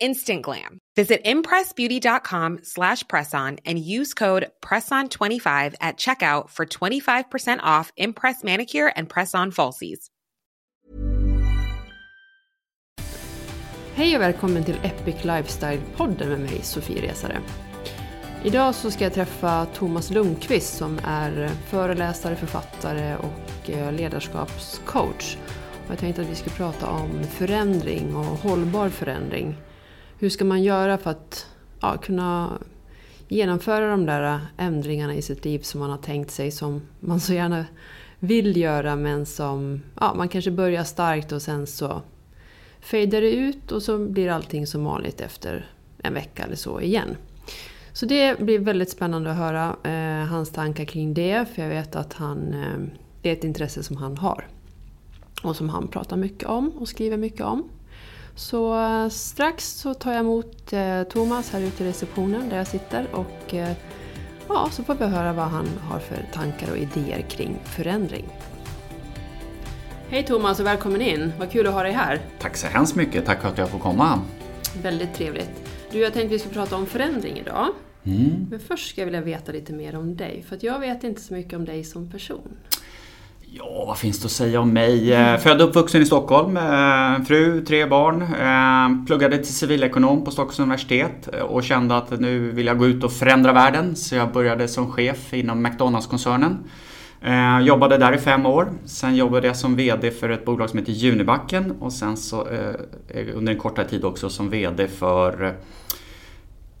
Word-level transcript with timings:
Instant 0.00 0.42
glam. 0.42 0.78
Visit 0.96 1.24
impressbeauty.com 1.24 2.60
slash 2.62 3.04
presson 3.04 3.58
and 3.64 3.78
use 3.78 4.14
code 4.14 4.46
PRESSON25 4.64 5.74
at 5.80 5.96
checkout 5.98 6.50
for 6.50 6.66
25% 6.66 7.60
off 7.62 7.92
Impress 7.96 8.42
Manicure 8.44 8.92
and 8.96 9.08
Press-On 9.08 9.52
Falsies. 9.52 10.10
Hej 13.94 14.16
och 14.16 14.22
välkommen 14.22 14.64
till 14.64 14.76
Epic 14.82 15.16
Lifestyle-podden 15.22 16.28
med 16.28 16.40
mig, 16.40 16.60
Sofie 16.62 17.02
Resare. 17.02 17.40
Idag 18.44 18.74
så 18.74 18.90
ska 18.90 19.04
jag 19.04 19.14
träffa 19.14 19.66
Thomas 19.66 20.10
Lundqvist 20.10 20.76
som 20.76 20.98
är 21.04 21.48
föreläsare, 21.48 22.36
författare 22.36 23.16
och 23.16 23.70
eh, 23.70 23.92
ledarskapscoach. 23.92 25.36
Och 25.84 25.90
jag 25.90 25.98
tänkte 25.98 26.22
att 26.22 26.28
vi 26.28 26.34
ska 26.34 26.50
prata 26.50 26.86
om 26.86 27.24
förändring 27.24 28.16
och 28.16 28.24
hållbar 28.24 28.88
förändring. 28.88 29.56
Hur 30.18 30.28
ska 30.28 30.44
man 30.44 30.62
göra 30.62 30.98
för 30.98 31.10
att 31.10 31.46
ja, 31.80 31.96
kunna 31.96 32.58
genomföra 33.28 33.90
de 33.90 34.06
där 34.06 34.40
ändringarna 34.56 35.14
i 35.14 35.22
sitt 35.22 35.44
liv 35.44 35.58
som 35.58 35.80
man 35.80 35.90
har 35.90 35.98
tänkt 35.98 36.30
sig, 36.30 36.50
som 36.50 36.82
man 37.00 37.20
så 37.20 37.32
gärna 37.32 37.64
vill 38.18 38.56
göra 38.56 38.96
men 38.96 39.26
som 39.26 39.82
ja, 40.00 40.14
man 40.14 40.28
kanske 40.28 40.50
börjar 40.50 40.84
starkt 40.84 41.32
och 41.32 41.42
sen 41.42 41.66
så 41.66 42.02
fejdar 42.80 43.20
det 43.20 43.32
ut 43.32 43.72
och 43.72 43.82
så 43.82 43.98
blir 43.98 44.30
allting 44.30 44.66
som 44.66 44.84
vanligt 44.84 45.20
efter 45.20 45.70
en 45.98 46.14
vecka 46.14 46.44
eller 46.44 46.56
så 46.56 46.80
igen. 46.80 47.16
Så 47.92 48.06
det 48.06 48.38
blir 48.38 48.58
väldigt 48.58 48.90
spännande 48.90 49.30
att 49.30 49.36
höra 49.36 49.76
eh, 49.84 50.26
hans 50.26 50.50
tankar 50.50 50.84
kring 50.84 51.14
det, 51.14 51.48
för 51.54 51.62
jag 51.62 51.68
vet 51.68 51.96
att 51.96 52.12
han, 52.12 52.54
eh, 52.54 52.98
det 53.22 53.28
är 53.28 53.32
ett 53.32 53.44
intresse 53.44 53.82
som 53.82 53.96
han 53.96 54.18
har. 54.18 54.48
Och 55.42 55.56
som 55.56 55.68
han 55.68 55.88
pratar 55.88 56.16
mycket 56.16 56.48
om 56.48 56.70
och 56.70 56.88
skriver 56.88 57.16
mycket 57.16 57.40
om. 57.40 57.68
Så 58.36 58.80
eh, 58.80 59.08
strax 59.08 59.68
så 59.68 59.94
tar 59.94 60.12
jag 60.12 60.20
emot 60.20 60.72
eh, 60.72 61.02
Thomas 61.02 61.50
här 61.50 61.60
ute 61.60 61.84
i 61.84 61.88
receptionen 61.88 62.48
där 62.48 62.56
jag 62.56 62.66
sitter 62.66 63.06
och 63.12 63.54
eh, 63.54 63.72
ja, 64.48 64.68
så 64.72 64.84
får 64.84 64.94
vi 64.94 65.04
höra 65.04 65.32
vad 65.32 65.44
han 65.44 65.66
har 65.78 65.98
för 65.98 66.26
tankar 66.32 66.70
och 66.70 66.78
idéer 66.78 67.20
kring 67.20 67.58
förändring. 67.64 68.24
Hej 70.08 70.22
Thomas 70.22 70.60
och 70.60 70.66
välkommen 70.66 71.00
in! 71.00 71.32
Vad 71.38 71.50
kul 71.50 71.66
att 71.66 71.74
ha 71.74 71.82
dig 71.82 71.92
här! 71.92 72.20
Tack 72.38 72.56
så 72.56 72.66
hemskt 72.66 72.94
mycket, 72.94 73.24
tack 73.24 73.42
för 73.42 73.48
att 73.48 73.58
jag 73.58 73.70
får 73.70 73.78
komma. 73.78 74.20
Väldigt 74.82 75.14
trevligt. 75.14 75.70
Du, 75.90 75.98
jag 75.98 76.12
tänkte 76.12 76.32
vi 76.32 76.38
skulle 76.38 76.54
prata 76.54 76.76
om 76.76 76.86
förändring 76.86 77.38
idag. 77.38 77.68
Mm. 78.04 78.46
Men 78.50 78.60
först 78.60 78.90
ska 78.90 79.00
jag 79.00 79.06
vilja 79.06 79.20
veta 79.20 79.52
lite 79.52 79.72
mer 79.72 79.96
om 79.96 80.16
dig, 80.16 80.44
för 80.48 80.56
att 80.56 80.62
jag 80.62 80.80
vet 80.80 81.04
inte 81.04 81.20
så 81.20 81.34
mycket 81.34 81.52
om 81.52 81.64
dig 81.64 81.84
som 81.84 82.10
person. 82.10 82.56
Ja, 83.58 83.84
vad 83.86 83.98
finns 83.98 84.20
det 84.20 84.26
att 84.26 84.32
säga 84.32 84.60
om 84.60 84.72
mig? 84.72 85.14
Mm. 85.14 85.40
Född 85.40 85.62
och 85.62 85.68
uppvuxen 85.68 86.02
i 86.02 86.06
Stockholm, 86.06 86.56
eh, 86.56 87.24
fru, 87.26 87.64
tre 87.64 87.86
barn. 87.86 88.22
Eh, 88.22 89.06
pluggade 89.06 89.36
till 89.36 89.54
civilekonom 89.54 90.24
på 90.24 90.30
Stockholms 90.30 90.58
universitet 90.58 91.28
och 91.48 91.64
kände 91.64 91.96
att 91.96 92.20
nu 92.20 92.50
vill 92.50 92.66
jag 92.66 92.78
gå 92.78 92.86
ut 92.86 93.04
och 93.04 93.12
förändra 93.12 93.52
världen. 93.52 93.96
Så 93.96 94.14
jag 94.14 94.32
började 94.32 94.68
som 94.68 94.92
chef 94.92 95.34
inom 95.34 95.62
McDonalds-koncernen. 95.62 96.58
Jobbade 97.62 97.98
där 97.98 98.12
i 98.12 98.18
fem 98.18 98.46
år. 98.46 98.68
Sen 98.84 99.16
jobbade 99.16 99.46
jag 99.46 99.56
som 99.56 99.76
VD 99.76 100.10
för 100.10 100.28
ett 100.28 100.44
bolag 100.44 100.70
som 100.70 100.78
heter 100.78 100.92
Junibacken 100.92 101.70
och 101.80 101.92
sen 101.92 102.16
så 102.16 102.46
under 103.34 103.52
en 103.52 103.58
kortare 103.58 103.88
tid 103.88 104.04
också 104.04 104.30
som 104.30 104.50
VD 104.50 104.88
för 104.88 105.56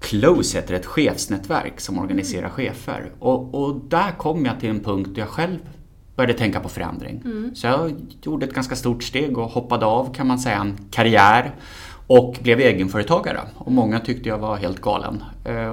Close 0.00 0.58
heter 0.58 0.74
ett 0.74 0.86
chefsnätverk 0.86 1.80
som 1.80 1.98
organiserar 1.98 2.48
chefer. 2.48 3.10
Och, 3.18 3.54
och 3.54 3.80
där 3.88 4.10
kom 4.18 4.46
jag 4.46 4.60
till 4.60 4.70
en 4.70 4.80
punkt 4.80 5.10
där 5.14 5.22
jag 5.22 5.28
själv 5.28 5.58
började 6.16 6.34
tänka 6.34 6.60
på 6.60 6.68
förändring. 6.68 7.22
Mm. 7.24 7.54
Så 7.54 7.66
jag 7.66 7.92
gjorde 8.22 8.46
ett 8.46 8.54
ganska 8.54 8.76
stort 8.76 9.02
steg 9.02 9.38
och 9.38 9.50
hoppade 9.50 9.86
av 9.86 10.14
kan 10.14 10.26
man 10.26 10.38
säga 10.38 10.56
en 10.56 10.78
karriär 10.90 11.54
och 12.06 12.36
blev 12.42 12.60
egenföretagare. 12.60 13.40
Och 13.54 13.72
många 13.72 14.00
tyckte 14.00 14.28
jag 14.28 14.38
var 14.38 14.56
helt 14.56 14.80
galen. 14.80 15.24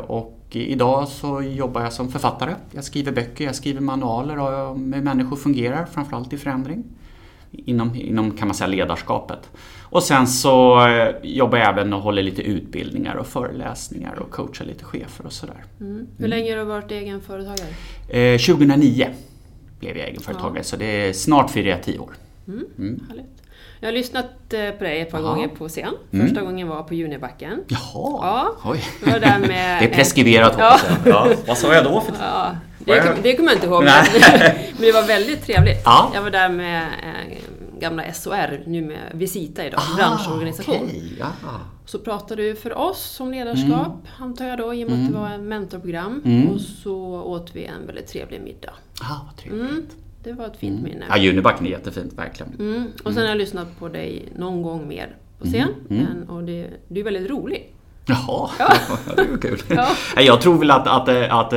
Och 0.08 0.40
idag 0.52 1.08
så 1.08 1.42
jobbar 1.42 1.82
jag 1.82 1.94
som 1.94 2.12
författare. 2.12 2.54
Jag 2.72 2.84
skriver 2.84 3.12
böcker, 3.12 3.46
jag 3.46 3.56
skriver 3.56 3.82
manualer 3.82 4.38
om 4.38 4.94
hur 4.94 5.02
människor 5.02 5.36
fungerar, 5.36 5.86
framförallt 5.86 6.34
i 6.34 6.38
förändring. 6.38 6.84
Inom, 7.52 7.96
inom 7.96 8.32
kan 8.32 8.48
man 8.48 8.56
säga 8.56 8.68
ledarskapet. 8.68 9.50
Och 9.82 10.04
sen 10.04 10.28
så 10.28 10.80
jobbar 11.24 11.58
jag 11.58 11.70
även 11.70 11.94
och 11.94 12.02
håller 12.02 12.24
lite 12.24 12.42
utbildningar 12.42 13.16
och 13.16 13.28
föreläsningar 13.28 14.20
och 14.20 14.32
coachar 14.32 14.66
lite 14.66 14.86
chefer 14.86 15.26
och 15.26 15.34
sådär. 15.34 15.64
Mm. 15.80 16.08
Hur 16.18 16.28
länge 16.28 16.52
har 16.52 16.58
du 16.58 16.64
varit 16.64 16.92
egenföretagare? 16.92 17.70
Eh, 18.10 18.40
2009 18.40 19.08
blev 19.84 19.98
jag 19.98 20.08
egenföretagare. 20.08 20.58
Ja. 20.58 20.64
Så 20.64 20.76
det 20.76 20.86
är 20.86 21.14
snart 21.14 21.52
firar 21.52 21.70
jag 21.70 21.84
tio 21.84 22.00
år. 22.00 22.14
Mm. 22.48 22.66
Mm. 22.78 23.02
Jag 23.80 23.88
har 23.88 23.94
lyssnat 23.94 24.54
eh, 24.54 24.70
på 24.70 24.84
dig 24.84 25.02
ett 25.02 25.12
par 25.12 25.20
Aha. 25.20 25.34
gånger 25.34 25.48
på 25.48 25.70
scen. 25.70 25.94
Mm. 26.12 26.26
Första 26.26 26.40
mm. 26.40 26.52
gången 26.52 26.68
var 26.68 26.84
på 26.84 26.94
Junibacken. 26.94 27.64
Jaha! 27.68 27.80
Ja, 27.94 28.56
Oj. 28.64 28.84
Det, 29.04 29.12
var 29.12 29.20
där 29.20 29.40
med, 29.40 29.48
det 29.82 29.86
är 29.86 29.94
preskriberat 29.94 30.54
hoppas 30.54 30.86
jag. 31.06 31.14
Ja. 31.14 31.36
Vad 31.48 31.58
sa 31.58 31.74
jag 31.74 31.84
då? 31.84 32.02
För 32.02 32.14
ja, 32.20 32.56
det, 32.80 33.16
det 33.24 33.36
kommer 33.36 33.50
jag 33.50 33.58
inte 33.58 33.68
ihåg, 33.68 33.84
men, 33.84 34.06
men, 34.74 34.82
det 34.82 34.92
var 34.92 35.08
väldigt 35.08 35.46
trevligt. 35.46 35.82
Ja. 35.86 36.12
Jag 36.14 36.22
var 36.22 36.30
där 36.30 36.50
med 36.50 36.82
eh, 36.84 37.38
gamla 37.80 38.14
SOR, 38.14 38.64
nu 38.66 38.82
med 38.82 39.12
Visita 39.14 39.66
idag, 39.66 39.80
ah, 39.80 39.96
branschorganisation. 39.96 40.84
Okay. 40.84 41.02
Så 41.86 42.00
pratade 42.00 42.44
du 42.44 42.56
för 42.56 42.78
oss 42.78 43.20
om 43.20 43.32
ledarskap, 43.32 43.88
mm. 43.88 44.02
antar 44.20 44.46
jag 44.46 44.58
då, 44.58 44.74
i 44.74 44.86
och 44.86 44.90
med 44.90 44.98
mm. 45.00 45.06
att 45.06 45.14
det 45.14 45.20
var 45.20 45.30
en 45.30 45.48
mentorprogram. 45.48 46.22
Mm. 46.26 46.50
Och 46.50 46.62
så 46.62 46.96
åt 47.22 47.56
vi 47.56 47.66
en 47.66 47.86
väldigt 47.86 48.08
trevlig 48.08 48.42
middag. 48.42 48.74
Ah, 49.02 49.26
vad 49.26 49.38
trevligt. 49.38 49.70
Mm. 49.70 49.86
Det 50.24 50.34
var 50.34 50.48
ett 50.48 50.58
fint 50.58 50.80
mm. 50.80 50.92
minne. 50.92 51.06
Ja, 51.10 51.18
Junibacken 51.18 51.66
är 51.66 51.70
jättefint, 51.70 52.14
verkligen. 52.14 52.54
Mm. 52.60 52.84
Och 53.04 53.14
sen 53.14 53.22
har 53.22 53.30
jag 53.30 53.38
lyssnat 53.38 53.80
på 53.80 53.88
dig 53.88 54.30
någon 54.36 54.62
gång 54.62 54.88
mer 54.88 55.16
på 55.40 55.46
scen. 55.46 55.70
Men, 55.88 56.30
och 56.30 56.44
det, 56.44 56.70
du 56.88 57.00
är 57.00 57.04
väldigt 57.04 57.30
rolig. 57.30 57.74
Jaha, 58.06 58.50
ja. 58.60 58.74
det 59.16 59.28
var 59.32 59.38
kul. 59.38 59.64
Ja. 59.68 59.88
Jag 60.22 60.42
tror 60.42 60.58
väl 60.58 60.72
att, 60.72 60.88
att, 60.88 61.10
att, 61.10 61.52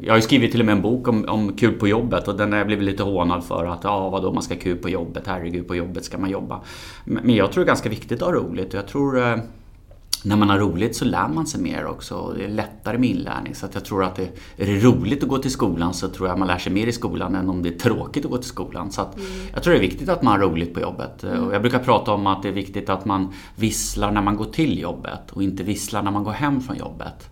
Jag 0.00 0.14
har 0.14 0.20
skrivit 0.20 0.50
till 0.50 0.60
och 0.60 0.66
med 0.66 0.72
en 0.72 0.82
bok 0.82 1.08
om, 1.08 1.24
om 1.28 1.56
kul 1.56 1.72
på 1.72 1.88
jobbet 1.88 2.28
och 2.28 2.36
den 2.36 2.52
har 2.52 2.58
jag 2.58 2.66
blivit 2.66 2.84
lite 2.84 3.02
hånad 3.02 3.44
för 3.44 3.66
att 3.66 3.84
ja, 3.84 4.08
vadå 4.08 4.32
man 4.32 4.42
ska 4.42 4.54
ha 4.54 4.60
kul 4.60 4.76
på 4.76 4.88
jobbet, 4.88 5.22
herregud 5.26 5.68
på 5.68 5.76
jobbet 5.76 6.04
ska 6.04 6.18
man 6.18 6.30
jobba. 6.30 6.60
Men 7.04 7.34
jag 7.34 7.52
tror 7.52 7.64
det 7.64 7.66
är 7.66 7.72
ganska 7.72 7.88
viktigt 7.88 8.22
att 8.22 8.28
ha 8.28 8.34
roligt 8.34 8.74
och 8.74 8.78
jag 8.78 8.88
tror 8.88 9.40
när 10.22 10.36
man 10.36 10.48
har 10.48 10.58
roligt 10.58 10.96
så 10.96 11.04
lär 11.04 11.28
man 11.28 11.46
sig 11.46 11.60
mer 11.60 11.86
också 11.86 12.14
och 12.14 12.34
det 12.34 12.44
är 12.44 12.48
lättare 12.48 12.98
med 12.98 13.10
inlärning. 13.10 13.54
Så 13.54 13.66
jag 13.72 13.84
tror 13.84 14.04
att 14.04 14.16
det, 14.16 14.22
är 14.56 14.66
det 14.66 14.78
roligt 14.78 15.22
att 15.22 15.28
gå 15.28 15.38
till 15.38 15.50
skolan 15.50 15.94
så 15.94 16.08
tror 16.08 16.28
jag 16.28 16.38
man 16.38 16.48
lär 16.48 16.58
sig 16.58 16.72
mer 16.72 16.86
i 16.86 16.92
skolan 16.92 17.34
än 17.34 17.48
om 17.48 17.62
det 17.62 17.68
är 17.68 17.78
tråkigt 17.78 18.24
att 18.24 18.30
gå 18.30 18.36
till 18.36 18.48
skolan. 18.48 18.92
Så 18.92 19.02
mm. 19.02 19.26
Jag 19.54 19.62
tror 19.62 19.72
det 19.72 19.78
är 19.78 19.88
viktigt 19.88 20.08
att 20.08 20.22
man 20.22 20.32
har 20.32 20.48
roligt 20.48 20.74
på 20.74 20.80
jobbet. 20.80 21.24
Mm. 21.24 21.44
Och 21.44 21.54
jag 21.54 21.62
brukar 21.62 21.78
prata 21.78 22.12
om 22.12 22.26
att 22.26 22.42
det 22.42 22.48
är 22.48 22.52
viktigt 22.52 22.88
att 22.88 23.04
man 23.04 23.32
visslar 23.56 24.10
när 24.10 24.22
man 24.22 24.36
går 24.36 24.44
till 24.44 24.78
jobbet 24.78 25.30
och 25.30 25.42
inte 25.42 25.62
visslar 25.62 26.02
när 26.02 26.10
man 26.10 26.24
går 26.24 26.32
hem 26.32 26.60
från 26.60 26.76
jobbet. 26.76 27.30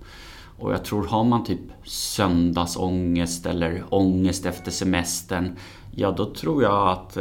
Och 0.59 0.73
jag 0.73 0.85
tror 0.85 1.07
har 1.07 1.25
man 1.25 1.45
typ 1.45 1.61
söndagsångest 1.85 3.47
eller 3.47 3.85
ångest 3.91 4.47
efter 4.47 4.71
semestern, 4.71 5.57
ja 5.91 6.11
då 6.11 6.35
tror 6.35 6.63
jag 6.63 6.89
att 6.89 7.19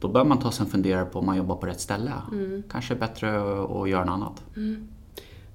då 0.00 0.08
bör 0.08 0.24
man 0.24 0.38
ta 0.38 0.50
sig 0.50 0.64
en 0.64 0.70
funderare 0.70 1.04
på 1.04 1.18
om 1.18 1.26
man 1.26 1.36
jobbar 1.36 1.56
på 1.56 1.66
rätt 1.66 1.80
ställe. 1.80 2.12
Mm. 2.32 2.62
Kanske 2.70 2.94
är 2.94 2.98
bättre 2.98 3.28
att 3.82 3.88
göra 3.88 4.04
något 4.04 4.14
annat. 4.14 4.42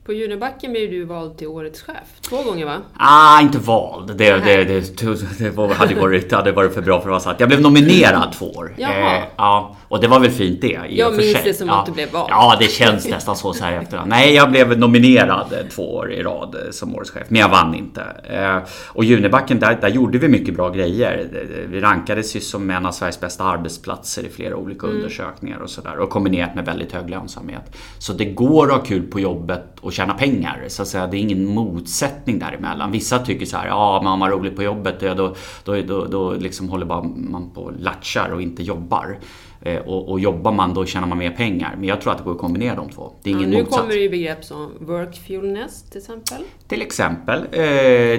På 0.06 0.14
Junibacken 0.14 0.72
blev 0.72 0.92
du 0.92 1.06
vald 1.06 1.38
till 1.38 1.48
Årets 1.48 1.82
chef. 1.82 1.96
Två 2.22 2.44
gånger 2.44 2.66
va? 2.66 2.78
Ah, 2.98 3.42
inte 3.42 3.58
vald. 3.58 4.18
Det, 4.18 4.30
det, 4.32 4.64
det, 4.64 4.98
det 5.40 5.74
hade, 5.74 5.96
varit, 5.96 6.32
hade 6.32 6.52
varit 6.52 6.74
för 6.74 6.82
bra 6.82 7.02
för 7.02 7.08
att 7.08 7.12
vara 7.12 7.20
sant. 7.20 7.40
Jag 7.40 7.50
blev 7.50 7.62
nominerad 7.62 8.34
två 8.34 8.46
år. 8.46 8.76
Jaha. 8.78 9.18
Eh, 9.18 9.24
ja, 9.36 9.78
och 9.88 10.02
det 10.02 10.08
var 10.08 10.20
väl 10.20 10.32
fint 10.32 10.62
det. 10.62 10.80
i 10.90 11.00
Jag 11.00 11.18
minns 11.18 11.44
det 11.44 11.54
som 11.54 11.68
ja. 11.68 11.80
att 11.80 11.86
du 11.86 11.92
blev 11.92 12.12
vald. 12.12 12.28
Ja, 12.30 12.58
det 12.60 12.68
känns 12.68 13.08
nästan 13.08 13.36
så, 13.36 13.54
så 13.54 13.64
här 13.64 13.82
efterhand. 13.82 14.10
Nej, 14.10 14.34
jag 14.36 14.52
blev 14.52 14.80
nominerad 14.80 15.54
eh, 15.54 15.60
två 15.76 15.96
år 15.96 16.12
i 16.12 16.24
rad 16.24 16.56
eh, 16.56 16.72
som 16.72 16.96
årets 16.96 17.12
chef. 17.12 17.24
Men 17.28 17.42
jag 17.42 17.50
vann 17.50 17.76
inte. 17.76 18.02
Eh, 18.24 18.58
och 18.88 19.04
Junibacken, 19.04 19.60
där, 19.60 19.78
där 19.82 19.90
gjorde 19.90 20.18
vi 20.18 20.28
mycket 20.28 20.56
bra 20.56 20.70
grejer. 20.70 21.28
Vi 21.70 21.80
rankades 21.80 22.36
ju 22.36 22.40
som 22.40 22.70
en 22.70 22.86
av 22.86 22.92
Sveriges 22.92 23.20
bästa 23.20 23.44
arbetsplatser 23.44 24.24
i 24.24 24.30
flera 24.30 24.56
olika 24.56 24.88
Mm. 24.88 24.96
undersökningar 24.96 25.60
och 25.60 25.70
sådär. 25.70 25.98
Och 26.00 26.10
kombinerat 26.10 26.56
med 26.56 26.66
väldigt 26.66 26.92
hög 26.92 27.10
lönsamhet. 27.10 27.78
Så 28.00 28.14
det 28.14 28.26
går 28.26 28.66
att 28.66 28.72
ha 28.74 28.80
kul 28.80 29.04
på 29.12 29.20
jobbet 29.20 29.64
och 29.82 29.93
tjäna 29.94 30.14
pengar. 30.14 30.66
Så 30.68 30.82
att 30.82 30.88
säga, 30.88 31.08
det 31.08 31.18
är 31.18 31.20
ingen 31.20 31.46
motsättning 31.46 32.40
däremellan. 32.40 32.92
Vissa 32.92 33.20
tycker 33.20 33.46
så 33.46 33.58
här, 33.58 33.68
ja 33.68 34.00
men 34.04 34.12
om 34.14 34.20
man 34.20 34.32
har 34.32 34.38
roligt 34.38 34.56
på 34.56 34.64
jobbet 34.64 35.00
då, 35.00 35.36
då, 35.64 35.76
då, 35.82 36.06
då 36.06 36.32
liksom 36.32 36.70
håller 36.70 36.86
bara 36.86 37.04
man 37.04 37.50
på 37.54 37.62
och 37.62 37.80
latchar 37.80 38.30
och 38.30 38.42
inte 38.42 38.64
jobbar. 38.64 39.18
Eh, 39.66 39.82
Och, 39.82 40.10
och 40.12 40.20
jobbar 40.20 40.52
man 40.52 40.74
då 40.74 40.86
tjänar 40.86 41.08
man 41.08 41.18
mer 41.18 41.32
pengar. 41.32 41.76
Men 41.80 41.88
jag 41.90 42.02
tror 42.02 42.12
att 42.12 42.18
det 42.18 42.24
går 42.24 42.32
att 42.32 42.38
kombinera 42.38 42.76
de 42.76 42.90
två. 42.90 43.12
Det 43.24 43.30
är 43.30 43.34
Ja, 43.34 43.38
ingen 43.40 43.50
nu 43.52 43.58
motsats. 43.58 43.78
kommer 43.78 43.94
det 43.94 44.00
ju 44.00 44.10
begrepp 44.10 44.44
som 44.44 44.72
workfulness 44.80 45.84
till 45.84 45.98
exempel. 46.00 46.44
Till 46.68 46.82
exempel. 46.82 47.40
eh, 47.40 47.52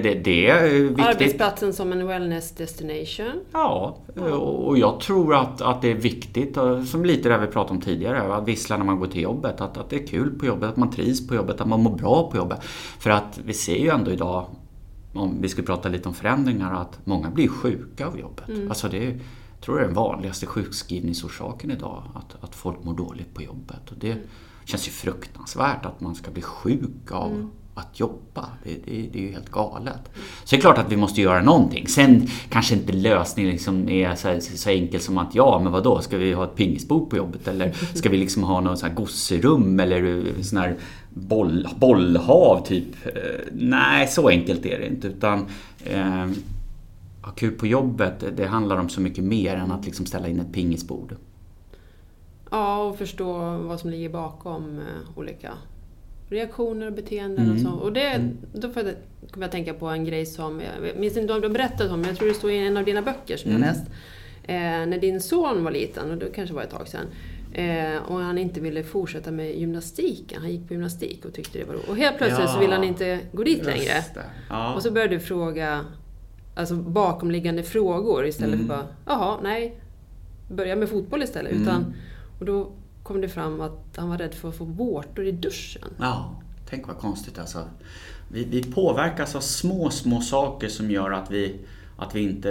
Det, 0.02 0.20
det 0.24 0.50
är 0.50 0.68
viktigt. 0.70 1.06
Arbetsplatsen 1.06 1.72
som 1.72 1.92
en 1.92 2.06
wellness 2.06 2.50
destination. 2.50 3.40
Ja, 3.52 3.96
och 4.66 4.78
jag 4.78 5.00
tror 5.00 5.34
att, 5.34 5.60
att 5.62 5.82
det 5.82 5.90
är 5.90 5.94
viktigt, 5.94 6.56
och 6.56 6.84
som 6.84 7.04
lite 7.04 7.28
det 7.28 7.38
vi 7.38 7.46
pratade 7.46 7.74
om 7.74 7.80
tidigare, 7.80 8.34
att 8.34 8.48
vissla 8.48 8.76
när 8.76 8.84
man 8.84 8.98
går 8.98 9.06
till 9.06 9.22
jobbet. 9.22 9.60
Att, 9.60 9.76
att 9.76 9.90
det 9.90 9.96
är 10.02 10.06
kul 10.06 10.38
på 10.38 10.46
jobbet, 10.46 10.68
att 10.68 10.76
man 10.76 10.90
trivs 10.90 11.28
på 11.28 11.34
jobbet, 11.34 11.60
att 11.60 11.68
man 11.68 11.80
mår 11.82 11.96
bra 11.96 12.30
på 12.30 12.36
jobbet. 12.36 12.58
För 12.98 13.10
att 13.10 13.40
vi 13.44 13.52
ser 13.52 13.76
ju 13.76 13.88
ändå 13.88 14.10
idag, 14.10 14.46
om 15.14 15.36
vi 15.40 15.48
ska 15.48 15.62
prata 15.62 15.88
lite 15.88 16.08
om 16.08 16.14
förändringar, 16.14 16.74
att 16.74 16.98
många 17.04 17.30
blir 17.30 17.48
sjuka 17.48 18.06
av 18.06 18.18
jobbet. 18.18 18.44
Alltså 18.68 18.88
det 18.88 19.06
är, 19.06 19.18
tror 19.64 19.76
det 19.76 19.82
är 19.82 19.86
den 19.86 19.94
vanligaste 19.94 20.46
sjukskrivningsorsaken 20.46 21.70
idag, 21.70 22.02
att, 22.14 22.44
att 22.44 22.54
folk 22.54 22.84
mår 22.84 22.94
dåligt 22.94 23.34
på 23.34 23.42
jobbet. 23.42 23.90
Och 23.90 23.96
det 23.98 24.16
känns 24.64 24.88
ju 24.88 24.90
fruktansvärt 24.90 25.86
att 25.86 26.00
man 26.00 26.14
ska 26.14 26.30
bli 26.30 26.42
sjuk 26.42 27.10
av 27.12 27.50
att 27.74 28.00
jobba. 28.00 28.48
Det, 28.64 28.70
det, 28.70 29.08
det 29.12 29.18
är 29.18 29.22
ju 29.22 29.32
helt 29.32 29.50
galet. 29.50 30.10
Så 30.44 30.56
det 30.56 30.56
är 30.56 30.60
klart 30.60 30.78
att 30.78 30.92
vi 30.92 30.96
måste 30.96 31.20
göra 31.20 31.42
någonting. 31.42 31.88
Sen 31.88 32.28
kanske 32.48 32.74
inte 32.74 32.92
lösningen 32.92 33.52
liksom 33.52 33.88
är 33.88 34.14
så, 34.14 34.28
här, 34.28 34.40
så 34.40 34.70
enkel 34.70 35.00
som 35.00 35.18
att 35.18 35.34
ja, 35.34 35.60
men 35.62 35.72
vad 35.72 35.84
då 35.84 36.00
ska 36.00 36.16
vi 36.16 36.32
ha 36.32 36.44
ett 36.44 36.56
pingisbord 36.56 37.10
på 37.10 37.16
jobbet 37.16 37.48
eller 37.48 37.72
ska 37.94 38.08
vi 38.08 38.16
liksom 38.16 38.42
ha 38.42 38.60
något 38.60 38.78
så 38.78 38.86
här 38.86 38.94
gosserum 38.94 39.80
eller 39.80 40.24
sån 40.42 40.58
här 40.58 40.76
boll, 41.10 41.68
bollhav 41.78 42.66
typ? 42.66 43.06
Eh, 43.06 43.12
Nej, 43.52 44.08
så 44.08 44.28
enkelt 44.28 44.66
är 44.66 44.78
det 44.78 44.86
inte. 44.86 45.08
Utan 45.08 45.46
eh, 45.84 46.26
ha 47.24 47.32
kul 47.32 47.52
på 47.52 47.66
jobbet, 47.66 48.24
det- 48.36 48.46
handlar 48.46 48.76
om 48.76 48.88
så 48.88 49.00
mycket 49.00 49.24
mer 49.24 49.56
än 49.56 49.72
att 49.72 49.84
liksom 49.84 50.06
ställa 50.06 50.28
in 50.28 50.40
ett 50.40 50.52
pingisbord. 50.52 51.16
Ja, 52.50 52.82
och 52.84 52.98
förstå 52.98 53.56
vad 53.58 53.80
som 53.80 53.90
ligger 53.90 54.08
bakom 54.08 54.78
eh, 54.78 55.18
olika 55.18 55.52
reaktioner 56.28 56.86
och 56.86 56.92
beteenden 56.92 57.52
och 57.52 57.60
så. 57.60 57.70
Och 57.70 57.92
det, 57.92 58.30
då 58.52 58.68
får 58.70 58.82
jag, 58.82 58.94
kommer 59.30 59.46
jag 59.46 59.52
tänka 59.52 59.74
på 59.74 59.86
en 59.86 60.04
grej 60.04 60.26
som, 60.26 60.60
jag 60.60 61.00
minns 61.00 61.16
inte 61.16 61.32
om 61.34 61.40
du 61.40 61.46
har 61.48 61.52
berättat 61.54 61.90
om, 61.90 62.00
men 62.00 62.08
jag 62.08 62.18
tror 62.18 62.28
det 62.28 62.34
står 62.34 62.50
i 62.50 62.58
en 62.66 62.76
av 62.76 62.84
dina 62.84 63.02
böcker 63.02 63.36
som 63.36 63.50
jag 63.50 63.60
läst. 63.60 63.82
Eh, 64.42 64.54
när 64.60 64.98
din 65.00 65.20
son 65.20 65.64
var 65.64 65.70
liten, 65.70 66.10
och 66.10 66.16
det 66.16 66.26
kanske 66.34 66.54
var 66.54 66.62
ett 66.62 66.70
tag 66.70 66.88
sedan, 66.88 67.06
eh, 67.52 67.96
och 68.12 68.20
han 68.20 68.38
inte 68.38 68.60
ville 68.60 68.82
fortsätta 68.82 69.30
med 69.30 69.58
gymnastiken. 69.58 70.40
Han 70.42 70.50
gick 70.50 70.68
på 70.68 70.74
gymnastik 70.74 71.24
och 71.24 71.32
tyckte 71.34 71.58
det 71.58 71.64
var 71.64 71.74
roligt. 71.74 71.88
Och 71.88 71.96
helt 71.96 72.18
plötsligt 72.18 72.48
så 72.48 72.56
Ja. 72.56 72.60
ville 72.60 72.74
han 72.74 72.84
inte 72.84 73.20
gå 73.32 73.42
dit 73.42 73.64
längre. 73.64 74.04
Ja. 74.48 74.74
Och 74.74 74.82
så 74.82 74.90
började 74.90 75.14
du 75.14 75.20
fråga 75.20 75.80
alltså 76.54 76.74
bakomliggande 76.76 77.62
frågor 77.62 78.26
istället 78.26 78.54
Mm. 78.54 78.66
för 78.68 78.74
bara, 78.74 78.86
jaha, 79.06 79.38
nej, 79.42 79.80
börja 80.48 80.76
med 80.76 80.88
fotboll 80.88 81.22
istället. 81.22 81.52
Mm. 81.52 81.62
Utan, 81.62 81.94
och 82.38 82.44
då 82.46 82.70
kom 83.02 83.20
det 83.20 83.28
fram 83.28 83.60
att 83.60 83.84
han 83.96 84.08
var 84.08 84.18
rädd 84.18 84.34
för 84.34 84.48
att 84.48 84.56
få 84.56 84.64
vårtor 84.64 85.26
i 85.26 85.32
duschen. 85.32 85.88
Ja, 85.98 86.40
tänk 86.70 86.86
vad 86.86 86.98
konstigt 86.98 87.38
alltså. 87.38 87.58
Vi, 88.28 88.44
vi 88.44 88.62
påverkas 88.62 89.34
av 89.36 89.40
små, 89.40 89.90
små 89.90 90.20
saker 90.20 90.68
som 90.68 90.90
gör 90.90 91.10
att 91.10 91.30
vi, 91.30 91.56
att 91.98 92.14
vi 92.14 92.20
inte... 92.22 92.48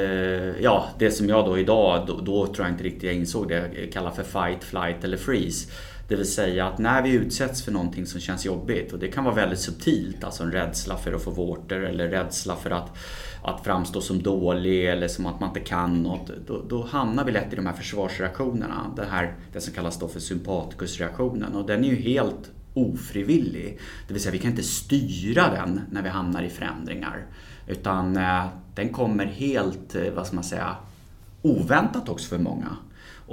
Ja, 0.61 0.85
det 0.99 1.11
som 1.11 1.29
jag 1.29 1.45
då 1.45 1.57
idag, 1.57 2.07
då, 2.07 2.19
då 2.21 2.45
tror 2.47 2.65
jag 2.67 2.73
inte 2.73 2.83
riktigt 2.83 3.03
jag 3.03 3.13
insåg 3.13 3.47
det, 3.47 3.91
kallar 3.93 4.11
för 4.11 4.23
fight, 4.23 4.63
flight 4.63 5.03
eller 5.03 5.17
freeze. 5.17 5.69
Det 6.13 6.17
vill 6.17 6.31
säga 6.31 6.67
att 6.67 6.77
när 6.77 7.01
vi 7.01 7.11
utsätts 7.11 7.63
för 7.63 7.71
någonting 7.71 8.05
som 8.05 8.21
känns 8.21 8.45
jobbigt 8.45 8.93
och 8.93 8.99
det 8.99 9.07
kan 9.07 9.23
vara 9.23 9.35
väldigt 9.35 9.59
subtilt, 9.59 10.23
alltså 10.23 10.43
en 10.43 10.51
rädsla 10.51 10.97
för 10.97 11.13
att 11.13 11.23
få 11.23 11.31
vårtor 11.31 11.85
eller 11.85 12.07
rädsla 12.07 12.55
för 12.55 12.71
att, 12.71 12.97
att 13.43 13.63
framstå 13.63 14.01
som 14.01 14.23
dålig 14.23 14.85
eller 14.85 15.07
som 15.07 15.25
att 15.25 15.39
man 15.39 15.49
inte 15.49 15.59
kan 15.59 16.03
något. 16.03 16.31
Då, 16.47 16.65
då 16.69 16.83
hamnar 16.83 17.25
vi 17.25 17.31
lätt 17.31 17.53
i 17.53 17.55
de 17.55 17.65
här 17.65 17.73
försvarsreaktionerna. 17.73 18.93
Det, 18.95 19.05
här, 19.05 19.35
det 19.53 19.61
som 19.61 19.73
kallas 19.73 19.99
då 19.99 20.07
för 20.07 20.19
sympatikusreaktionen 20.19 21.55
och 21.55 21.67
den 21.67 21.83
är 21.83 21.89
ju 21.89 21.95
helt 21.95 22.51
ofrivillig. 22.73 23.79
Det 24.07 24.13
vill 24.13 24.23
säga 24.23 24.31
vi 24.31 24.39
kan 24.39 24.51
inte 24.51 24.63
styra 24.63 25.49
den 25.49 25.81
när 25.91 26.01
vi 26.01 26.09
hamnar 26.09 26.43
i 26.43 26.49
förändringar. 26.49 27.25
Utan 27.67 28.17
eh, 28.17 28.45
den 28.75 28.89
kommer 28.89 29.25
helt, 29.25 29.95
eh, 29.95 30.13
vad 30.15 30.27
ska 30.27 30.35
man 30.35 30.43
säga, 30.43 30.75
oväntat 31.41 32.09
också 32.09 32.29
för 32.29 32.37
många. 32.39 32.77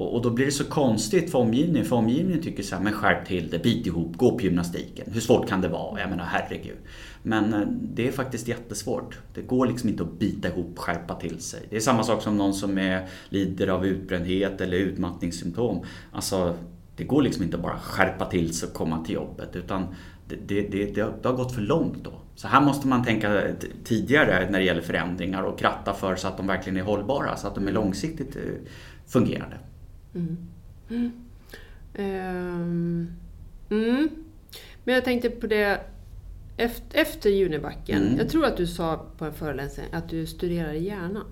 Och, 0.01 0.15
och 0.15 0.23
då 0.23 0.31
blir 0.31 0.47
det 0.47 0.53
så 0.53 0.65
konstigt 0.65 1.31
för 1.31 1.39
omgivningen. 1.39 1.85
För 1.85 1.97
omgivningen 1.97 2.43
tycker 2.43 2.63
så 2.63 2.77
här, 2.77 2.83
men 2.83 2.93
skärp 2.93 3.27
till 3.27 3.51
det, 3.51 3.59
bit 3.59 3.87
ihop, 3.87 4.17
gå 4.17 4.39
på 4.39 4.43
gymnastiken. 4.43 5.07
Hur 5.13 5.21
svårt 5.21 5.49
kan 5.49 5.61
det 5.61 5.69
vara? 5.69 6.01
Jag 6.01 6.11
menar 6.11 6.25
herregud. 6.25 6.77
Men 7.23 7.55
eh, 7.55 7.61
det 7.83 8.09
är 8.09 8.13
faktiskt 8.13 8.49
jättesvårt. 8.49 9.19
Det 9.35 9.43
går 9.43 9.67
liksom 9.67 9.89
inte 9.89 10.03
att 10.03 10.19
bita 10.19 10.49
ihop, 10.49 10.79
skärpa 10.79 11.15
till 11.15 11.41
sig. 11.41 11.61
Det 11.71 11.77
är 11.77 11.81
samma 11.81 12.03
sak 12.03 12.23
som 12.23 12.37
någon 12.37 12.55
som 12.55 12.79
är, 12.79 13.09
lider 13.29 13.69
av 13.69 13.87
utbrändhet 13.87 14.61
eller 14.61 14.77
utmattningssymptom. 14.77 15.85
Alltså, 16.13 16.55
det 16.97 17.05
går 17.05 17.23
liksom 17.23 17.43
inte 17.43 17.57
att 17.57 17.63
bara 17.63 17.79
skärpa 17.79 18.25
till 18.25 18.55
sig 18.55 18.69
och 18.69 18.75
komma 18.75 19.05
till 19.05 19.15
jobbet. 19.15 19.57
Utan 19.57 19.87
det, 20.29 20.37
det, 20.47 20.61
det, 20.69 20.95
det, 20.95 21.29
har, 21.29 21.37
gått 21.37 21.55
för 21.55 21.63
långt 21.63 22.05
då. 22.05 22.13
Så 22.35 22.49
här 22.49 22.61
måste 22.61 22.89
man 22.89 23.05
tänka 23.05 23.43
eh, 23.43 23.55
tidigare 23.85 24.51
när 24.51 24.59
det 24.59 24.65
gäller 24.65 24.83
förändringar 24.83 25.43
och 25.43 25.59
kratta 25.59 25.95
för 25.95 26.17
så 26.17 26.29
att 26.29 26.37
de 26.37 26.47
verkligen 26.47 26.77
är 26.77 26.83
hållbara. 26.83 27.37
Så 27.37 27.47
att 27.47 27.55
de 27.55 27.69
är 27.69 27.73
långsiktigt 27.73 28.37
eh, 28.37 28.43
fungerande. 29.07 29.57
Ehm, 31.95 33.11
mm. 33.71 34.09
Men 34.85 34.95
jag 34.95 35.05
tänkte 35.05 35.31
på 35.31 35.47
det 35.47 35.81
efter, 36.57 37.01
efter 37.01 37.31
Junibacken. 37.31 38.03
Mm. 38.03 38.19
Jag 38.19 38.29
tror 38.29 38.45
att 38.45 38.57
du 38.57 38.67
sa 38.67 39.07
på 39.19 39.25
en 39.25 39.35
föreläsning 39.35 39.87
att 39.93 40.09
du 40.09 40.27
studerar 40.27 40.73
hjärnan. 40.73 41.25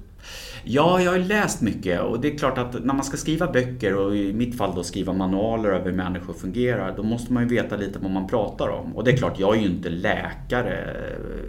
Ja, 0.64 1.00
jag 1.00 1.10
har 1.10 1.19
läst 1.19 1.62
mycket 1.62 2.00
och 2.00 2.20
det 2.20 2.34
är 2.34 2.38
klart 2.38 2.58
att 2.58 2.85
när 2.85 2.94
man 2.94 3.04
ska 3.04 3.16
skriva 3.16 3.52
böcker 3.52 3.94
och 3.94 4.16
i 4.16 4.32
mitt 4.32 4.56
fall 4.56 4.75
då 4.75 4.82
skriva 4.82 5.12
manualer 5.12 5.68
över 5.68 5.85
hur 5.85 5.97
människor 5.97 6.32
fungerar, 6.32 6.97
då 6.97 7.02
måste 7.02 7.32
man 7.32 7.42
ju 7.42 7.49
veta 7.49 7.76
lite 7.76 7.99
vad 7.99 8.11
man 8.11 8.28
pratar 8.28 8.68
om. 8.68 8.97
Och 8.97 9.04
det 9.04 9.11
är 9.11 9.16
klart, 9.16 9.38
jag 9.38 9.56
är 9.56 9.61
ju 9.61 9.66
inte 9.66 9.88
läkare, 9.88 10.97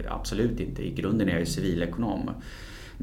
absolut 0.08 0.60
inte. 0.60 0.82
I 0.82 0.90
grunden 0.90 1.28
är 1.28 1.32
jag 1.32 1.40
ju 1.40 1.46
civilekonom. 1.46 2.30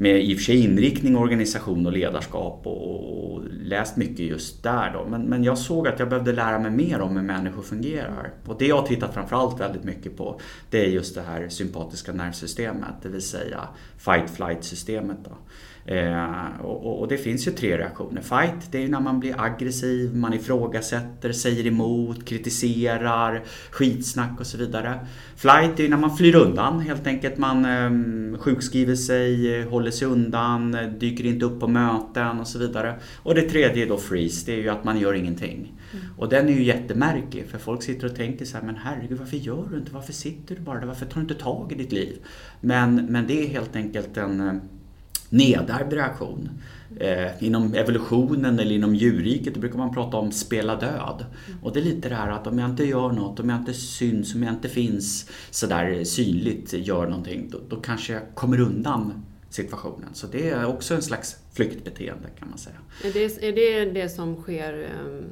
Med 0.00 0.22
i 0.24 0.34
och 0.34 0.38
för 0.38 0.44
sig 0.44 0.64
inriktning, 0.64 1.16
organisation 1.16 1.86
och 1.86 1.92
ledarskap 1.92 2.60
och, 2.64 3.34
och 3.34 3.42
läst 3.62 3.96
mycket 3.96 4.26
just 4.26 4.62
där 4.62 4.92
då. 4.92 5.06
Men, 5.10 5.22
men 5.22 5.44
jag 5.44 5.58
såg 5.58 5.88
att 5.88 5.98
jag 5.98 6.08
behövde 6.08 6.32
lära 6.32 6.58
mig 6.58 6.70
mer 6.70 7.00
om 7.00 7.16
hur 7.16 7.22
människor 7.22 7.62
fungerar. 7.62 8.32
Och 8.46 8.58
det 8.58 8.66
jag 8.66 8.76
har 8.76 8.86
tittat 8.86 9.14
framförallt 9.14 9.60
väldigt 9.60 9.84
mycket 9.84 10.16
på, 10.16 10.40
det 10.70 10.84
är 10.84 10.88
just 10.88 11.14
det 11.14 11.22
här 11.22 11.48
sympatiska 11.48 12.12
nervsystemet, 12.12 12.94
det 13.02 13.08
vill 13.08 13.22
säga 13.22 13.68
fight-flight-systemet. 13.98 15.18
Då. 15.24 15.30
Eh, 15.90 16.60
och, 16.60 17.00
och 17.00 17.08
det 17.08 17.16
finns 17.16 17.46
ju 17.46 17.50
tre 17.50 17.78
reaktioner. 17.78 18.20
Fight, 18.22 18.72
det 18.72 18.84
är 18.84 18.88
när 18.88 19.00
man 19.00 19.20
blir 19.20 19.40
aggressiv, 19.40 20.16
man 20.16 20.34
ifrågasätter, 20.34 21.32
säger 21.32 21.66
emot, 21.66 22.24
kritiserar, 22.24 23.42
skitsnack 23.70 24.40
och 24.40 24.46
så 24.46 24.58
vidare. 24.58 25.06
Flight, 25.36 25.76
det 25.76 25.84
är 25.84 25.88
när 25.88 25.96
man 25.96 26.16
flyr 26.16 26.34
undan 26.34 26.80
helt 26.80 27.06
enkelt. 27.06 27.38
Man 27.38 27.64
eh, 27.64 28.38
sjukskriver 28.38 28.94
sig, 28.94 29.62
håller 29.62 29.90
sig 29.90 30.08
undan, 30.08 30.76
dyker 30.98 31.26
inte 31.26 31.44
upp 31.44 31.60
på 31.60 31.68
möten 31.68 32.40
och 32.40 32.46
så 32.46 32.58
vidare. 32.58 32.94
Och 33.22 33.34
det 33.34 33.42
tredje 33.42 33.84
är 33.84 33.88
då 33.88 33.96
freeze, 33.98 34.46
det 34.46 34.52
är 34.52 34.62
ju 34.62 34.68
att 34.68 34.84
man 34.84 35.00
gör 35.00 35.14
ingenting. 35.14 35.72
Och 36.16 36.28
den 36.28 36.48
är 36.48 36.52
ju 36.52 36.62
jättemärklig 36.62 37.46
för 37.50 37.58
folk 37.58 37.82
sitter 37.82 38.06
och 38.06 38.16
tänker 38.16 38.44
så 38.44 38.56
här, 38.56 38.64
men 38.64 38.76
herregud 38.76 39.18
varför 39.18 39.36
gör 39.36 39.68
du 39.70 39.78
inte? 39.78 39.92
Varför 39.92 40.12
sitter 40.12 40.54
du 40.54 40.60
bara 40.60 40.80
där? 40.80 40.86
Varför 40.86 41.06
tar 41.06 41.14
du 41.14 41.20
inte 41.20 41.34
tag 41.34 41.72
i 41.72 41.74
ditt 41.74 41.92
liv? 41.92 42.18
Men, 42.60 43.06
men 43.06 43.26
det 43.26 43.42
är 43.44 43.48
helt 43.48 43.76
enkelt 43.76 44.16
en 44.16 44.40
eh, 44.40 44.54
nedärvd 45.30 45.92
reaktion. 45.92 46.50
Eh, 47.00 47.42
inom 47.44 47.74
evolutionen 47.74 48.58
eller 48.58 48.74
inom 48.74 48.94
djurriket 48.94 49.54
då 49.54 49.60
brukar 49.60 49.78
man 49.78 49.94
prata 49.94 50.16
om 50.16 50.32
spela 50.32 50.76
död. 50.76 51.24
Och 51.62 51.72
det 51.72 51.80
är 51.80 51.84
lite 51.84 52.08
det 52.08 52.14
här 52.14 52.30
att 52.30 52.46
om 52.46 52.58
jag 52.58 52.70
inte 52.70 52.84
gör 52.84 53.12
något, 53.12 53.40
om 53.40 53.48
jag 53.48 53.58
inte 53.58 53.74
syns, 53.74 54.34
om 54.34 54.42
jag 54.42 54.54
inte 54.54 54.68
finns 54.68 55.30
sådär 55.50 56.04
synligt, 56.04 56.72
gör 56.72 57.06
någonting, 57.06 57.48
då, 57.50 57.58
då 57.68 57.76
kanske 57.76 58.12
jag 58.12 58.22
kommer 58.34 58.60
undan 58.60 59.24
situationen. 59.50 60.08
Så 60.12 60.26
det 60.26 60.50
är 60.50 60.66
också 60.66 60.94
en 60.94 61.02
slags 61.02 61.36
flyktbeteende 61.52 62.28
kan 62.38 62.48
man 62.48 62.58
säga. 62.58 62.76
Är 63.04 63.12
det 63.12 63.48
är 63.48 63.52
det, 63.52 64.00
det 64.00 64.08
som 64.08 64.36
sker 64.42 64.90
um, 65.06 65.24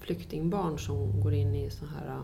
flyktingbarn 0.00 0.78
som 0.78 1.20
går 1.20 1.34
in 1.34 1.54
i 1.54 1.70
så 1.70 1.84
här 1.86 2.22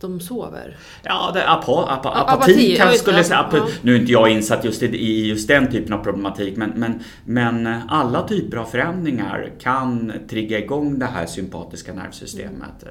de 0.00 0.20
sover? 0.20 0.76
Ja, 1.02 1.30
det, 1.34 1.48
apa, 1.48 1.72
apa, 1.72 2.10
apati, 2.10 2.32
apati 2.34 2.76
kanske 2.76 2.98
skulle 2.98 3.24
säga. 3.24 3.48
ja. 3.52 3.66
Nu 3.82 3.94
är 3.94 4.00
inte 4.00 4.12
jag 4.12 4.28
insatt 4.30 4.64
just 4.64 4.82
i, 4.82 4.86
i 4.86 5.28
just 5.28 5.48
den 5.48 5.70
typen 5.70 5.92
av 5.92 6.04
problematik 6.04 6.56
men, 6.56 6.70
men, 6.76 7.00
men 7.24 7.66
alla 7.88 8.28
typer 8.28 8.56
av 8.56 8.64
förändringar 8.64 9.50
kan 9.60 10.12
trigga 10.30 10.58
igång 10.58 10.98
det 10.98 11.06
här 11.06 11.26
sympatiska 11.26 11.92
nervsystemet. 11.92 12.84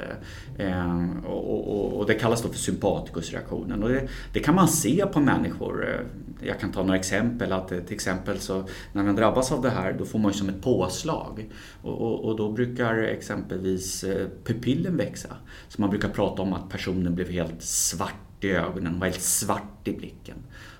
Eh, 0.57 1.25
och, 1.25 1.69
och, 1.69 1.99
och, 1.99 2.05
det 2.05 2.13
kallas 2.13 2.41
då 2.41 2.49
för 2.49 2.57
sympatikusreaktionen. 2.57 3.83
Och 3.83 3.89
det, 3.89 4.07
det, 4.33 4.39
kan 4.39 4.55
man 4.55 4.67
se 4.67 5.05
på 5.13 5.19
människor. 5.19 6.05
Jag 6.41 6.59
kan 6.59 6.71
ta 6.71 6.83
några 6.83 6.99
exempel. 6.99 7.51
Att 7.51 7.71
eh, 7.71 7.79
till 7.79 7.95
exempel 7.95 8.39
så 8.39 8.63
när 8.93 9.03
man 9.03 9.15
drabbas 9.15 9.51
av 9.51 9.61
det 9.61 9.69
här 9.69 9.93
då 9.93 10.05
får 10.05 10.19
man 10.19 10.31
ju 10.31 10.37
som 10.37 10.49
ett 10.49 10.61
påslag. 10.61 11.49
Och, 11.81 12.01
och, 12.01 12.25
och 12.25 12.37
då 12.37 12.51
brukar 12.51 12.97
exempelvis 12.97 14.03
eh, 14.03 14.27
pupillen 14.43 14.97
växa. 14.97 15.35
Så 15.67 15.81
man 15.81 15.89
brukar 15.89 16.09
prata 16.09 16.41
om 16.41 16.53
att 16.53 16.69
personen 16.69 17.15
blev 17.15 17.29
helt 17.29 17.61
svart 17.61 18.43
i 18.43 18.51
ögonen, 18.51 18.99
var 18.99 19.07
helt 19.07 19.21
svart 19.21 19.87
i 19.87 19.93
blicken. 19.93 20.37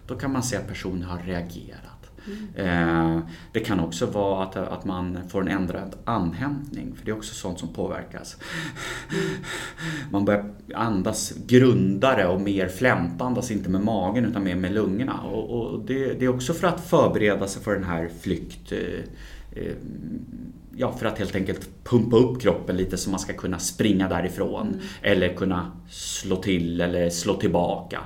Då 0.08 0.16
kan 0.16 0.32
man 0.32 0.44
se 0.44 0.58
att 0.58 0.68
personen 0.68 1.04
har 1.04 1.20
reagerat. 1.20 1.87
Mm. 2.58 3.22
Det 3.52 3.60
kan 3.60 3.80
också 3.80 4.06
vara 4.06 4.44
att, 4.44 4.56
att 4.56 4.86
man 4.86 5.20
får 5.30 5.42
en 5.42 5.48
ändrad 5.48 5.96
andhämtning, 6.06 6.96
för 6.96 7.06
det 7.06 7.12
är 7.12 7.18
också 7.18 7.36
sånt 7.36 7.60
som 7.60 7.74
påverkas. 7.74 8.38
Man 10.12 10.26
börjar 10.26 10.46
andas 10.76 11.34
grundare 11.48 12.28
och 12.28 12.42
mer 12.42 12.68
flämtandas, 12.68 13.52
inte 13.52 13.70
med 13.70 13.82
magen 13.82 14.26
utan 14.26 14.44
mer 14.44 14.56
med 14.56 14.74
lungorna. 14.74 15.22
Och, 15.22 15.60
och 15.60 15.80
det, 15.86 16.14
det, 16.14 16.26
är 16.26 16.30
också 16.30 16.54
för 16.54 16.68
att 16.68 16.90
förbereda 16.90 17.48
sig 17.48 17.64
för 17.64 17.74
den 17.74 17.84
här 17.84 18.10
flykt 18.22 18.74
ja, 20.78 20.92
för 20.92 21.06
att 21.06 21.20
helt 21.20 21.36
enkelt 21.36 21.70
pumpa 21.84 22.18
upp 22.18 22.42
kroppen 22.42 22.78
lite 22.78 22.98
så 22.98 23.10
man 23.10 23.20
ska 23.20 23.34
kunna 23.34 23.60
springa 23.60 24.10
därifrån. 24.10 24.68
Mm. 24.68 24.80
Eller 25.02 25.34
kunna 25.34 25.72
slå 25.90 26.36
till 26.36 26.82
eller 26.82 27.10
slå 27.10 27.34
tillbaka. 27.34 28.00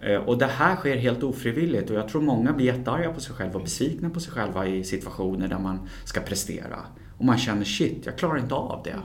Eh, 0.00 0.16
och 0.16 0.38
det 0.38 0.46
här 0.46 0.76
sker 0.76 0.96
helt 0.96 1.22
ofrivilligt 1.22 1.90
och 1.90 1.96
jag 1.96 2.08
tror 2.08 2.22
många 2.22 2.52
blir 2.52 2.66
jättearga 2.66 3.12
på 3.12 3.20
sig 3.20 3.34
själva 3.34 3.54
och 3.54 3.62
besvikna 3.62 4.10
på 4.10 4.20
sig 4.20 4.32
själva 4.32 4.66
i 4.66 4.84
situationer 4.84 5.48
där 5.48 5.58
man 5.58 5.88
ska 6.04 6.20
prestera. 6.20 6.78
Och 7.18 7.24
man 7.24 7.38
känner 7.38 7.64
shit, 7.64 8.06
jag 8.06 8.18
klarar 8.18 8.38
inte 8.38 8.54
av 8.54 8.82
det. 8.84 8.96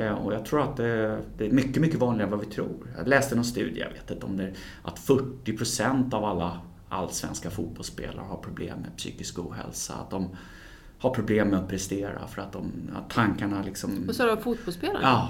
Mm. 0.00 0.14
Och 0.14 0.34
jag 0.34 0.44
tror 0.44 0.62
att 0.62 0.76
det, 0.76 1.20
är 1.38 1.50
mycket, 1.50 1.82
mycket 1.82 2.00
vanligare 2.00 2.24
än 2.24 2.38
vad 2.38 2.46
vi 2.46 2.54
tror. 2.54 2.86
Jag 2.98 3.08
läste 3.08 3.34
någon 3.34 3.44
studie, 3.44 3.80
jag 3.80 3.90
vet 3.90 4.10
inte 4.10 4.26
om 4.26 4.36
det 4.36 4.44
är, 4.44 4.54
att 4.82 4.98
40% 4.98 6.14
av 6.14 6.24
alla 6.24 6.60
allsvenska 6.88 7.50
fotbollsspelare 7.50 8.24
har 8.28 8.36
problem 8.36 8.78
med 8.78 8.96
psykisk 8.96 9.38
ohälsa. 9.38 9.94
Att 9.94 10.10
de 10.10 10.28
har 10.98 11.10
problem 11.10 11.48
med 11.48 11.58
att 11.58 11.68
prestera 11.68 12.26
för 12.26 12.42
att, 12.42 12.52
de, 12.52 12.72
att 12.96 13.10
tankarna 13.10 13.62
liksom... 13.62 14.06
Vad 14.06 14.16
sa 14.16 14.34
du, 14.34 14.42
fotbollsspelare? 14.42 15.00
Ja. 15.02 15.28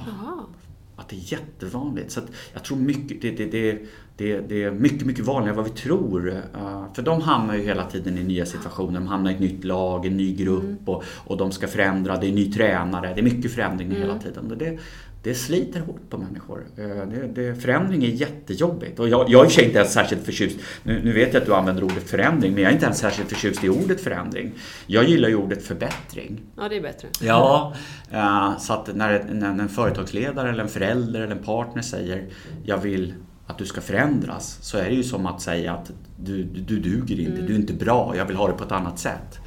Att 1.07 1.11
det 1.11 1.17
är 1.17 1.33
jättevanligt. 1.33 2.11
Så 2.11 2.21
jag 2.53 2.65
tror 2.65 2.79
mycket, 2.79 3.23
det, 3.23 3.31
det, 3.31 3.79
det, 4.17 4.41
det, 4.41 4.63
är 4.63 4.71
mycket, 4.71 5.07
mycket 5.07 5.25
vanligare 5.25 5.51
än 5.51 5.57
vad 5.57 5.65
vi 5.65 5.71
tror. 5.71 6.29
Uh, 6.29 6.85
för 6.95 7.03
de 7.03 7.21
hamnar 7.23 7.55
ju 7.55 7.63
hela 7.63 7.85
tiden 7.85 8.19
i 8.19 8.25
nya 8.25 8.47
situationer. 8.47 9.01
De 9.01 9.07
hamnar 9.07 9.31
i 9.31 9.35
ett 9.35 9.41
nytt 9.41 9.65
lag, 9.65 10.07
en 10.07 10.17
ny 10.17 10.35
grupp 10.35 10.63
mm. 10.63 10.79
och, 10.85 11.05
och 11.25 11.37
de 11.37 11.53
ska 11.53 11.69
förändra. 11.69 12.17
Det 12.17 12.27
är 12.27 12.29
en 12.29 12.35
ny 12.35 12.53
tränare. 12.53 13.15
Det 13.15 13.21
är 13.21 13.25
mycket 13.25 13.53
förändring 13.53 13.89
mm. 13.89 14.01
hela 14.01 14.19
tiden. 14.19 14.55
Det, 14.59 14.79
det 15.27 15.35
sliter 15.35 15.81
hårt 15.81 16.11
på 16.11 16.19
människor. 16.19 16.67
Eh, 16.77 16.87
det, 16.87 17.27
det, 17.35 17.55
förändring 17.55 18.05
är 18.05 18.09
jättejobbigt. 18.09 18.99
Och 18.99 19.09
jag, 19.09 19.31
jag 19.31 19.41
är 19.41 19.45
i 19.45 19.47
och 19.47 19.53
för 19.53 19.55
sig 19.55 19.65
inte 19.65 19.79
ens 19.79 19.93
särskilt 19.93 20.25
förtjust, 20.25 20.57
nu, 20.83 21.01
nu, 21.05 21.13
vet 21.13 21.35
jag 21.35 21.41
att 21.41 21.47
du 21.47 21.55
använder 21.55 21.85
ordet 21.85 22.11
förändring, 22.11 22.55
men 22.55 22.63
jag 22.63 22.71
är 22.71 22.75
inte 22.75 22.85
ens 22.85 22.99
särskilt 22.99 23.29
förtjust 23.29 23.65
i 23.65 23.69
ordet 23.69 24.01
förändring. 24.01 24.53
Jag 24.87 25.05
gillar 25.05 25.29
ju 25.29 25.37
ordet 25.37 25.63
förbättring. 25.63 26.41
Ja, 26.57 26.69
det 26.69 26.77
är 26.77 26.81
bättre. 26.81 27.09
Ja, 27.21 27.75
uh, 28.13 28.59
så 28.59 28.73
att 28.73 28.97
när, 28.97 29.25
när 29.33 29.49
en 29.49 29.69
företagsledare 29.69 30.51
eller 30.51 30.63
en 30.63 30.69
förälder 30.69 31.21
eller 31.21 31.37
en 31.37 31.43
partner 31.43 31.83
säger 31.83 32.27
jag 32.65 32.79
vill 32.79 33.15
att 33.47 33.59
du 33.59 33.67
ska 33.67 33.81
förändras 33.81 34.59
så 34.63 34.79
är 34.79 34.85
det 34.85 34.95
ju 34.95 35.03
som 35.03 35.27
att 35.27 35.41
säga 35.41 35.73
att 35.73 35.91
du, 36.17 36.43
du, 36.43 36.61
du 36.61 36.81
duger 36.81 37.21
inte, 37.21 37.33
mm. 37.33 37.47
du 37.47 37.53
är 37.53 37.59
inte 37.59 37.73
bra, 37.73 38.15
jag 38.17 38.25
vill 38.25 38.37
ha 38.37 38.47
det 38.49 38.53
på 38.53 38.65
ett 38.65 38.73
annat 38.73 38.99
sätt. 38.99 39.39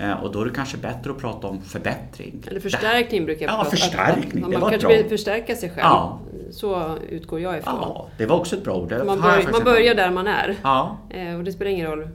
Eh, 0.00 0.22
och 0.22 0.32
då 0.32 0.40
är 0.40 0.44
det 0.44 0.50
kanske 0.54 0.76
bättre 0.76 1.10
att 1.10 1.18
prata 1.18 1.46
om 1.46 1.62
förbättring. 1.62 2.42
Eller 2.46 2.60
förstärkning 2.60 3.24
brukar 3.24 3.46
jag 3.46 3.50
prata 3.50 3.60
om. 3.60 3.66
Ja, 3.66 3.70
förstärkning. 3.70 4.44
Att, 4.44 4.54
att, 4.54 4.60
man 4.60 4.70
kanske 4.70 4.88
vill 4.88 5.08
förstärka 5.08 5.56
sig 5.56 5.68
själv. 5.68 5.80
Ja. 5.82 6.18
Så 6.50 6.96
utgår 7.08 7.40
jag 7.40 7.58
ifrån. 7.58 7.78
Ja, 7.80 8.08
det 8.16 8.26
var 8.26 8.36
också 8.36 8.56
ett 8.56 8.64
bra 8.64 8.74
ord. 8.74 8.92
Man, 9.06 9.20
bör, 9.20 9.52
man 9.52 9.64
börjar 9.64 9.94
där 9.94 10.10
man 10.10 10.26
är. 10.26 10.56
Ja. 10.62 10.98
Eh, 11.10 11.36
och 11.36 11.44
det 11.44 11.52
spelar 11.52 11.70
ingen 11.70 11.86
roll 11.86 12.08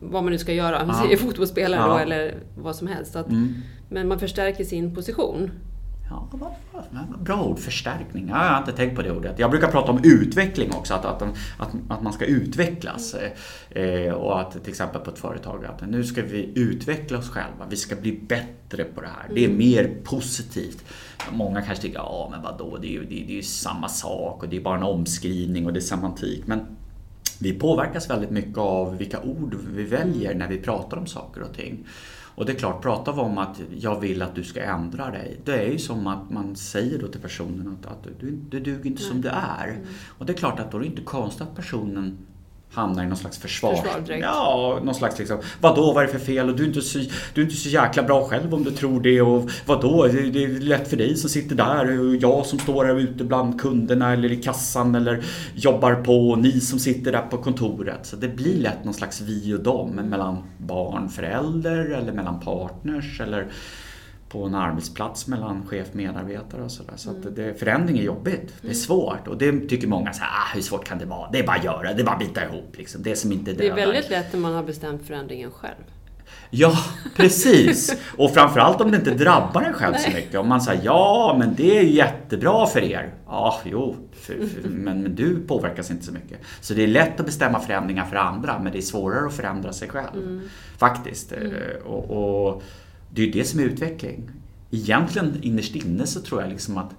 vad 0.00 0.22
man 0.22 0.32
nu 0.32 0.38
ska 0.38 0.52
göra, 0.52 0.80
om 0.80 0.88
man 0.88 1.10
ja. 1.10 1.16
fotbollsspelare 1.16 1.80
ja. 1.80 1.86
då, 1.86 1.98
eller 1.98 2.34
vad 2.58 2.76
som 2.76 2.86
helst. 2.86 3.16
Att, 3.16 3.28
mm. 3.28 3.54
Men 3.88 4.08
man 4.08 4.18
förstärker 4.18 4.64
sin 4.64 4.94
position. 4.94 5.50
Ja, 6.10 6.28
bra 7.18 7.44
ord, 7.44 7.58
förstärkning. 7.58 8.28
jag 8.28 8.36
har 8.36 8.58
inte 8.58 8.72
tänkt 8.72 8.96
på 8.96 9.02
det 9.02 9.12
ordet. 9.12 9.38
Jag 9.38 9.50
brukar 9.50 9.68
prata 9.68 9.92
om 9.92 10.00
utveckling 10.04 10.72
också, 10.74 10.94
att, 10.94 11.04
att, 11.04 11.22
att, 11.22 11.74
att 11.88 12.02
man 12.02 12.12
ska 12.12 12.24
utvecklas. 12.24 13.16
Eh, 13.70 14.12
och 14.12 14.40
att 14.40 14.52
till 14.52 14.70
exempel 14.70 15.00
på 15.00 15.10
ett 15.10 15.18
företag, 15.18 15.64
att 15.64 15.88
nu 15.88 16.04
ska 16.04 16.22
vi 16.22 16.52
utveckla 16.54 17.18
oss 17.18 17.28
själva, 17.28 17.66
vi 17.70 17.76
ska 17.76 17.96
bli 17.96 18.20
bättre 18.28 18.84
på 18.84 19.00
det 19.00 19.06
här. 19.06 19.34
Det 19.34 19.40
är 19.40 19.48
mm. 19.48 19.58
mer 19.58 19.90
positivt. 20.04 20.84
Många 21.32 21.62
kanske 21.62 21.82
tycker, 21.82 21.98
ja 21.98 22.28
men 22.30 22.42
vadå, 22.42 22.76
det 22.76 22.86
är 22.86 22.92
ju, 22.92 23.04
det 23.04 23.22
är, 23.22 23.26
det 23.26 23.38
är 23.38 23.42
samma 23.42 23.88
sak 23.88 24.42
och 24.42 24.48
det 24.48 24.56
är 24.56 24.60
bara 24.60 24.76
en 24.76 24.82
omskrivning 24.82 25.66
och 25.66 25.72
det 25.72 25.78
är 25.78 25.80
semantik. 25.80 26.46
Men 26.46 26.76
vi 27.40 27.52
påverkas 27.52 28.10
väldigt 28.10 28.30
mycket 28.30 28.58
av 28.58 28.96
vilka 28.96 29.20
ord 29.20 29.56
vi 29.74 29.82
väljer 29.84 30.34
när 30.34 30.48
vi 30.48 30.58
pratar 30.58 30.96
om 30.96 31.06
saker 31.06 31.42
och 31.42 31.54
ting. 31.54 31.86
Och 32.40 32.46
det 32.46 32.52
är 32.52 32.56
klart, 32.56 32.82
pratar 32.82 33.12
vi 33.12 33.20
om 33.20 33.38
att 33.38 33.60
jag 33.78 34.00
vill 34.00 34.22
att 34.22 34.34
du 34.34 34.44
ska 34.44 34.62
ändra 34.62 35.10
dig. 35.10 35.40
Det 35.44 35.52
är 35.52 35.72
ju 35.72 35.78
som 35.78 36.06
att 36.06 36.30
man 36.30 36.56
säger 36.56 36.98
då 36.98 37.08
till 37.08 37.20
personen 37.20 37.78
att, 37.80 37.86
att 37.86 38.06
du, 38.20 38.30
du 38.30 38.60
duger 38.60 38.86
inte 38.86 39.02
Nej. 39.02 39.10
som 39.10 39.20
du 39.20 39.28
är. 39.28 39.68
Mm. 39.68 39.86
Och 40.18 40.26
det 40.26 40.32
är 40.32 40.36
klart 40.36 40.60
att 40.60 40.72
då 40.72 40.76
är 40.76 40.80
det 40.80 40.86
inte 40.86 41.02
konstigt 41.02 41.42
att 41.42 41.56
personen 41.56 42.18
hamnar 42.72 43.04
i 43.04 43.06
någon 43.06 43.16
slags 43.16 43.38
försvar. 43.38 43.78
ja, 44.06 44.80
någon 44.82 44.94
slags 44.94 45.18
liksom, 45.18 45.38
vadå, 45.60 45.92
vad 45.92 46.02
är 46.02 46.06
det 46.06 46.12
för 46.12 46.26
fel? 46.26 46.48
Och 46.48 46.56
du 46.56 46.62
är, 46.62 46.66
inte 46.66 46.80
så, 46.80 46.98
du 47.34 47.40
är 47.40 47.44
inte 47.44 47.56
så 47.56 47.68
jäkla 47.68 48.02
bra 48.02 48.28
själv 48.28 48.54
om 48.54 48.64
du 48.64 48.70
tror 48.70 49.00
det. 49.00 49.20
Och 49.20 49.50
vadå, 49.66 50.06
det, 50.06 50.30
det 50.30 50.44
är 50.44 50.48
lätt 50.48 50.88
för 50.88 50.96
dig 50.96 51.16
som 51.16 51.30
sitter 51.30 51.54
där 51.56 52.00
och 52.00 52.16
jag 52.16 52.46
som 52.46 52.58
står 52.58 52.84
här 52.84 52.98
ute 52.98 53.24
bland 53.24 53.60
kunderna 53.60 54.12
eller 54.12 54.32
i 54.32 54.36
kassan 54.36 54.94
eller 54.94 55.24
jobbar 55.54 55.94
på 55.94 56.30
och 56.30 56.38
ni 56.38 56.60
som 56.60 56.78
sitter 56.78 57.12
där 57.12 57.22
på 57.22 57.38
kontoret. 57.38 58.06
Så 58.06 58.16
det 58.16 58.28
blir 58.28 58.56
lätt 58.56 58.84
någon 58.84 58.94
slags 58.94 59.20
vi 59.20 59.54
och 59.54 59.62
dem 59.62 59.90
mellan 59.90 60.38
barn, 60.58 61.08
förälder 61.08 61.90
eller 61.90 62.12
mellan 62.12 62.40
partners 62.40 63.20
eller 63.20 63.46
på 64.30 64.44
en 64.44 64.54
arbetsplats 64.54 65.26
mellan 65.26 65.66
chef 65.66 65.88
och 65.90 65.96
medarbetare 65.96 66.62
och 66.62 66.70
sådär. 66.70 66.92
Så, 66.96 67.10
mm. 67.10 67.34
det, 67.34 67.54
förändring 67.54 67.98
är 67.98 68.02
jobbigt. 68.02 68.54
Det 68.60 68.66
är 68.66 68.70
mm. 68.70 68.74
svårt 68.74 69.28
och 69.28 69.38
det 69.38 69.68
tycker 69.68 69.88
många 69.88 70.12
så 70.12 70.22
här, 70.22 70.30
ah, 70.30 70.54
hur 70.54 70.62
svårt 70.62 70.84
kan 70.84 70.98
det 70.98 71.04
vara? 71.04 71.30
Det 71.30 71.38
är 71.38 71.46
bara 71.46 71.56
att 71.56 71.64
göra, 71.64 71.92
det 71.92 72.02
är 72.02 72.04
bara 72.04 72.16
att 72.16 72.18
bita 72.18 72.44
ihop. 72.44 72.78
Liksom. 72.78 73.02
Det, 73.02 73.16
som 73.16 73.32
inte 73.32 73.52
det 73.52 73.68
är 73.68 73.74
väldigt 73.74 74.10
lätt 74.10 74.32
när 74.32 74.40
man 74.40 74.54
har 74.54 74.62
bestämt 74.62 75.06
förändringen 75.06 75.50
själv. 75.50 75.84
Ja, 76.50 76.78
precis. 77.16 77.96
Och 78.16 78.30
framförallt 78.30 78.80
om 78.80 78.90
det 78.90 78.96
inte 78.96 79.14
drabbar 79.14 79.62
en 79.62 79.72
själv 79.72 79.94
så 79.94 80.10
mycket. 80.10 80.34
Om 80.34 80.48
man 80.48 80.60
säger 80.60 80.84
ja, 80.84 81.36
men 81.38 81.54
det 81.54 81.78
är 81.78 81.82
jättebra 81.82 82.66
för 82.66 82.80
er. 82.82 83.14
Ja, 83.26 83.60
jo, 83.64 83.96
för, 84.12 84.34
för, 84.34 84.68
men, 84.68 85.02
men, 85.02 85.14
du 85.14 85.40
påverkas 85.40 85.90
inte 85.90 86.04
så 86.04 86.12
mycket. 86.12 86.38
Så 86.60 86.74
det 86.74 86.82
är 86.82 86.86
lätt 86.86 87.20
att 87.20 87.26
bestämma 87.26 87.60
förändringar 87.60 88.04
för 88.04 88.16
andra, 88.16 88.58
men 88.58 88.72
det 88.72 88.78
är 88.78 88.82
svårare 88.82 89.26
att 89.26 89.34
förändra 89.34 89.72
sig 89.72 89.88
själv. 89.88 90.22
Mm. 90.22 90.48
Faktiskt. 90.78 91.32
Mm. 91.32 91.52
Och, 91.84 92.10
och 92.10 92.62
det 93.14 93.28
är 93.28 93.32
det 93.32 93.44
som 93.44 93.60
är 93.60 93.64
utveckling. 93.64 94.30
Egentligen 94.70 95.38
innerst 95.42 95.74
inne 95.74 96.06
så 96.06 96.20
tror 96.20 96.40
jag 96.40 96.50
liksom 96.50 96.78
att 96.78 96.94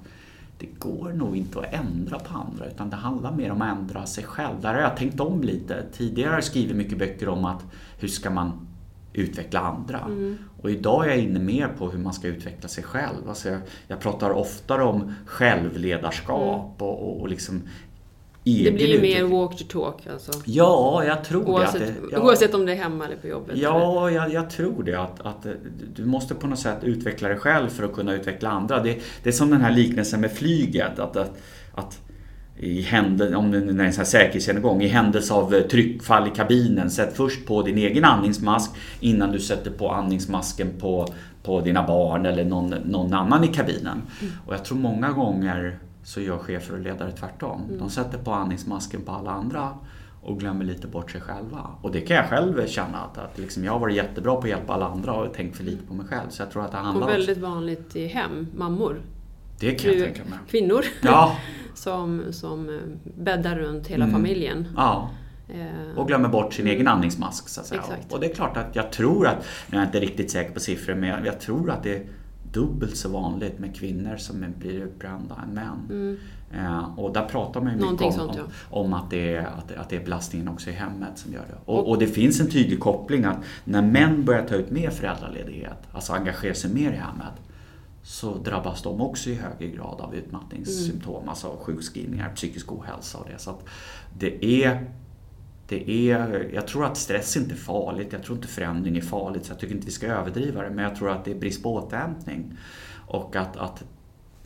det 0.57 0.79
går 0.79 1.13
nog 1.13 1.37
inte 1.37 1.59
att 1.59 1.73
ändra 1.73 2.19
på 2.19 2.37
andra 2.37 2.65
utan 2.65 2.89
det 2.89 2.95
handlar 2.95 3.31
mer 3.31 3.51
om 3.51 3.61
att 3.61 3.77
ändra 3.77 4.05
sig 4.05 4.23
själv. 4.23 4.61
Där 4.61 4.73
har 4.73 4.81
jag 4.81 4.97
tänkt 4.97 5.19
om 5.19 5.41
lite. 5.41 5.83
Tidigare 5.93 6.29
har 6.29 6.35
jag 6.35 6.43
skrivit 6.43 6.75
mycket 6.75 6.97
böcker 6.97 7.29
om 7.29 7.45
att 7.45 7.63
hur 7.99 8.07
ska 8.07 8.29
man 8.29 8.67
utveckla 9.13 9.59
andra. 9.59 9.99
Mm. 9.99 10.37
Och 10.61 10.71
idag 10.71 11.05
är 11.05 11.09
jag 11.09 11.19
inne 11.19 11.39
mer 11.39 11.67
på 11.67 11.89
hur 11.89 11.99
man 11.99 12.13
ska 12.13 12.27
utveckla 12.27 12.69
sig 12.69 12.83
själv. 12.83 13.29
Alltså 13.29 13.49
jag, 13.49 13.61
jag 13.87 13.99
pratar 13.99 14.29
oftare 14.29 14.83
om 14.83 15.13
självledarskap 15.25 16.81
mm. 16.81 16.91
och, 16.91 17.09
och, 17.09 17.21
och 17.21 17.29
liksom 17.29 17.61
det 18.43 18.71
blir 18.71 19.01
mer 19.01 19.23
walk 19.23 19.57
the 19.57 19.63
talk 19.63 20.07
alltså. 20.11 20.31
Ja, 20.45 21.03
jag 21.05 21.23
tror 21.23 21.49
oavsett, 21.49 21.79
det. 21.79 21.87
Att 21.87 21.95
det 21.95 22.07
ja. 22.11 22.19
Oavsett 22.19 22.53
om 22.53 22.65
det 22.65 22.71
är 22.71 22.75
hemma 22.75 23.05
eller 23.05 23.15
på 23.15 23.27
jobbet? 23.27 23.57
Ja, 23.57 24.09
jag, 24.11 24.33
jag, 24.33 24.49
tror 24.49 24.83
det. 24.83 24.95
Att, 24.95 25.21
att 25.21 25.45
du 25.95 26.05
måste 26.05 26.35
på 26.35 26.47
något 26.47 26.59
sätt 26.59 26.83
utveckla 26.83 27.27
dig 27.27 27.37
själv 27.37 27.69
för 27.69 27.83
att 27.83 27.93
kunna 27.93 28.13
utveckla 28.13 28.49
andra. 28.49 28.83
Det, 28.83 28.97
det 29.23 29.29
är 29.29 29.33
som 29.33 29.49
den 29.49 29.61
här 29.61 29.71
liknelsen 29.71 30.21
med 30.21 30.31
flyget. 30.31 30.99
Att, 30.99 31.17
att, 31.17 31.37
att 31.73 31.99
i 32.57 32.81
händelse, 32.81 33.35
om 33.35 33.51
det 33.51 33.57
är 33.57 33.79
en 33.79 33.93
sån 33.93 34.05
säkerhetsgenomgång, 34.05 34.81
i 34.81 34.87
händelse 34.87 35.33
av 35.33 35.55
eh, 35.55 35.61
tryckfall 35.61 36.27
i 36.27 36.31
kabinen, 36.35 36.91
sätt 36.91 37.17
först 37.17 37.45
på 37.45 37.61
din 37.61 37.77
egen 37.77 38.05
andningsmask 38.05 38.71
innan 38.99 39.31
du 39.31 39.39
sätter 39.39 39.71
på 39.71 39.89
andningsmasken 39.91 40.67
på, 40.79 41.07
på 41.43 41.61
dina 41.61 41.87
barn 41.87 42.25
eller 42.25 42.45
någon, 42.45 42.69
någon 42.69 43.13
annan 43.13 43.43
i 43.43 43.47
kabinen. 43.47 44.01
Mm. 44.21 44.33
Och 44.45 44.53
jag 44.53 44.65
tror 44.65 44.77
många 44.77 45.11
gånger 45.11 45.79
så 46.03 46.21
gör 46.21 46.37
chefer 46.37 46.73
och 46.73 46.79
ledare 46.79 47.11
tvärtom. 47.11 47.61
Mm. 47.63 47.77
De 47.79 47.89
sätter 47.89 48.17
på 48.17 48.31
andningsmasken 48.33 49.01
på 49.01 49.11
alla 49.11 49.31
andra 49.31 49.69
och 50.21 50.39
glömmer 50.39 50.65
lite 50.65 50.87
bort 50.87 51.11
sig 51.11 51.21
själva. 51.21 51.67
Och 51.81 51.91
det 51.91 52.01
kan 52.01 52.15
jag 52.17 52.25
själv 52.29 52.67
känna 52.67 52.97
att, 52.97 53.17
att 53.17 53.37
liksom 53.37 53.63
jag 53.65 53.71
har 53.71 53.79
varit 53.79 53.95
jättebra 53.95 54.35
på 54.35 54.41
att 54.41 54.49
hjälpa 54.49 54.73
alla 54.73 54.85
andra 54.87 55.13
och 55.13 55.33
tänkt 55.33 55.57
för 55.57 55.63
lite 55.63 55.83
på 55.87 55.93
mig 55.93 56.05
själv. 56.07 56.29
Så 56.29 56.41
jag 56.41 56.51
tror 56.51 56.65
att 56.65 56.71
det 56.71 56.77
handlar 56.77 57.07
Och 57.07 57.13
väldigt 57.13 57.37
också... 57.37 57.49
vanligt 57.49 57.95
i 57.95 58.07
hem, 58.07 58.47
mammor. 58.55 59.01
Det 59.59 59.71
kan 59.75 59.93
jag 59.93 60.03
tänka 60.05 60.29
mig. 60.29 60.39
kvinnor 60.49 60.81
Ja, 61.01 61.35
som, 61.75 62.23
som 62.31 62.69
eh, 62.69 62.75
bäddar 63.17 63.55
runt 63.55 63.87
hela 63.87 64.03
Mm. 64.05 64.15
familjen. 64.15 64.67
ja. 64.77 65.09
Eh, 65.49 65.97
Och 65.97 66.07
glömmer 66.07 66.29
bort 66.29 66.53
sin 66.53 66.67
egen 66.67 66.87
andningsmask 66.87 67.49
så 67.49 67.61
att 67.61 67.67
säga. 67.67 67.81
Exakt. 67.81 68.13
Och 68.13 68.19
det 68.19 68.31
är 68.31 68.33
klart 68.35 68.57
att 68.57 68.75
jag 68.75 68.91
tror 68.91 69.27
att, 69.27 69.45
nu 69.69 69.77
är 69.77 69.81
jag 69.81 69.87
inte 69.87 69.99
riktigt 69.99 70.31
säker 70.31 70.53
på 70.53 70.59
siffror, 70.59 70.95
men 70.95 71.09
jag, 71.09 71.25
jag 71.25 71.39
tror 71.39 71.71
att 71.71 71.83
det 71.83 71.95
är 71.95 72.03
dubbelt 72.51 72.97
så 72.97 73.09
vanligt 73.09 73.59
med 73.59 73.75
kvinnor 73.75 74.17
som 74.17 74.45
blir 74.59 74.71
utbrända 74.71 75.35
än 75.47 75.53
män. 75.53 76.17
Eh, 76.53 76.99
och 76.99 77.13
där 77.13 77.25
pratar 77.25 77.61
man 77.61 77.69
ju 77.71 77.75
mycket 77.77 77.91
Mm. 78.01 78.05
Om, 78.05 78.11
sånt, 78.13 78.31
om, 78.31 78.37
ja. 78.37 78.77
om 78.79 78.93
att, 78.93 79.09
det 79.09 79.35
är, 79.35 79.45
att, 79.45 79.67
det- 79.67 79.79
att 79.79 79.89
det 79.89 79.95
är 79.95 80.03
belastningen 80.03 80.47
också 80.47 80.69
i 80.69 80.73
hemmet 80.73 81.09
som 81.17 81.33
gör 81.33 81.41
det. 81.49 81.55
Och, 81.71 81.89
och 81.89 81.97
det 81.99 82.07
finns 82.07 82.39
en 82.41 82.49
tydlig 82.49 82.79
koppling 82.79 83.23
att 83.25 83.37
när 83.63 83.81
män 83.81 84.25
börjar 84.25 84.47
ta 84.47 84.55
ut 84.55 84.71
mer 84.71 84.89
föräldraledighet, 84.89 85.77
alltså 85.91 86.13
engagera 86.13 86.53
sig 86.53 86.73
mer 86.73 86.91
i 86.93 86.95
hemmet, 86.95 87.33
så 88.03 88.37
drabbas 88.37 88.81
de 88.81 89.01
också 89.01 89.29
i 89.29 89.35
högre 89.35 89.75
grad 89.75 90.01
av 90.01 90.15
utmattningssymptom, 90.15 91.29
alltså 91.29 91.57
sjukskrivningar, 91.61 92.29
psykisk 92.35 92.71
ohälsa 92.71 93.17
och 93.17 93.25
det. 93.31 93.37
Så 93.41 93.49
att 93.49 93.65
det 94.19 94.45
är 94.65 94.85
det 95.71 95.91
är, 95.91 96.49
jag 96.53 96.67
tror 96.67 96.85
att 96.85 96.97
stress 96.97 97.37
inte 97.37 97.53
är 97.53 97.57
farligt, 97.57 98.07
jag 98.11 98.23
tror 98.23 98.37
inte 98.37 98.47
förändring 98.47 98.97
är 98.97 99.01
farligt, 99.01 99.45
så 99.45 99.51
jag 99.51 99.59
tycker 99.59 99.75
inte 99.75 99.85
vi 99.85 99.91
ska 99.91 100.07
överdriva 100.07 100.61
det. 100.63 100.69
Men 100.69 100.83
jag 100.85 100.95
tror 100.95 101.09
att 101.09 101.25
det 101.25 101.31
är 101.31 101.35
brist 101.35 101.63
på 101.63 101.73
återhämtning. 101.73 102.57
Och 103.07 103.35
att, 103.35 103.57
att 103.57 103.83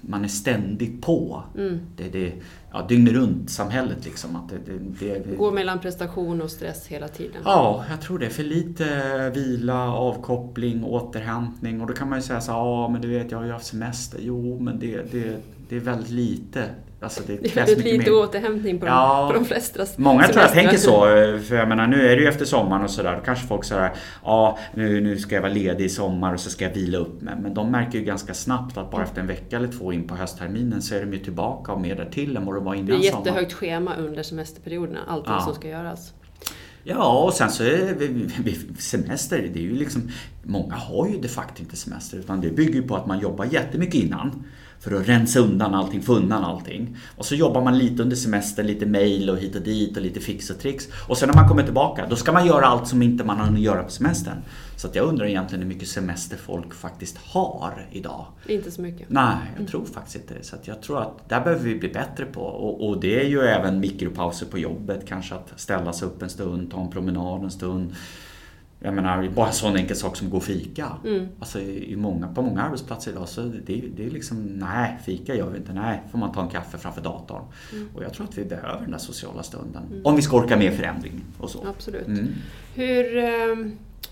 man 0.01 0.23
är 0.23 0.27
ständigt 0.27 1.01
på. 1.01 1.43
Mm. 1.57 1.79
Det 1.97 2.09
det 2.09 2.33
ja, 2.71 2.85
dygnet 2.89 3.13
runt 3.13 3.49
samhället 3.49 4.05
liksom. 4.05 4.35
Att 4.35 4.49
det, 4.49 4.57
det, 4.65 4.79
det, 4.99 5.29
det, 5.29 5.35
Gå 5.35 5.51
mellan 5.51 5.79
prestation 5.79 6.41
och 6.41 6.51
stress 6.51 6.87
hela 6.87 7.07
tiden. 7.07 7.41
Ja, 7.45 7.85
jag 7.89 8.01
tror 8.01 8.19
det. 8.19 8.29
För 8.29 8.43
lite 8.43 9.29
vila, 9.29 9.93
avkoppling, 9.93 10.83
återhämtning. 10.83 11.81
Och 11.81 11.87
då 11.87 11.93
kan 11.93 12.09
man 12.09 12.19
ju 12.19 12.23
säga 12.23 12.41
så 12.41 12.51
ja 12.51 12.89
men 12.89 13.01
du 13.01 13.07
vet 13.07 13.31
jag 13.31 13.37
har 13.37 13.45
ju 13.45 13.51
haft 13.51 13.65
semester. 13.65 14.19
Jo, 14.21 14.59
men 14.59 14.79
det, 14.79 15.11
det, 15.11 15.37
det 15.69 15.75
är 15.75 15.79
väldigt 15.79 16.11
lite. 16.11 16.69
Alltså 17.05 17.21
det 17.27 17.33
Det 17.41 17.45
är 17.45 17.49
krävs 17.49 17.57
väldigt 17.69 17.77
mycket 17.85 17.99
lite 17.99 18.11
mer. 18.11 18.19
återhämtning 18.19 18.79
på, 18.79 18.85
Ja. 18.85 19.21
de, 19.21 19.33
på 19.33 19.39
de 19.39 19.45
flesta 19.45 19.85
Många 19.97 20.27
tror 20.27 20.41
jag 20.41 20.51
tänker 20.51 20.77
så, 20.77 20.99
för 21.47 21.55
jag 21.55 21.67
menar 21.67 21.87
nu 21.87 22.07
är 22.07 22.15
det 22.15 22.21
ju 22.21 22.27
efter 22.27 22.45
sommaren 22.45 22.83
och 22.83 22.89
sådär. 22.89 23.15
Då 23.15 23.21
kanske 23.25 23.47
folk 23.47 23.63
säger 23.63 23.91
ja 24.23 24.57
nu, 24.73 25.01
nu 25.01 25.17
ska 25.17 25.35
jag 25.35 25.41
vara 25.41 25.53
ledig 25.53 25.85
i 25.85 25.89
sommar 25.89 26.33
och 26.33 26.39
så 26.39 26.49
ska 26.49 26.65
jag 26.65 26.73
vila 26.73 26.97
upp 26.97 27.21
mig. 27.21 27.33
Men 27.41 27.53
de 27.53 27.71
märker 27.71 27.99
ju 27.99 28.05
ganska 28.05 28.33
snabbt 28.33 28.77
att 28.77 28.91
bara 28.91 29.03
efter 29.03 29.21
en 29.21 29.27
vecka 29.27 29.55
eller 29.57 29.67
två 29.67 29.93
in 29.93 30.07
på 30.07 30.15
höstterminen 30.15 30.81
så 30.81 30.95
är 30.95 30.99
de 31.05 31.13
ju 31.13 31.19
tillbaka 31.19 31.71
och 31.71 31.81
mer 31.81 31.95
därtill 31.95 32.37
än 32.37 32.45
vad 32.45 32.55
de 32.55 32.63
var 32.63 32.73
Det 32.73 32.79
innan 32.79 32.91
är 32.91 33.01
sommaren. 33.03 33.25
jättehögt 33.25 33.53
schema 33.53 33.95
under 33.95 34.23
semesterperioderna, 34.23 34.99
allting 35.07 35.33
Ja. 35.33 35.41
som 35.41 35.55
ska 35.55 35.67
göras. 35.69 36.13
Ja, 36.87 37.23
och 37.23 37.33
sen 37.33 37.49
så 37.49 37.63
är 37.63 37.95
semester, 38.81 39.49
det 39.53 39.59
är 39.59 39.63
ju 39.63 39.75
liksom 39.75 40.09
Många 40.43 40.75
har 40.75 41.07
ju 41.07 41.17
de 41.21 41.27
facto 41.27 41.61
inte 41.61 41.75
semester 41.75 42.17
utan 42.17 42.41
det 42.41 42.49
bygger 42.49 42.73
ju 42.73 42.83
på 42.87 42.95
att 42.95 43.07
man 43.07 43.19
jobbar 43.19 43.45
jättemycket 43.45 43.95
innan 43.95 44.43
för 44.85 44.95
att 44.95 45.09
rensa 45.09 45.39
undan 45.39 45.73
allting, 45.73 46.01
få 46.01 46.13
undan 46.13 46.43
allting. 46.43 46.97
Och 47.17 47.25
så 47.25 47.35
jobbar 47.35 47.61
man 47.61 47.77
lite 47.77 48.03
under 48.03 48.15
semestern, 48.15 48.67
lite 48.67 48.85
mail 48.85 49.29
och 49.29 49.37
hit 49.37 49.55
och 49.55 49.61
dit 49.61 49.97
och 49.97 50.03
lite 50.03 50.19
fix 50.19 50.49
och 50.49 50.59
tricks. 50.59 50.87
Och 51.07 51.17
sen 51.17 51.29
när 51.29 51.35
man 51.35 51.47
kommer 51.47 51.63
tillbaka, 51.63 52.05
då 52.09 52.15
ska 52.15 52.31
man 52.31 52.47
göra 52.47 52.65
allt 52.65 52.87
som 52.87 53.01
inte 53.01 53.23
man 53.23 53.37
har 53.37 53.57
göra 53.57 53.83
på 53.83 53.91
semestern. 53.91 54.37
Så 54.77 54.87
att 54.87 54.95
jag 54.95 55.05
undrar 55.05 55.25
egentligen 55.25 55.61
hur 55.61 55.69
mycket 55.69 55.87
semester 55.87 56.37
folk 56.37 56.73
faktiskt 56.73 57.17
har 57.17 57.87
idag. 57.91 58.25
Inte 58.47 58.71
så 58.71 58.81
mycket. 58.81 59.09
Nej, 59.09 59.37
jag 59.57 59.67
tror 59.67 59.85
faktiskt 59.85 60.15
inte 60.15 60.33
det. 60.33 60.43
Så 60.43 60.55
att 60.55 60.67
jag 60.67 60.81
tror 60.81 61.01
att 61.01 61.29
där 61.29 61.41
behöver 61.41 61.63
vi 61.63 61.75
bli 61.75 61.89
bättre 61.89 62.25
på. 62.25 62.41
Och, 62.41 62.89
och 62.89 62.99
det 62.99 63.21
är 63.21 63.29
ju 63.29 63.41
även 63.41 63.79
mikropauser 63.79 64.45
på 64.45 64.57
jobbet. 64.57 65.07
Kanske 65.07 65.35
att 65.35 65.53
ställa 65.55 65.93
sig 65.93 66.07
upp 66.07 66.21
en 66.21 66.29
stund, 66.29 66.71
ta 66.71 66.81
en 66.81 66.89
promenad 66.89 67.43
en 67.43 67.51
stund. 67.51 67.95
Jag 68.85 68.93
menar, 68.93 69.29
bara 69.29 69.47
en 69.47 69.53
sån 69.53 69.75
enkel 69.75 69.95
sak 69.95 70.17
som 70.17 70.29
gå 70.29 70.37
och 70.37 70.43
fika. 70.43 70.91
Mm. 71.05 71.27
Alltså 71.39 71.59
i 71.61 71.95
många, 71.95 72.27
på 72.27 72.41
många 72.41 72.61
arbetsplatser 72.61 73.11
idag 73.11 73.29
så 73.29 73.41
det, 73.41 73.81
det 73.97 74.05
är 74.05 74.09
liksom, 74.09 74.43
nej, 74.45 74.97
fika 75.05 75.35
gör 75.35 75.49
vi 75.49 75.57
inte. 75.57 75.73
Nej, 75.73 76.01
får 76.11 76.17
man 76.17 76.31
ta 76.31 76.41
en 76.41 76.49
kaffe 76.49 76.77
framför 76.77 77.01
datorn. 77.01 77.43
Mm. 77.73 77.89
Och 77.95 78.03
jag 78.03 78.13
tror 78.13 78.27
att 78.27 78.37
vi 78.37 78.45
behöver 78.45 78.81
den 78.81 78.91
där 78.91 78.97
sociala 78.97 79.43
stunden. 79.43 80.01
Om 80.03 80.15
vi 80.15 80.21
ska 80.21 80.37
orka 80.37 80.57
med 80.57 80.73
förändring 80.73 81.21
och 81.37 81.49
så. 81.49 81.67
Absolut. 81.67 82.07
Mm. 82.07 82.27
Hur, 82.75 83.17
eh, 83.17 83.55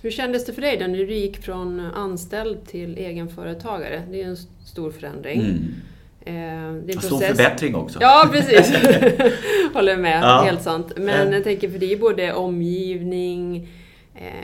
hur 0.01 0.11
kändes 0.11 0.45
det 0.45 0.53
för 0.53 0.61
dig 0.61 0.77
då 0.77 0.87
när 0.87 0.97
du 0.97 1.15
gick 1.15 1.37
från 1.43 1.79
anställd 1.79 2.65
till 2.67 2.97
egenföretagare? 2.97 4.03
Det 4.11 4.21
är 4.21 4.27
en 4.27 4.37
stor 4.65 4.91
förändring. 4.91 5.39
Mm. 5.41 5.57
Eh, 6.25 6.83
Det 6.85 6.93
är 6.93 6.99
stor 6.99 7.19
förbättring 7.19 7.75
också. 7.75 7.99
Ja, 8.01 8.29
precis. 8.31 8.75
Håller 9.73 9.97
med. 9.97 10.23
Ja. 10.23 10.43
Helt 10.45 10.61
sant. 10.61 10.91
Men 10.97 11.31
jag 11.31 11.43
tänker, 11.43 11.69
för 11.69 11.79
det 11.79 11.93
är 11.93 11.97
både 11.97 12.33
omgivning, 12.33 13.67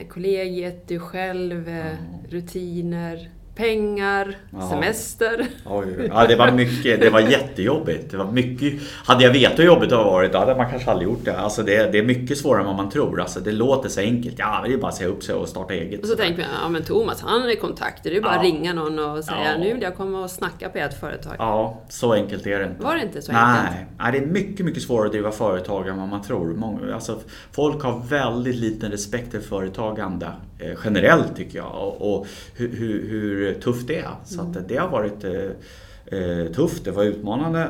kollegiet, 0.10 0.88
du 0.88 1.00
själv, 1.00 1.68
eh, 1.68 1.98
rutiner, 2.30 3.30
pengar, 3.64 4.36
Ja. 4.52 4.70
semester. 4.70 5.48
Oj, 5.66 6.10
ja, 6.14 6.28
det 6.28 6.36
var 6.36 6.52
mycket, 6.52 7.02
det 7.02 7.10
var 7.10 7.20
jättejobbigt. 7.20 8.12
Det 8.12 8.18
var 8.18 8.32
mycket, 8.32 8.74
hade 9.06 9.24
jag 9.24 9.32
vetat 9.34 9.60
hur 9.60 9.64
jobbigt 9.64 9.90
det 9.90 9.96
har 9.96 10.04
varit, 10.04 10.32
då 10.34 10.38
hade 10.38 10.56
man 10.56 10.70
kanske 10.70 10.92
aldrig 10.92 11.10
gjort 11.10 11.26
det. 11.26 11.38
Alltså 11.40 11.64
det, 11.64 11.92
det 11.92 11.98
är 12.00 12.04
mycket 12.04 12.38
svårare 12.38 12.62
än 12.62 12.68
vad 12.68 12.76
man 12.76 12.90
tror. 12.90 13.22
Alltså 13.22 13.40
det 13.40 13.52
låter 13.52 13.90
så 13.90 14.00
enkelt. 14.02 14.36
Ja, 14.40 14.62
det 14.68 14.74
är 14.74 14.78
bara 14.78 14.88
att 14.88 14.96
säga 14.96 15.10
upp 15.10 15.24
sig 15.24 15.36
och 15.36 15.48
starta 15.50 15.74
eget. 15.74 16.02
Och 16.02 16.08
så 16.08 16.16
tänker 16.16 16.42
man, 16.42 16.52
ja 16.64 16.70
men 16.70 16.84
Thomas 16.84 17.22
han 17.22 17.50
är 17.50 17.56
kontakter. 17.56 18.10
Det 18.10 18.18
är 18.18 18.22
bara 18.22 18.34
Ja. 18.34 18.40
att 18.40 18.44
ringa 18.46 18.74
någon 18.74 19.00
och 19.00 19.24
säga, 19.24 19.38
Ja. 19.54 19.58
nu 19.64 19.74
vill 19.74 19.84
jag 19.84 19.96
komma 19.96 20.24
och 20.24 20.30
snacka 20.32 20.70
på 20.70 20.78
ert 20.78 21.00
företag. 21.00 21.36
Ja, 21.40 21.82
så 21.90 22.14
enkelt 22.14 22.48
är 22.48 22.60
det 22.60 22.66
inte. 22.66 22.84
Var 22.84 22.96
det 22.96 23.02
inte 23.02 23.22
så 23.22 23.32
Nej, 23.32 23.42
enkelt? 23.42 23.88
nej, 24.00 24.12
det 24.12 24.18
är 24.18 24.26
mycket, 24.26 24.66
mycket 24.66 24.84
svårare 24.84 25.06
att 25.06 25.12
driva 25.12 25.32
företag 25.32 25.88
än 25.88 25.98
vad 26.00 26.08
man 26.08 26.22
tror. 26.22 26.48
Många, 26.54 26.94
alltså, 26.94 27.20
folk 27.52 27.84
har 27.84 28.02
väldigt 28.10 28.56
liten 28.56 28.92
respekt 28.92 29.32
för 29.32 29.40
företagande 29.40 30.28
eh, 30.60 30.72
generellt 30.86 31.36
tycker 31.36 31.58
jag 31.58 31.72
och, 31.76 32.14
och 32.20 32.28
hur, 32.56 32.76
hur, 32.76 33.10
hur 33.50 33.62
tufft 33.62 33.88
det 33.88 34.00
är. 34.00 34.16
Så 34.26 34.42
att 34.42 34.68
det 34.68 34.78
har 34.78 34.90
varit 34.90 35.24
eh, 35.24 36.20
eh, 36.20 36.52
tufft, 36.52 36.86
det 36.86 36.92
var 36.92 37.04
utmanande. 37.04 37.70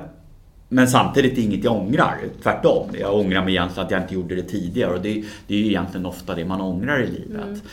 Men 0.70 0.88
samtidigt 0.88 1.38
inget 1.38 1.64
jag 1.64 1.76
ångrar, 1.76 2.18
tvärtom. 2.44 2.90
Jag 3.00 3.16
ångrar 3.16 3.44
mig 3.44 3.54
egentligen 3.54 3.86
att 3.86 3.92
jag 3.92 4.02
inte 4.02 4.14
gjorde 4.14 4.36
det 4.36 4.44
tidigare 4.44 4.94
och 4.94 5.02
det, 5.02 5.24
det 5.48 5.56
är 5.56 5.60
ju 5.60 5.66
egentligen 5.66 6.06
ofta 6.06 6.36
det 6.36 6.46
man 6.46 6.62
ångrar 6.62 7.02
i 7.02 7.08
livet. 7.08 7.64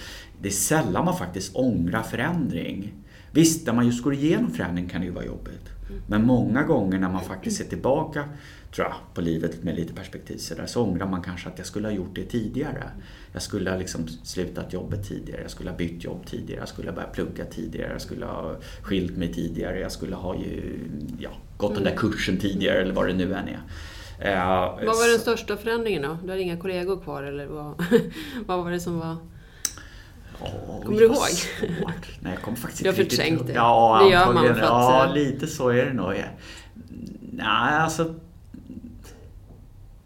Det 0.42 0.48
är 0.48 0.52
sällan 0.52 1.04
man 1.04 1.16
faktiskt 1.16 1.56
ångrar 1.56 2.02
förändring. 2.02 2.92
Visst, 3.32 3.66
när 3.66 3.72
man 3.72 3.86
just 3.86 4.04
går 4.04 4.14
igenom 4.14 4.50
förändring 4.50 4.88
kan 4.88 5.00
det 5.00 5.06
ju 5.06 5.12
vara 5.12 5.24
jobbigt. 5.24 5.68
Men 6.06 6.26
många 6.26 6.62
gånger 6.62 6.98
när 6.98 7.08
man 7.08 7.24
faktiskt 7.24 7.56
ser 7.56 7.64
tillbaka 7.64 8.24
tror 8.76 8.88
jag, 8.88 8.96
på 9.14 9.20
livet 9.20 9.62
med 9.64 9.74
lite 9.76 9.92
perspektiv 9.94 10.36
så, 10.36 10.54
där, 10.54 10.66
så 10.66 10.82
ångrar 10.82 11.06
man 11.06 11.22
kanske 11.22 11.48
att 11.48 11.58
jag 11.58 11.66
skulle 11.66 11.88
ha 11.88 11.92
gjort 11.94 12.14
det 12.14 12.24
tidigare. 12.24 12.90
Jag 13.32 13.42
skulle 13.42 13.70
ha 13.70 13.76
liksom 13.76 14.08
slutat 14.08 14.72
jobbet 14.72 15.08
tidigare, 15.08 15.42
jag 15.42 15.50
skulle 15.50 15.70
ha 15.70 15.76
bytt 15.76 16.04
jobb 16.04 16.26
tidigare, 16.26 16.60
jag 16.60 16.68
skulle 16.68 16.88
ha 16.90 16.94
börjat 16.94 17.12
plugga 17.12 17.44
tidigare, 17.44 17.92
jag 17.92 18.00
skulle 18.00 18.26
ha 18.26 18.56
skilt 18.82 19.16
mig 19.16 19.32
tidigare, 19.34 19.80
jag 19.80 19.92
skulle 19.92 20.16
ha 20.16 20.34
ju, 20.36 20.78
ja, 21.18 21.30
gått 21.56 21.74
den 21.74 21.84
där 21.84 21.96
kursen 21.96 22.38
tidigare 22.38 22.82
eller 22.82 22.94
vad 22.94 23.06
det 23.06 23.14
nu 23.14 23.34
än 23.34 23.48
är. 23.48 23.60
Eh, 24.20 24.86
Vad 24.86 24.96
var 24.96 25.08
den 25.08 25.16
så- 25.16 25.22
största 25.22 25.56
förändringen 25.56 26.02
då? 26.02 26.18
Du 26.24 26.30
har 26.30 26.36
inga 26.36 26.56
kollegor 26.56 27.00
kvar 27.00 27.22
eller 27.22 27.46
vad, 27.46 27.84
vad 28.46 28.64
var 28.64 28.70
det 28.70 28.80
som 28.80 28.98
var... 28.98 29.16
Oj, 30.40 30.82
Kommer 30.84 30.98
du 31.00 31.04
ihåg? 31.04 31.16
svårt. 31.16 32.18
Nej, 32.20 32.32
jag 32.32 32.42
kommer 32.42 32.56
faktiskt 32.56 32.82
Du 32.82 32.88
har 32.88 32.94
förträngt 32.94 33.46
det. 33.46 33.52
Ja, 33.52 34.00
Det 34.04 34.10
gör 34.12 34.32
man 34.32 34.44
för 34.44 34.52
att, 34.52 34.58
Ja, 34.58 35.12
lite 35.14 35.46
så 35.46 35.68
är 35.68 35.84
det 35.86 35.92
nog. 35.92 36.12
Nej, 37.32 37.46
alltså... 37.46 38.14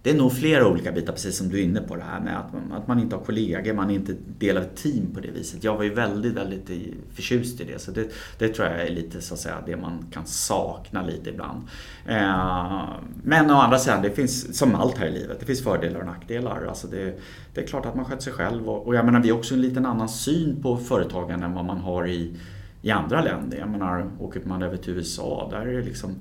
Det 0.02 0.10
är 0.10 0.14
nog 0.14 0.32
flera 0.32 0.68
olika 0.68 0.92
bitar, 0.92 1.12
precis 1.12 1.36
som 1.36 1.48
du 1.48 1.58
är 1.58 1.62
inne 1.62 1.80
på 1.80 1.96
det 1.96 2.02
här 2.02 2.20
med 2.20 2.38
att 2.38 2.52
man, 2.52 2.72
att 2.72 2.88
man 2.88 3.00
inte 3.00 3.16
har 3.16 3.24
kollegor, 3.24 3.72
man 3.74 3.90
är 3.90 3.94
inte 3.94 4.14
del 4.38 4.56
av 4.56 4.62
ett 4.62 4.76
team 4.76 5.14
på 5.14 5.20
det 5.20 5.30
viset. 5.30 5.64
Jag 5.64 5.76
var 5.76 5.84
ju 5.84 5.94
väldigt, 5.94 6.32
väldigt 6.32 6.70
förtjust 7.14 7.60
i 7.60 7.64
det, 7.64 7.78
så 7.78 7.90
det, 7.90 8.08
det 8.38 8.48
tror 8.48 8.68
jag 8.68 8.80
är 8.80 8.90
lite 8.90 9.20
så 9.20 9.34
att 9.34 9.40
säga 9.40 9.56
det 9.66 9.76
man 9.76 10.04
kan 10.12 10.26
sakna 10.26 11.02
lite 11.02 11.30
ibland. 11.30 11.62
Eh, 12.06 12.84
men 13.22 13.50
å 13.50 13.54
andra 13.54 13.78
sidan, 13.78 14.02
det 14.02 14.10
finns 14.10 14.58
som 14.58 14.74
allt 14.74 14.98
här 14.98 15.06
i 15.06 15.12
livet, 15.12 15.40
det 15.40 15.46
finns 15.46 15.64
fördelar 15.64 16.00
och 16.00 16.06
nackdelar. 16.06 16.66
Alltså 16.68 16.86
det, 16.86 17.20
det 17.54 17.60
är 17.60 17.66
klart 17.66 17.86
att 17.86 17.96
man 17.96 18.04
sköter 18.04 18.22
sig 18.22 18.32
själv 18.32 18.68
och, 18.68 18.86
och 18.86 18.94
jag 18.94 19.04
menar 19.04 19.20
vi 19.20 19.30
har 19.30 19.38
också 19.38 19.54
en 19.54 19.60
liten 19.60 19.86
annan 19.86 20.08
syn 20.08 20.62
på 20.62 20.76
företagande 20.76 21.46
än 21.46 21.54
vad 21.54 21.64
man 21.64 21.78
har 21.78 22.08
i, 22.08 22.36
i 22.82 22.90
andra 22.90 23.22
länder. 23.22 23.58
Jag 23.58 23.68
menar, 23.68 24.10
åker 24.20 24.40
man 24.44 24.62
över 24.62 24.76
till 24.76 24.92
USA, 24.92 25.48
där 25.50 25.60
är 25.60 25.72
det 25.72 25.82
liksom 25.82 26.14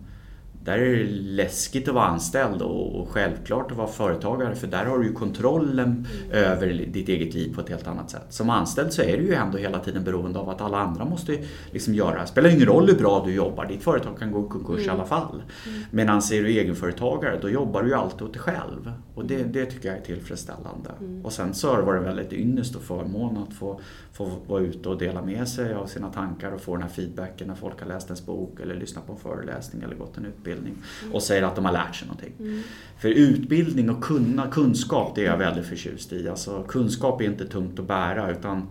där 0.63 0.77
är 0.77 0.95
det 0.95 1.03
läskigt 1.11 1.87
att 1.87 1.93
vara 1.93 2.05
anställd 2.05 2.61
och, 2.61 3.09
självklart 3.09 3.71
att 3.71 3.77
vara 3.77 3.87
företagare 3.87 4.55
för 4.55 4.67
där 4.67 4.85
har 4.85 4.99
du 4.99 5.05
ju 5.05 5.13
kontrollen 5.13 6.07
över 6.31 6.67
ditt 6.67 7.09
eget 7.09 7.33
liv 7.33 7.55
på 7.55 7.61
ett 7.61 7.69
helt 7.69 7.87
annat 7.87 8.09
sätt. 8.09 8.25
Som 8.29 8.49
anställd 8.49 8.93
så 8.93 9.01
är 9.01 9.17
du 9.17 9.23
ju 9.23 9.33
ändå 9.33 9.57
hela 9.57 9.79
tiden 9.79 10.03
beroende 10.03 10.39
av 10.39 10.49
att 10.49 10.61
alla 10.61 10.77
andra 10.77 11.05
måste 11.05 11.37
liksom 11.71 11.93
göra. 11.93 12.21
Det 12.21 12.27
spelar 12.27 12.49
ingen 12.49 12.65
roll 12.65 12.87
hur 12.87 12.97
bra 12.97 13.23
du 13.25 13.33
jobbar, 13.33 13.65
ditt 13.65 13.83
företag 13.83 14.19
kan 14.19 14.31
gå 14.31 14.45
i 14.45 14.49
konkurs 14.49 14.85
i 14.85 14.89
alla 14.89 15.05
fall. 15.05 15.43
Medan 15.91 16.17
är 16.17 16.43
du 16.43 16.47
egenföretagare 16.47 17.39
då 17.41 17.49
jobbar 17.49 17.83
du 17.83 17.89
ju 17.89 17.95
alltid 17.95 18.21
åt 18.21 18.33
dig 18.33 18.41
själv. 18.41 18.91
Och 19.19 19.25
det, 19.25 19.43
det 19.43 19.65
tycker 19.65 19.89
jag 19.89 19.97
är 19.97 20.01
tillfredsställande. 20.01 20.91
Och 21.23 21.33
sen 21.33 21.53
så 21.53 21.75
har 21.75 21.93
det 21.93 21.99
väldigt 21.99 22.33
ynnest 22.33 22.75
och 22.75 22.81
förmån 22.81 23.37
att 23.37 23.53
få, 23.53 23.79
få 24.13 24.31
vara 24.47 24.61
ute 24.61 24.89
och 24.89 24.97
dela 24.97 25.21
med 25.21 25.47
sig 25.47 25.73
av 25.73 25.85
sina 25.85 26.09
tankar 26.09 26.51
och 26.51 26.61
få 26.61 26.75
den 26.75 26.83
här 26.83 26.89
feedbacken 26.89 27.47
när 27.47 27.55
folk 27.55 27.81
har 27.81 27.87
läst 27.87 28.07
ens 28.07 28.25
bok 28.25 28.59
eller 28.59 28.75
lyssnat 28.75 29.07
på 29.07 29.13
en 29.13 29.19
föreläsning 29.19 29.83
eller 29.83 29.95
gått 29.95 30.17
en 30.17 30.25
utbildning 30.25 30.73
och 31.13 31.23
säger 31.23 31.43
att 31.43 31.55
de 31.55 31.65
har 31.65 31.71
lärt 31.71 31.95
sig 31.95 32.07
någonting. 32.07 32.63
För 32.97 33.09
utbildning 33.09 33.89
och 33.89 34.03
kunna, 34.03 34.47
kunskap 34.47 35.15
det 35.15 35.21
är 35.21 35.25
jag 35.25 35.37
väldigt 35.37 35.65
förtjust 35.65 36.13
i. 36.13 36.29
Alltså, 36.29 36.63
kunskap 36.67 37.21
är 37.21 37.25
inte 37.25 37.47
tungt 37.47 37.79
att 37.79 37.87
bära 37.87 38.31
utan 38.31 38.67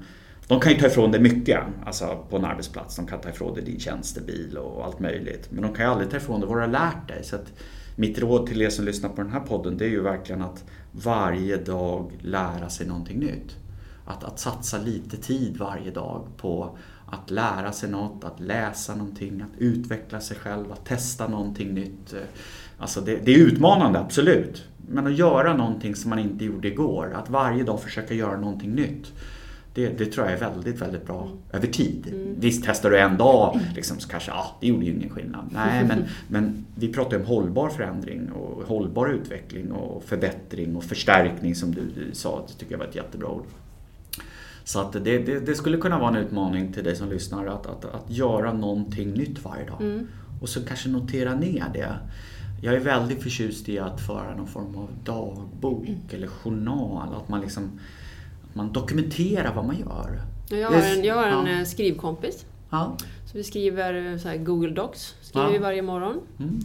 de 0.47 0.61
kan 0.61 0.73
ju 0.73 0.79
ta 0.79 0.87
ifrån 0.87 1.11
dig 1.13 1.21
mycket 1.21 1.61
alltså 1.85 2.25
på 2.31 2.37
en 2.37 2.45
arbetsplats. 2.45 2.97
De 2.97 3.07
kan 3.07 3.21
ta 3.21 3.29
ifrån 3.29 3.55
dig 3.55 3.65
din 3.65 3.81
tjänstebil 3.81 4.57
och 4.57 4.85
allt 4.85 5.01
möjligt. 5.01 5.49
Men 5.51 5.63
de 5.63 5.75
kan 5.75 5.85
ju 5.85 5.91
aldrig 5.91 6.11
ta 6.11 6.17
ifrån 6.17 6.41
dig 6.41 6.49
vad 6.49 6.59
du 6.59 6.61
har 6.61 6.69
lärt 6.69 7.09
dig. 7.09 7.25
Så 7.25 7.37
att 7.37 7.53
mitt 7.99 8.19
råd 8.19 8.47
till 8.47 8.63
er 8.63 8.71
som 8.71 8.85
lyssnar 8.85 9.11
på 9.11 9.23
den 9.23 9.33
här 9.33 9.41
podden 9.41 9.77
det 9.77 9.85
är 9.85 9.89
ju 9.89 10.03
verkligen 10.03 10.43
att 10.43 10.65
varje 10.93 11.57
dag 11.57 12.13
lära 12.21 12.69
sig 12.69 12.87
någonting 12.87 13.19
nytt. 13.19 13.57
Att, 14.05 14.25
att 14.25 14.39
satsa 14.39 14.79
lite 14.79 15.17
tid 15.17 15.57
varje 15.57 15.91
dag 15.91 16.27
på 16.37 16.79
att 17.07 17.31
lära 17.31 17.73
sig 17.73 17.91
något, 17.91 18.25
att 18.25 18.41
läsa 18.41 18.95
någonting, 18.95 19.41
att 19.41 19.59
utveckla 19.59 20.21
sig 20.21 20.37
själv, 20.37 20.73
att 20.73 20.85
testa 20.85 21.29
någonting 21.29 21.75
nytt. 21.75 22.15
Alltså 22.79 23.01
det, 23.01 23.17
det 23.17 23.35
är 23.35 23.39
utmanande, 23.39 23.99
absolut. 23.99 24.65
Men 24.89 25.07
att 25.07 25.17
göra 25.17 25.57
någonting 25.57 25.95
som 25.95 26.11
man 26.11 26.19
inte 26.19 26.45
gjorde 26.45 26.69
igår, 26.69 27.13
att 27.15 27.31
varje 27.31 27.65
dag 27.65 27.83
försöka 27.83 28.15
göra 28.15 28.37
någonting 28.41 28.71
nytt. 28.71 29.13
Det, 29.74 29.88
det, 29.88 30.07
tror 30.07 30.26
jag 30.26 30.35
är 30.35 30.40
väldigt, 30.40 30.83
väldigt 30.83 31.07
bra 31.07 31.22
mm. 31.22 31.38
över 31.52 31.66
tid. 31.66 32.07
Mm. 32.12 32.35
Visst, 32.40 32.64
testar 32.66 32.90
du 32.90 32.98
en 32.98 33.16
dag 33.16 33.61
liksom, 33.74 33.98
så 33.98 34.09
kanske, 34.09 34.31
ja, 34.31 34.57
det 34.61 34.66
gjorde 34.66 34.85
ju 34.85 34.92
ingen 34.92 35.11
skillnad. 35.11 35.50
Nej, 35.52 35.85
men, 35.85 36.04
men 36.28 36.66
vi 36.74 36.92
pratar 36.92 37.16
om 37.16 37.24
hållbar 37.24 37.68
förändring 37.68 38.33
och 38.33 38.68
hållbar 38.68 39.09
utveckling 39.09 39.72
och 39.72 40.04
förbättring 40.04 40.76
och 40.76 40.85
förstärkning 40.85 41.54
som 41.54 41.74
du, 41.74 41.81
du 41.94 42.14
sa. 42.14 42.44
Det 42.48 42.52
tycker 42.52 42.72
jag 42.72 42.78
var 42.78 42.87
ett 42.87 42.96
jättebra 42.96 43.28
ord. 43.28 43.46
Så 44.64 44.81
att 44.81 44.92
det, 44.92 45.18
det, 45.18 45.40
det, 45.40 45.54
skulle 45.54 45.76
kunna 45.76 45.98
vara 45.98 46.09
en 46.09 46.16
utmaning 46.16 46.72
till 46.72 46.85
dig 46.85 46.96
som 46.96 47.11
lyssnar 47.11 47.46
att, 47.46 47.66
att, 47.66 47.85
att 47.85 48.11
göra 48.11 48.52
någonting 48.52 49.11
nytt 49.11 49.44
varje 49.44 49.66
dag. 49.66 49.81
Mm. 49.81 50.07
Och 50.40 50.48
så 50.48 50.64
kanske 50.64 50.88
notera 50.88 51.35
ner 51.35 51.64
det. 51.72 51.96
Jag 52.62 52.74
är 52.74 52.81
väldigt 52.81 53.22
förtjust 53.22 53.68
i 53.68 53.78
att 53.78 54.00
föra 54.00 54.37
någon 54.37 54.46
form 54.46 54.76
av 54.76 54.88
dagbok 55.04 55.88
mm. 55.88 56.00
eller 56.11 56.26
journal. 56.26 57.14
Att 57.14 57.28
man 57.28 57.40
liksom 57.40 57.70
man 58.53 58.73
dokumenterar 58.73 59.55
vad 59.55 59.65
man 59.65 59.79
gör. 59.79 60.21
Jag 60.51 60.71
har 60.71 60.83
en, 60.83 61.05
jag 61.05 61.15
har 61.15 61.27
en 61.27 61.47
ja. 61.47 61.59
Eh, 61.59 61.65
skrivkompis. 61.65 62.47
Ja. 62.71 62.97
Så 63.27 63.39
vi 63.39 63.45
skriver 63.45 64.13
eh, 64.13 64.19
så 64.19 64.29
Google 64.39 64.71
Docs 64.71 65.15
skriver 65.21 65.47
ja. 65.47 65.53
vi 65.53 65.59
varje 65.59 65.83
morgon. 65.83 66.21
Mm. 66.39 66.61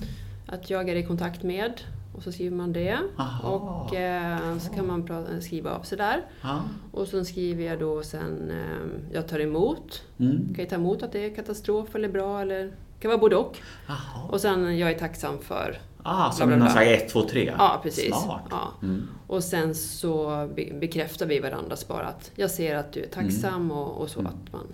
Att 0.47 0.69
jag 0.69 0.89
är 0.89 0.95
i 0.95 1.03
kontakt 1.03 1.43
med. 1.43 1.81
Och 2.15 2.23
så 2.23 2.31
skriver 2.31 2.57
man 2.57 2.73
det. 2.73 2.97
Aha. 3.17 3.49
Och 3.49 3.95
eh, 3.95 4.57
så 4.57 4.73
kan 4.73 4.87
man 4.87 5.05
prata, 5.05 5.41
skriva 5.41 5.75
av 5.75 5.81
sig 5.81 5.97
där. 5.97 6.25
Aha. 6.43 6.61
Och 6.91 7.07
så 7.07 7.25
skriver 7.25 7.63
jag 7.63 7.79
då 7.79 8.03
sen, 8.03 8.51
eh, 8.51 9.13
jag 9.13 9.27
tar 9.27 9.39
emot. 9.39 10.03
Mm. 10.19 10.37
Kan 10.37 10.63
jag 10.63 10.69
ta 10.69 10.75
emot 10.75 11.03
att 11.03 11.11
det 11.11 11.25
är 11.25 11.35
katastrof 11.35 11.95
eller 11.95 12.09
bra 12.09 12.41
eller 12.41 12.71
kan 12.99 13.09
vara 13.09 13.19
både 13.19 13.35
och. 13.35 13.57
Aha. 13.89 14.29
Och 14.31 14.41
sen, 14.41 14.77
jag 14.77 14.91
är 14.91 14.99
tacksam 14.99 15.39
för 15.39 15.77
Ah, 16.03 16.31
som 16.31 16.49
någon 16.49 16.69
slags 16.69 16.87
1, 16.87 17.09
2, 17.09 17.21
3? 17.29 17.53
Ja, 17.57 17.79
precis. 17.83 18.15
Smart. 18.15 18.43
Ja. 18.49 18.73
Mm. 18.81 19.07
Och 19.27 19.43
sen 19.43 19.75
så 19.75 20.49
bekräftar 20.79 21.25
vi 21.25 21.39
varandras 21.39 21.87
bara 21.87 22.05
att 22.05 22.31
jag 22.35 22.51
ser 22.51 22.75
att 22.75 22.93
du 22.93 23.03
är 23.03 23.07
tacksam 23.07 23.55
mm. 23.55 23.71
och, 23.71 24.01
och, 24.01 24.09
så 24.09 24.19
mm. 24.19 24.31
att 24.31 24.53
man... 24.53 24.67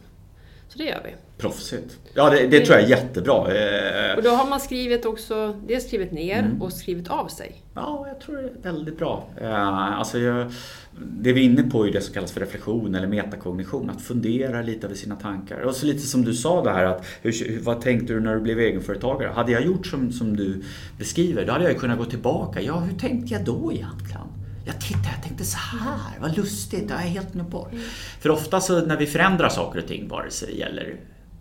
Så 0.67 0.77
det 0.77 0.83
gör 0.83 1.01
vi. 1.03 1.15
Proffsigt. 1.39 1.99
Ja, 2.13 2.30
det, 2.30 2.47
det, 2.47 2.65
tror 2.65 2.78
jag 2.78 2.86
är 2.86 2.89
jättebra. 2.89 3.36
Eh, 3.36 4.17
och 4.17 4.23
då 4.23 4.30
har 4.30 4.49
man 4.49 4.60
skrivit 4.60 5.06
också, 5.06 5.56
dels 5.67 5.88
skrivit 5.88 6.12
ner 6.12 6.39
mm. 6.39 6.62
och 6.62 6.73
skrivit 6.73 7.08
av 7.08 7.28
sig. 7.28 7.63
Ja, 7.75 8.06
jag 8.08 8.19
tror 8.19 8.36
det 8.36 8.69
är 8.69 8.73
väldigt 8.73 8.97
bra. 8.97 9.28
Eh, 9.41 9.99
alltså 9.99 10.19
jag, 10.19 10.52
det 10.97 11.34
vi 11.34 11.41
är 11.41 11.45
inne 11.45 11.63
på 11.63 11.88
är 11.88 11.91
det 11.91 12.02
som 12.02 12.13
kallas 12.13 12.32
för 12.32 12.39
reflektion 12.39 12.95
eller 12.95 13.08
metakognition. 13.08 13.89
Att 13.89 14.02
fundera 14.02 14.62
lite 14.62 14.88
över 14.88 14.95
sina 14.95 15.15
tankar. 15.15 15.60
Och 15.60 15.75
så 15.75 15.86
lite 15.86 15.99
som 16.08 16.25
du 16.25 16.34
sa 16.34 16.63
det 16.63 16.71
här 16.71 16.86
att 16.86 17.06
hur, 17.21 17.60
vad 17.62 17.82
tänkte 17.82 18.13
du 18.13 18.19
när 18.19 18.36
du 18.36 18.41
blev 18.41 18.60
egenföretagare? 18.60 19.32
Hade 19.32 19.52
jag 19.52 19.65
gjort 19.65 19.86
som, 19.86 20.12
som 20.12 20.38
du 20.38 20.63
beskriver, 20.97 21.45
då 21.45 21.52
hade 21.52 21.63
jag 21.63 21.78
kunnat 21.78 21.97
gå 21.97 22.06
tillbaka. 22.06 22.62
Ja, 22.62 22.80
hur 22.80 22.99
tänkte 22.99 23.34
jag 23.34 23.45
då 23.45 23.71
egentligen? 23.73 24.28
Jag 24.65 24.82
tittade, 24.82 25.10
jag 25.15 25.23
tänkte 25.23 25.43
så 25.43 25.58
här, 25.58 26.19
vad 26.21 26.38
lustigt, 26.38 26.88
det 26.88 26.93
har 26.93 27.02
jag 27.02 27.10
helt 27.10 27.34
glömt 27.34 27.49
bort. 27.49 27.71
Mm. 27.71 27.84
För 28.19 28.30
ofta 28.30 28.62
så 28.62 28.86
när 28.86 28.97
vi 28.97 29.06
förändrar 29.06 29.49
saker 29.49 29.80
och 29.80 29.88
ting, 29.88 30.08
vare 30.08 30.32
sig 30.32 30.47
det 30.52 30.60
gäller 30.60 30.95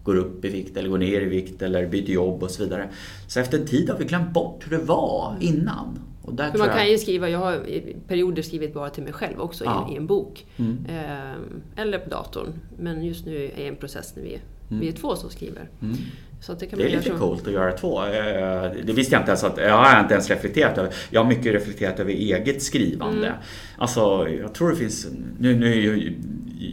går 0.09 0.17
upp 0.17 0.45
i 0.45 0.49
vikt 0.49 0.77
eller 0.77 0.89
går 0.89 0.99
ner 0.99 1.21
i 1.21 1.25
vikt 1.25 1.63
eller 1.63 1.87
byter 1.87 2.11
jobb 2.11 2.43
och 2.43 2.51
så 2.51 2.63
vidare. 2.63 2.89
Så 3.27 3.41
efter 3.41 3.59
en 3.59 3.67
tid 3.67 3.91
har 3.91 3.99
vi 3.99 4.05
glömt 4.05 4.33
bort 4.33 4.65
hur 4.67 4.79
det 4.79 4.85
var 4.85 5.37
innan. 5.41 5.99
Och 6.23 6.35
där 6.35 6.59
man 6.59 6.69
kan 6.69 6.91
ju 6.91 6.99
skriva, 6.99 7.29
jag 7.29 7.39
har 7.39 7.55
i 7.55 7.97
perioder 8.09 8.43
skrivit 8.43 8.75
bara 8.75 8.91
till 8.91 9.03
mig 9.03 9.13
själv 9.13 9.41
också 9.41 9.65
ja. 9.65 9.89
i, 9.93 9.97
en 9.97 10.07
bok. 10.07 10.47
Mm. 10.57 10.87
Eh, 10.89 11.83
eller 11.83 11.99
på 11.99 12.11
datorn. 12.11 12.53
Men 12.79 13.05
just 13.05 13.27
nu 13.27 13.37
är 13.37 13.59
jag 13.59 13.69
en 13.69 13.77
process 13.77 14.17
när 14.17 14.23
vi, 14.23 14.41
mm. 14.71 14.81
vi 14.81 14.89
är 14.89 14.93
två 14.93 15.17
som 15.17 15.31
skriver. 15.31 15.69
Mm. 15.83 15.97
Det, 16.47 16.77
det 16.77 16.85
är 16.85 16.97
lite 16.97 17.03
som... 17.03 17.19
coolt 17.19 17.47
att 17.47 17.53
göra 17.53 17.73
två. 17.73 18.05
Eh, 18.05 18.71
det 18.85 18.93
visste 18.93 19.15
jag 19.15 19.23
inte 19.23 19.31
ens 19.31 19.45
att, 19.45 19.59
jag 19.59 19.79
har 19.79 20.01
inte 20.01 20.15
ens 20.15 20.31
reflekterat 20.31 20.79
över. 20.79 20.95
Jag 21.11 21.23
har 21.23 21.29
mycket 21.29 21.53
reflekterat 21.53 22.01
över 22.01 22.13
eget 22.13 22.63
skrivande. 22.63 23.27
Mm. 23.27 23.39
Alltså, 23.79 24.29
jag 24.29 24.55
tror 24.55 24.71
det 24.71 24.77
finns, 24.77 25.07
nu, 25.39 25.57
nu 25.57 25.89
är 25.89 26.13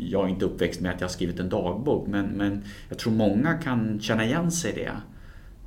jag 0.10 0.30
inte 0.30 0.46
uppväxt 0.46 0.82
med 0.82 0.92
att 0.92 1.02
jag 1.02 1.08
har 1.08 1.12
skrivit 1.12 1.40
en 1.40 1.50
dagbok, 1.50 2.08
men, 2.08 2.26
men 2.26 2.64
jag 2.90 2.98
tror 2.98 3.14
många 3.14 3.54
kan 3.54 4.00
känna 4.00 4.26
igen 4.26 4.52
sig 4.52 4.72
i 4.72 4.76
det. 4.76 4.92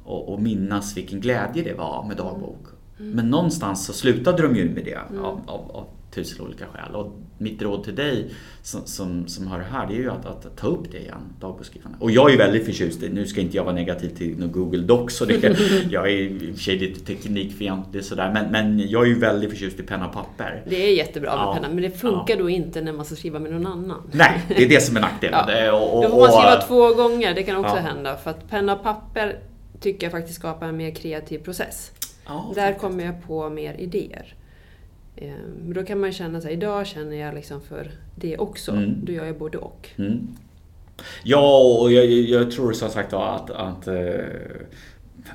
Och, 0.05 0.33
och 0.33 0.43
minnas 0.43 0.97
vilken 0.97 1.21
glädje 1.21 1.63
det 1.63 1.75
var 1.75 2.05
med 2.09 2.17
dagbok. 2.17 2.67
Mm. 2.99 3.11
Men 3.11 3.31
någonstans 3.31 3.87
så 3.87 3.93
slutade 3.93 4.43
de 4.43 4.57
ju 4.57 4.71
med 4.71 4.85
det 4.85 4.99
mm. 5.11 5.25
av, 5.25 5.41
av, 5.47 5.71
av 5.71 5.89
tusen 6.11 6.47
olika 6.47 6.67
skäl. 6.67 6.95
Och 6.95 7.13
mitt 7.39 7.63
råd 7.63 7.85
till 7.85 7.95
dig 7.95 8.31
som, 8.63 8.87
som, 8.87 9.29
som 9.29 9.47
har 9.47 9.59
det 9.59 9.65
här, 9.65 9.87
det 9.87 9.95
är 9.95 9.99
ju 9.99 10.11
att, 10.11 10.27
att 10.27 10.57
ta 10.57 10.67
upp 10.67 10.93
det 10.93 10.99
igen, 10.99 11.21
dagboksskrivande. 11.41 11.99
Och 12.01 12.11
jag 12.11 12.33
är 12.33 12.39
väldigt 12.39 12.65
förtjust 12.65 13.03
i, 13.03 13.09
nu 13.09 13.27
ska 13.27 13.41
inte 13.41 13.57
jag 13.57 13.65
vara 13.65 13.75
negativ 13.75 14.09
till 14.09 14.47
Google 14.47 14.83
Docs, 14.83 15.21
och 15.21 15.27
det, 15.27 15.59
jag 15.91 16.11
är 16.11 16.17
i 16.17 16.51
och 16.53 16.57
för 16.57 16.63
sig 16.63 16.79
lite 16.79 17.01
teknikfientlig 17.01 18.05
sådär, 18.05 18.31
men, 18.33 18.51
men 18.51 18.89
jag 18.89 19.03
är 19.03 19.07
ju 19.07 19.19
väldigt 19.19 19.51
förtjust 19.51 19.81
i 19.81 19.83
penna 19.83 20.07
och 20.07 20.13
papper. 20.13 20.63
Det 20.69 20.87
är 20.87 20.95
jättebra 20.95 21.37
med 21.37 21.45
ja. 21.45 21.55
penna, 21.55 21.69
men 21.69 21.83
det 21.83 21.91
funkar 21.91 22.35
ja. 22.35 22.43
då 22.43 22.51
inte 22.51 22.81
när 22.81 22.93
man 22.93 23.05
ska 23.05 23.15
skriva 23.15 23.39
med 23.39 23.53
någon 23.53 23.67
annan. 23.67 24.11
Nej, 24.13 24.43
det 24.49 24.65
är 24.65 24.69
det 24.69 24.81
som 24.81 24.97
är 24.97 25.01
nackdelen. 25.01 25.41
ja. 25.49 25.73
och, 25.73 25.97
och, 25.97 26.03
då 26.03 26.09
får 26.09 26.19
man 26.19 26.33
skriva 26.33 26.61
två 26.61 26.95
gånger, 26.95 27.35
det 27.35 27.43
kan 27.43 27.57
också 27.57 27.77
ja. 27.77 27.83
hända. 27.83 28.17
För 28.17 28.31
att 28.31 28.51
penna 28.51 28.75
och 28.75 28.83
papper 28.83 29.39
tycker 29.81 30.07
jag 30.07 30.13
faktiskt 30.13 30.39
skapar 30.39 30.67
en 30.69 30.77
mer 30.77 30.91
kreativ 30.91 31.39
process. 31.39 31.93
Ja, 32.27 32.53
Där 32.55 32.73
kommer 32.73 33.05
jag 33.05 33.27
på 33.27 33.49
mer 33.51 33.75
idéer. 33.75 34.35
Ehm, 35.21 35.73
då 35.75 35.85
kan 35.85 36.01
man 36.01 36.13
känna 36.13 36.41
sig 36.41 36.53
idag 36.53 36.87
känner 36.87 37.17
jag 37.17 37.35
liksom 37.35 37.61
för 37.61 37.91
det 38.15 38.39
också. 38.39 38.73
Mm. 38.73 39.05
Då 39.05 39.13
gör 39.13 39.25
jag 39.25 39.39
både 39.39 39.59
och. 39.59 39.89
Mm. 39.97 40.29
Ja, 41.23 41.79
och 41.81 41.93
jag, 41.93 42.07
jag, 42.07 42.51
tror 42.51 42.73
som 42.73 42.91
sagt 42.91 43.13
att, 43.13 43.51
att 43.51 43.89
uh, 43.89 43.95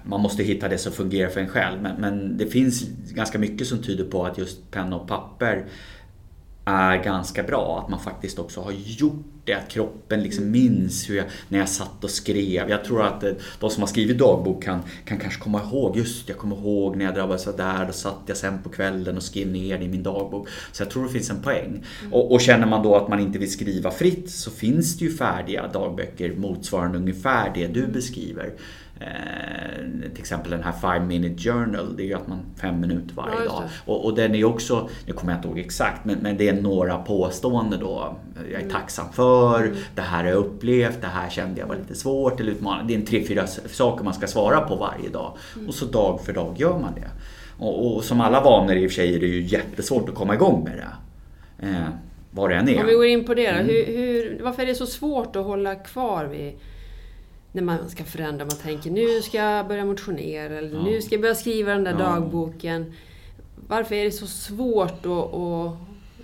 man 0.03 0.21
måste 0.21 0.43
hitta 0.43 0.67
det 0.67 0.77
som 0.77 0.91
fungerar 0.91 1.29
för 1.29 1.41
en 1.41 1.47
själv. 1.47 1.81
Men, 1.81 2.01
men, 2.01 2.37
det 2.37 2.45
finns 2.45 2.83
ganska 3.09 3.39
mycket 3.39 3.67
som 3.67 3.77
tyder 3.77 4.03
på 4.03 4.25
att 4.25 4.37
just 4.37 4.71
penna 4.71 4.95
och 4.95 5.07
papper 5.07 5.65
är 6.65 7.03
ganska 7.03 7.43
bra. 7.43 7.79
Att 7.83 7.89
man 7.89 7.99
faktiskt 7.99 8.39
också 8.39 8.61
har 8.61 8.71
gjort 8.71 9.25
det, 9.45 9.53
att 9.53 9.69
kroppen 9.69 10.23
liksom 10.23 10.51
minns 10.51 11.09
hur 11.09 11.15
jag, 11.15 11.25
när 11.49 11.59
jag 11.59 11.69
satt 11.69 12.03
och 12.03 12.09
skrev. 12.09 12.69
Jag 12.69 12.85
tror 12.85 13.01
att 13.01 13.23
eh, 13.23 13.31
de 13.59 13.69
som 13.69 13.81
har 13.81 13.87
skrivit 13.87 14.17
dagbok 14.17 14.63
kan, 14.63 14.79
kan 15.05 15.17
kanske 15.17 15.41
komma 15.41 15.61
ihåg, 15.61 15.97
just 15.97 16.29
jag 16.29 16.37
kommer 16.37 16.55
ihåg 16.55 16.95
när 16.95 17.05
jag 17.05 17.15
drabbades 17.15 17.47
av 17.47 17.57
där, 17.57 17.85
då 17.85 17.93
satt 17.93 18.21
jag 18.25 18.37
sen 18.37 18.63
på 18.63 18.69
kvällen 18.69 19.17
och 19.17 19.23
skrev 19.23 19.47
ner 19.47 19.77
det 19.77 19.85
i 19.85 19.87
min 19.87 20.03
dagbok. 20.03 20.47
Så 20.71 20.83
jag 20.83 20.89
tror 20.89 21.03
det 21.03 21.09
finns 21.09 21.29
en 21.29 21.41
poäng. 21.41 21.83
Mm. 22.01 22.13
Och, 22.13 22.31
och, 22.31 22.41
känner 22.41 22.67
man 22.67 22.83
då 22.83 22.95
att 22.95 23.07
man 23.07 23.19
inte 23.19 23.39
vill 23.39 23.51
skriva 23.51 23.91
fritt 23.91 24.29
så 24.29 24.51
finns 24.51 24.97
det 24.97 25.05
ju 25.05 25.17
färdiga 25.17 25.67
dagböcker 25.67 26.35
motsvarande 26.35 26.97
ungefär 26.97 27.51
det 27.55 27.67
du 27.67 27.87
beskriver. 27.87 28.53
Eh, 29.03 30.09
till 30.13 30.19
exempel 30.19 30.51
den 30.51 30.63
här 30.63 30.71
5 30.71 31.07
minute 31.07 31.43
journal, 31.43 31.95
det 31.97 32.03
är 32.03 32.05
ju 32.05 32.13
att 32.13 32.27
man 32.27 32.39
fem 32.61 32.79
minuter 32.79 33.15
varje 33.15 33.35
ja, 33.45 33.51
dag. 33.51 33.63
Och, 33.85 34.05
och, 34.05 34.15
den 34.15 34.35
är 34.35 34.43
också, 34.43 34.89
nu 35.05 35.13
kommer 35.13 35.33
jag 35.33 35.39
inte 35.39 35.47
ihåg 35.47 35.59
exakt, 35.59 36.05
men, 36.05 36.17
men 36.17 36.37
det 36.37 36.49
är 36.49 36.61
några 36.61 36.97
påståenden 36.97 37.79
då. 37.79 38.17
Jag 38.35 38.53
är 38.53 38.59
mm. 38.59 38.71
tacksam 38.71 39.13
för, 39.13 39.63
mm. 39.63 39.75
det 39.95 40.01
här 40.01 40.23
har 40.23 40.29
jag 40.29 40.37
upplevt, 40.37 41.01
det 41.01 41.07
här 41.07 41.29
kände 41.29 41.59
jag 41.59 41.67
var 41.67 41.75
lite 41.75 41.95
svårt 41.95 42.39
eller 42.39 42.51
utmanande. 42.51 42.87
Det 42.87 42.93
är 42.93 42.99
en 42.99 43.05
tre, 43.05 43.23
fyra 43.23 43.47
saker 43.47 44.03
man 44.03 44.13
ska 44.13 44.27
svara 44.27 44.61
på 44.61 44.75
varje 44.75 45.09
dag. 45.09 45.37
Mm. 45.55 45.67
Och 45.67 45.73
så 45.73 45.85
dag 45.85 46.21
för 46.25 46.33
dag 46.33 46.55
gör 46.57 46.79
man 46.79 46.93
det. 46.95 47.09
Och, 47.57 47.95
och, 47.95 48.03
som 48.03 48.21
alla 48.21 48.41
vanor 48.41 48.75
i 48.75 48.87
och 48.87 48.91
för 48.91 48.95
sig 48.95 49.15
är 49.15 49.19
det 49.19 49.27
ju 49.27 49.41
jättesvårt 49.41 50.09
att 50.09 50.15
komma 50.15 50.33
igång 50.33 50.63
med 50.63 50.77
det. 50.77 51.67
Eh, 51.67 51.87
vad 52.31 52.49
det 52.49 52.55
än 52.55 52.69
är. 52.69 52.79
Om 52.79 52.85
vi 52.85 52.93
går 52.93 53.05
in 53.05 53.25
på 53.25 53.33
det 53.33 53.51
då. 53.51 53.57
Mm. 53.57 53.67
Hur, 53.67 53.85
hur, 53.85 54.39
varför 54.43 54.63
är 54.63 54.67
det 54.67 54.75
så 54.75 54.85
svårt 54.85 55.35
att 55.35 55.45
hålla 55.45 55.75
kvar 55.75 56.25
vid 56.25 56.53
när 57.53 57.63
man 57.63 57.89
ska 57.89 58.03
förändra. 58.03 58.45
Man 58.45 58.57
tänker 58.57 58.91
nu 58.91 59.21
ska 59.21 59.37
jag 59.37 59.67
börja 59.67 59.85
motionera 59.85 60.57
eller 60.57 60.75
ja. 60.77 60.83
nu 60.83 61.01
ska 61.01 61.15
jag 61.15 61.21
börja 61.21 61.35
skriva 61.35 61.71
den 61.71 61.83
där 61.83 61.91
ja. 61.91 61.97
dagboken. 61.97 62.93
Varför 63.67 63.95
är 63.95 64.05
det 64.05 64.11
så 64.11 64.27
svårt 64.27 65.05
att, 65.05 65.33
att 65.33 65.77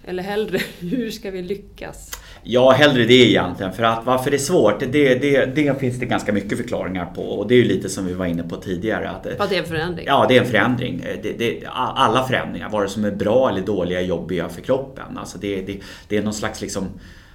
eller 0.05 0.23
hellre, 0.23 0.59
hur 0.79 1.11
ska 1.11 1.31
vi 1.31 1.41
lyckas? 1.41 2.11
Ja, 2.43 2.71
hellre 2.71 3.05
det 3.05 3.13
egentligen. 3.13 3.73
För 3.73 3.83
att 3.83 4.05
varför 4.05 4.31
det 4.31 4.37
är 4.37 4.39
svårt, 4.39 4.79
det, 4.79 5.15
det, 5.15 5.45
det 5.45 5.79
finns 5.79 5.99
det 5.99 6.05
ganska 6.05 6.33
mycket 6.33 6.57
förklaringar 6.57 7.05
på. 7.05 7.21
Och 7.21 7.47
det 7.47 7.55
är 7.55 7.57
ju 7.57 7.63
lite 7.63 7.89
som 7.89 8.05
vi 8.05 8.13
var 8.13 8.25
inne 8.25 8.43
på 8.43 8.55
tidigare. 8.55 9.09
Att, 9.09 9.25
att 9.25 9.49
det 9.49 9.55
är 9.55 9.59
en 9.59 9.67
förändring? 9.67 10.05
Ja, 10.07 10.25
det 10.29 10.37
är 10.37 10.41
en 10.41 10.47
förändring. 10.47 11.05
Det, 11.23 11.31
det, 11.37 11.65
alla 11.73 12.27
förändringar, 12.27 12.69
vare 12.69 12.89
sig 12.89 13.03
de 13.03 13.07
är 13.07 13.15
bra 13.15 13.49
eller 13.49 13.61
dåliga, 13.61 14.01
jobbiga 14.01 14.49
för 14.49 14.61
kroppen. 14.61 15.17
Alltså 15.17 15.37
det, 15.37 15.61
det, 15.61 15.79
det 16.07 16.17
är 16.17 16.23
någon 16.23 16.33
slags 16.33 16.61
liksom 16.61 16.87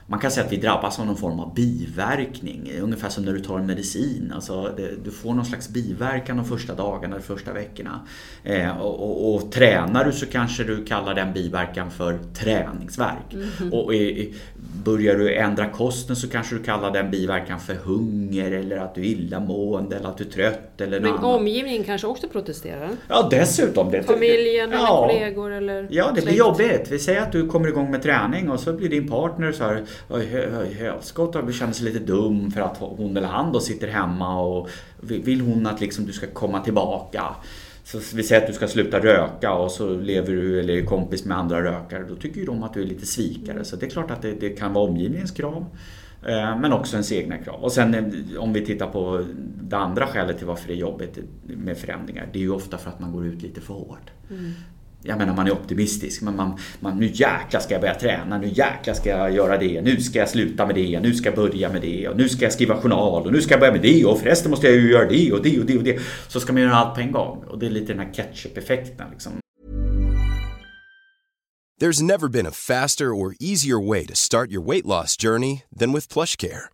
man 0.06 0.20
kan 0.20 0.30
säga 0.30 0.46
att 0.46 0.52
vi 0.52 0.56
drabbas 0.56 0.98
av 0.98 1.06
någon 1.06 1.16
form 1.16 1.40
av 1.40 1.54
biverkning, 1.54 2.72
ungefär 2.82 3.08
som 3.08 3.24
när 3.24 3.32
du 3.32 3.40
tar 3.40 3.58
en 3.58 3.66
medicin. 3.66 4.32
Alltså 4.34 4.74
det, 4.76 5.04
du 5.04 5.10
får 5.10 5.34
någon 5.34 5.44
slags 5.44 5.68
biverkan 5.68 6.36
de 6.36 6.46
första 6.46 6.74
dagarna, 6.74 7.16
de 7.16 7.22
första 7.22 7.52
veckorna. 7.52 8.00
Eh, 8.42 8.80
och, 8.80 9.00
och, 9.00 9.34
och, 9.34 9.52
tränar 9.52 10.04
du 10.04 10.12
så 10.12 10.26
kanske 10.26 10.64
du 10.64 10.84
kallar 10.84 11.14
den 11.14 11.32
biverkan 11.32 11.90
för 11.90 12.18
träningsverk. 12.34 13.32
Mm 13.32 13.46
-hmm. 13.46 13.70
Och 13.70 13.94
i, 13.94 14.34
börjar 14.84 15.14
du 15.14 15.34
ändra 15.34 15.68
kosten 15.68 16.16
så 16.16 16.28
kanske 16.28 16.54
du 16.54 16.62
kallar 16.62 16.90
den 16.90 17.10
biverkan 17.10 17.60
för 17.60 17.74
hunger 17.74 18.52
eller 18.52 18.76
att 18.76 18.94
du 18.94 19.00
är 19.00 19.04
illamående 19.04 19.96
eller 19.96 20.08
att 20.08 20.18
du 20.18 20.24
är 20.24 20.30
trött. 20.30 20.80
Eller 20.80 21.00
Men 21.00 21.14
omgivningen 21.14 21.84
kanske 21.84 22.06
också 22.06 22.28
protesterar? 22.28 22.90
Ja, 23.08 23.28
dessutom. 23.30 23.90
Det, 23.90 24.02
Familjen 24.02 24.72
eller 24.72 24.82
ja, 24.82 25.08
kollegor 25.08 25.52
eller 25.52 25.88
Ja, 25.90 26.12
det 26.14 26.22
blir 26.24 26.34
jobbigt. 26.34 26.86
Vi 26.90 26.98
säger 26.98 27.22
att 27.22 27.32
du 27.32 27.48
kommer 27.48 27.68
igång 27.68 27.90
med 27.90 28.02
träning 28.02 28.50
och 28.50 28.60
så 28.60 28.72
blir 28.72 28.88
din 28.88 29.08
partner 29.08 29.52
så 29.52 29.64
här 29.64 29.84
helskotta 30.78 31.38
och 31.38 31.54
känner 31.54 31.72
sig 31.72 31.84
lite 31.84 31.98
dum 31.98 32.50
för 32.50 32.60
att 32.60 32.76
hon 32.78 33.16
eller 33.16 33.28
han 33.28 33.52
då 33.52 33.60
sitter 33.60 33.88
hemma 33.88 34.40
och 34.40 34.68
vill 35.00 35.40
hon 35.40 35.66
att 35.66 35.80
liksom 35.80 36.06
du 36.06 36.12
ska 36.12 36.26
komma 36.26 36.60
tillbaka. 36.60 37.24
Så 37.84 37.98
vi 38.14 38.22
säger 38.22 38.42
att 38.42 38.46
du 38.46 38.52
ska 38.52 38.68
sluta 38.68 39.00
röka 39.00 39.52
och 39.52 39.70
så 39.70 39.94
lever 39.94 40.32
du 40.32 40.60
eller 40.60 40.74
är 40.74 40.84
kompis 40.84 41.24
med 41.24 41.38
andra 41.38 41.64
rökare. 41.64 42.04
Då 42.08 42.16
tycker 42.16 42.40
ju 42.40 42.46
de 42.46 42.62
att 42.62 42.74
du 42.74 42.82
är 42.82 42.86
lite 42.86 43.06
svikare. 43.06 43.64
Så 43.64 43.76
det 43.76 43.86
är 43.86 43.90
klart 43.90 44.10
att 44.10 44.22
det, 44.22 44.32
det 44.32 44.50
kan 44.50 44.72
vara 44.72 44.84
omgivningens 44.84 45.30
krav. 45.30 45.66
Eh, 46.26 46.58
men 46.58 46.72
också 46.72 46.96
ens 46.96 47.12
egna 47.12 47.38
krav. 47.38 47.64
Och 47.64 47.72
sen 47.72 47.94
eh, 47.94 48.40
om 48.42 48.52
vi 48.52 48.66
tittar 48.66 48.86
på 48.86 49.24
det 49.62 49.76
andra 49.76 50.06
skälet 50.06 50.38
till 50.38 50.46
varför 50.46 50.68
det 50.68 50.74
är 50.74 50.76
jobbigt 50.76 51.18
med 51.42 51.78
förändringar. 51.78 52.28
Det 52.32 52.38
är 52.38 52.42
ju 52.42 52.50
ofta 52.50 52.78
för 52.78 52.90
att 52.90 53.00
man 53.00 53.12
går 53.12 53.26
ut 53.26 53.42
lite 53.42 53.60
för 53.60 53.74
hårt. 53.74 54.10
Mm 54.30 54.52
jag 55.04 55.18
menar 55.18 55.36
man 55.36 55.46
är 55.46 55.52
optimistisk, 55.52 56.22
men 56.22 56.36
man, 56.36 56.58
man, 56.80 56.98
nu 56.98 57.06
jäkla 57.06 57.60
ska 57.60 57.74
jag 57.74 57.80
börja 57.80 57.94
träna, 57.94 58.38
nu 58.38 58.48
jäkla 58.48 58.94
ska 58.94 59.08
jag 59.08 59.32
göra 59.32 59.58
det, 59.58 59.82
nu 59.82 60.00
ska 60.00 60.18
jag 60.18 60.28
sluta 60.28 60.66
med 60.66 60.74
det, 60.74 61.00
nu 61.00 61.14
ska 61.14 61.28
jag 61.28 61.36
börja 61.36 61.72
med 61.72 61.82
det 61.82 62.08
och 62.08 62.16
nu 62.16 62.28
ska 62.28 62.44
jag 62.44 62.52
skriva 62.52 62.76
journal 62.76 63.26
och 63.26 63.32
nu 63.32 63.42
ska 63.42 63.52
jag 63.52 63.60
börja 63.60 63.72
med 63.72 63.82
det 63.82 64.04
och 64.04 64.20
förresten 64.20 64.50
måste 64.50 64.66
jag 64.66 64.76
ju 64.76 64.90
göra 64.90 65.08
det 65.08 65.32
och 65.32 65.42
det 65.42 65.58
och 65.60 65.66
det 65.66 65.76
och 65.76 65.84
det. 65.84 66.00
Så 66.28 66.40
ska 66.40 66.52
man 66.52 66.62
göra 66.62 66.74
allt 66.74 66.94
på 66.94 67.00
en 67.00 67.12
gång 67.12 67.44
och 67.48 67.58
det 67.58 67.66
är 67.66 67.70
lite 67.70 67.92
den 67.92 68.06
här 68.06 68.12
ketchup-effekten 68.12 69.06
liksom. 69.12 69.32
There's 71.80 72.02
never 72.02 72.28
been 72.28 72.46
a 72.46 72.52
faster 72.52 73.06
or 73.06 73.34
easier 73.40 73.88
way 73.88 74.06
to 74.06 74.14
start 74.14 74.50
your 74.50 74.62
weight 74.62 74.86
loss 74.86 75.16
journey 75.16 75.62
than 75.78 75.92
with 75.92 76.08
plush 76.08 76.36
care. 76.36 76.73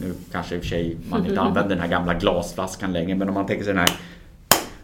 Nu 0.00 0.14
kanske 0.32 0.54
i 0.54 0.58
och 0.58 0.62
för 0.62 0.68
sig 0.68 0.96
man 1.08 1.26
inte 1.26 1.40
använder 1.46 1.70
den 1.70 1.80
här 1.80 1.88
gamla 1.88 2.14
glasflaskan 2.14 2.92
längre, 2.92 3.14
men 3.14 3.28
om 3.28 3.34
man 3.34 3.46
tänker 3.46 3.64
sig 3.64 3.74
den 3.74 3.80
här 3.80 4.00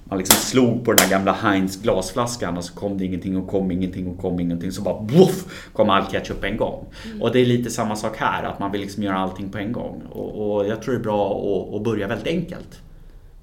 man 0.04 0.18
liksom 0.18 0.36
slog 0.36 0.84
på 0.84 0.92
den 0.92 1.00
här 1.00 1.10
gamla 1.10 1.32
Heinz 1.32 1.82
glasflaskan 1.82 2.56
och 2.56 2.64
så 2.64 2.74
kom 2.74 2.98
det 2.98 3.04
ingenting 3.04 3.36
och 3.36 3.48
kom 3.48 3.70
ingenting 3.70 4.08
och 4.08 4.18
kom 4.18 4.40
ingenting. 4.40 4.72
Så 4.72 4.82
bara 4.82 5.00
voff 5.00 5.68
kom 5.72 5.90
all 5.90 6.06
ketchup 6.06 6.44
en 6.44 6.56
gång. 6.56 6.86
Mm. 7.04 7.22
Och 7.22 7.32
det 7.32 7.40
är 7.40 7.46
lite 7.46 7.70
samma 7.70 7.96
sak 7.96 8.16
här, 8.16 8.42
att 8.42 8.58
man 8.58 8.72
vill 8.72 8.80
liksom 8.80 9.02
göra 9.02 9.18
allting 9.18 9.50
på 9.50 9.58
en 9.58 9.72
gång. 9.72 10.02
Och, 10.10 10.56
och 10.56 10.66
jag 10.66 10.82
tror 10.82 10.94
det 10.94 11.00
är 11.00 11.02
bra 11.02 11.30
att, 11.30 11.74
att 11.74 11.84
börja 11.84 12.06
väldigt 12.06 12.26
enkelt. 12.26 12.80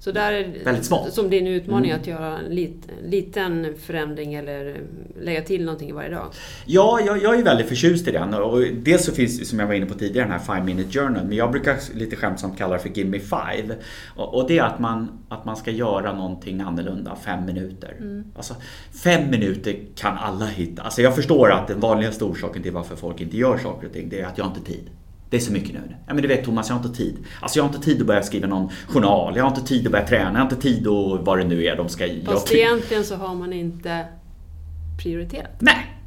Så 0.00 0.12
där 0.12 0.32
är 0.32 0.64
Väldigt 0.64 0.84
smart. 0.84 1.12
som 1.12 1.30
din 1.30 1.46
utmaning 1.46 1.90
mm. 1.90 2.00
att 2.00 2.06
göra 2.06 2.38
en 2.38 2.54
lit, 2.54 2.88
liten 3.04 3.74
förändring 3.78 4.34
eller 4.34 4.76
lägga 5.22 5.42
till 5.42 5.64
någonting 5.64 5.94
varje 5.94 6.10
dag? 6.10 6.26
Ja, 6.66 7.00
jag, 7.06 7.22
jag 7.22 7.38
är 7.38 7.42
väldigt 7.42 7.68
förtjust 7.68 8.08
i 8.08 8.10
den. 8.10 8.34
Och 8.34 8.60
dels 8.60 9.04
så 9.04 9.12
finns, 9.12 9.48
som 9.48 9.58
jag 9.58 9.66
var 9.66 9.74
inne 9.74 9.86
på 9.86 9.94
tidigare, 9.94 10.28
den 10.28 10.32
här 10.32 10.56
5 10.56 10.64
minute 10.64 10.98
journal. 10.98 11.24
Men 11.26 11.36
jag 11.36 11.50
brukar 11.50 11.76
lite 11.94 12.16
skämtsamt 12.16 12.58
kalla 12.58 12.74
det 12.74 12.80
för 12.80 12.88
Give 12.88 13.10
me 13.10 13.20
5. 13.20 13.38
Och, 14.16 14.34
och, 14.34 14.48
det 14.48 14.58
är 14.58 14.62
att 14.62 14.78
man, 14.78 15.24
att 15.28 15.44
man 15.44 15.56
ska 15.56 15.70
göra 15.70 16.12
någonting 16.12 16.60
annorlunda, 16.60 17.16
fem 17.16 17.46
minuter. 17.46 17.96
Mm. 17.98 18.24
Alltså, 18.36 18.54
fem 19.02 19.30
minuter 19.30 19.76
kan 19.96 20.18
alla 20.18 20.46
hitta. 20.46 20.82
Alltså, 20.82 21.02
jag 21.02 21.16
förstår 21.16 21.52
att 21.52 21.68
den 21.68 21.80
vanligaste 21.80 22.24
orsaken 22.24 22.62
till 22.62 22.72
varför 22.72 22.96
folk 22.96 23.20
inte 23.20 23.36
gör 23.36 23.58
saker 23.58 23.86
och 23.86 23.92
ting, 23.92 24.08
det 24.08 24.20
är 24.20 24.26
att 24.26 24.38
jag 24.38 24.46
inte 24.46 24.60
har 24.60 24.66
tid. 24.66 24.90
Det 25.30 25.36
är 25.36 25.40
så 25.40 25.52
mycket 25.52 25.72
nu. 25.72 25.80
Ja 26.06 26.14
men 26.14 26.22
du 26.22 26.28
vet 26.28 26.44
Thomas, 26.44 26.68
jag 26.68 26.76
har 26.76 26.84
inte 26.84 26.98
tid. 26.98 27.16
Alltså 27.40 27.58
jag 27.58 27.64
har 27.64 27.68
inte 27.68 27.84
tid 27.84 28.00
att 28.00 28.06
börja 28.06 28.22
skriva 28.22 28.46
någon 28.46 28.68
journal. 28.88 29.36
Jag 29.36 29.44
har 29.44 29.50
inte 29.50 29.68
tid 29.68 29.86
att 29.86 29.92
börja 29.92 30.06
träna. 30.06 30.30
Jag 30.30 30.36
har 30.36 30.42
inte 30.42 30.56
tid 30.56 30.86
att 30.86 31.20
vad 31.26 31.38
det 31.38 31.44
nu 31.44 31.64
är 31.64 31.76
de 31.76 31.88
ska... 31.88 32.08
Fast 32.24 32.52
egentligen 32.52 33.04
så 33.04 33.14
har 33.14 33.34
man 33.34 33.52
inte 33.52 34.04
prioriterat. 35.02 35.56
Nej, 35.58 36.00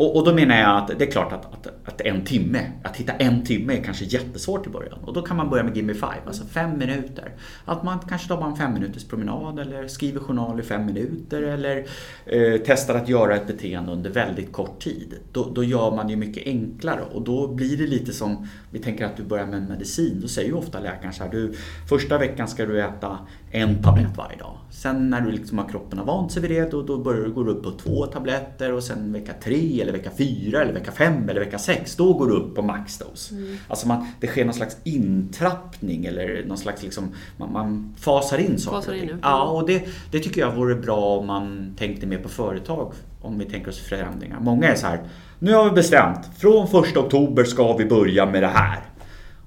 och, 0.00 0.16
och, 0.16 0.24
då 0.24 0.34
menar 0.34 0.56
jag 0.56 0.76
att 0.76 0.98
det 0.98 1.04
är 1.04 1.10
klart 1.10 1.32
att, 1.32 1.44
att, 1.44 1.66
att, 1.84 2.00
en 2.00 2.24
timme, 2.24 2.72
att 2.82 2.96
hitta 2.96 3.12
en 3.12 3.44
timme 3.44 3.78
är 3.78 3.84
kanske 3.84 4.04
jättesvårt 4.04 4.66
i 4.66 4.70
början. 4.70 4.98
Och 5.04 5.12
då 5.12 5.22
kan 5.22 5.36
man 5.36 5.50
börja 5.50 5.64
med 5.64 5.76
Gimme 5.76 5.94
Five, 5.94 6.20
alltså 6.26 6.44
fem 6.44 6.78
minuter. 6.78 7.32
Att 7.64 7.82
man 7.82 7.98
kanske 8.08 8.28
tar 8.28 8.36
bara 8.36 8.50
en 8.50 8.56
fem 8.56 8.74
minuters 8.74 9.04
promenad 9.04 9.58
eller 9.58 9.88
skriver 9.88 10.20
journal 10.20 10.60
i 10.60 10.62
fem 10.62 10.86
minuter 10.86 11.42
eller 11.42 11.86
eh, 12.26 12.60
testar 12.66 12.94
att 12.94 13.08
göra 13.08 13.36
ett 13.36 13.46
beteende 13.46 13.92
under 13.92 14.10
väldigt 14.10 14.52
kort 14.52 14.82
tid. 14.82 15.14
Då, 15.32 15.50
då 15.54 15.64
gör 15.64 15.96
man 15.96 16.08
ju 16.08 16.16
mycket 16.16 16.46
enklare 16.46 17.00
och 17.12 17.22
då 17.22 17.48
blir 17.48 17.76
det 17.76 17.86
lite 17.86 18.12
som, 18.12 18.48
vi 18.70 18.78
tänker 18.78 19.04
att 19.04 19.16
du 19.16 19.22
börjar 19.22 19.46
med 19.46 19.58
en 19.58 19.64
medicin. 19.64 20.18
Då 20.20 20.28
säger 20.28 20.48
ju 20.48 20.54
ofta 20.54 20.80
läkaren 20.80 21.12
så 21.12 21.24
här, 21.24 21.30
du, 21.30 21.54
första 21.88 22.18
veckan 22.18 22.48
ska 22.48 22.66
du 22.66 22.82
äta 22.82 23.18
en 23.50 23.82
tablett 23.82 24.16
varje 24.16 24.38
dag. 24.38 24.56
Sen 24.70 25.10
när 25.10 25.20
du 25.20 25.30
liksom 25.30 25.58
har 25.58 25.68
kroppen 25.68 25.98
har 25.98 26.06
vant 26.06 26.32
sig 26.32 26.42
vid 26.42 26.50
det, 26.50 26.70
då, 26.70 26.82
då 26.82 26.98
börjar 26.98 27.24
du 27.24 27.32
gå 27.32 27.44
upp 27.50 27.62
på 27.62 27.70
två 27.70 28.06
tabletter 28.06 28.72
och 28.72 28.82
sen 28.82 29.12
vecka 29.12 29.32
tre 29.42 29.82
eller 29.82 29.92
vecka 29.92 30.10
fyra 30.18 30.62
eller 30.62 30.72
vecka 30.72 30.92
fem 30.92 31.28
eller 31.28 31.40
vecka 31.40 31.58
sex, 31.58 31.96
då 31.96 32.12
går 32.12 32.26
du 32.26 32.32
upp 32.32 32.54
på 32.54 32.62
maxdos. 32.62 33.30
Mm. 33.30 33.56
Alltså 33.68 33.88
man, 33.88 34.06
det 34.20 34.26
sker 34.26 34.44
någon 34.44 34.54
slags 34.54 34.76
intrappning 34.84 36.04
eller 36.04 36.44
någon 36.46 36.58
slags 36.58 36.82
liksom, 36.82 37.08
man, 37.36 37.52
man 37.52 37.94
fasar 37.98 38.38
in 38.38 38.58
saker 38.58 38.76
fasar 38.76 38.94
in, 38.94 39.18
Ja, 39.22 39.42
och 39.42 39.66
det, 39.66 39.84
det 40.10 40.18
tycker 40.18 40.40
jag 40.40 40.54
vore 40.54 40.74
bra 40.74 41.18
om 41.18 41.26
man 41.26 41.74
tänkte 41.78 42.06
mer 42.06 42.18
på 42.18 42.28
företag, 42.28 42.92
om 43.20 43.38
vi 43.38 43.44
tänker 43.44 43.68
oss 43.68 43.78
förändringar. 43.78 44.40
Många 44.40 44.68
är 44.68 44.74
så 44.74 44.86
här, 44.86 45.00
nu 45.42 45.54
har 45.54 45.64
vi 45.64 45.70
bestämt, 45.70 46.30
från 46.38 46.68
första 46.68 47.00
oktober 47.00 47.44
ska 47.44 47.76
vi 47.76 47.84
börja 47.84 48.26
med 48.26 48.42
det 48.42 48.48
här. 48.48 48.78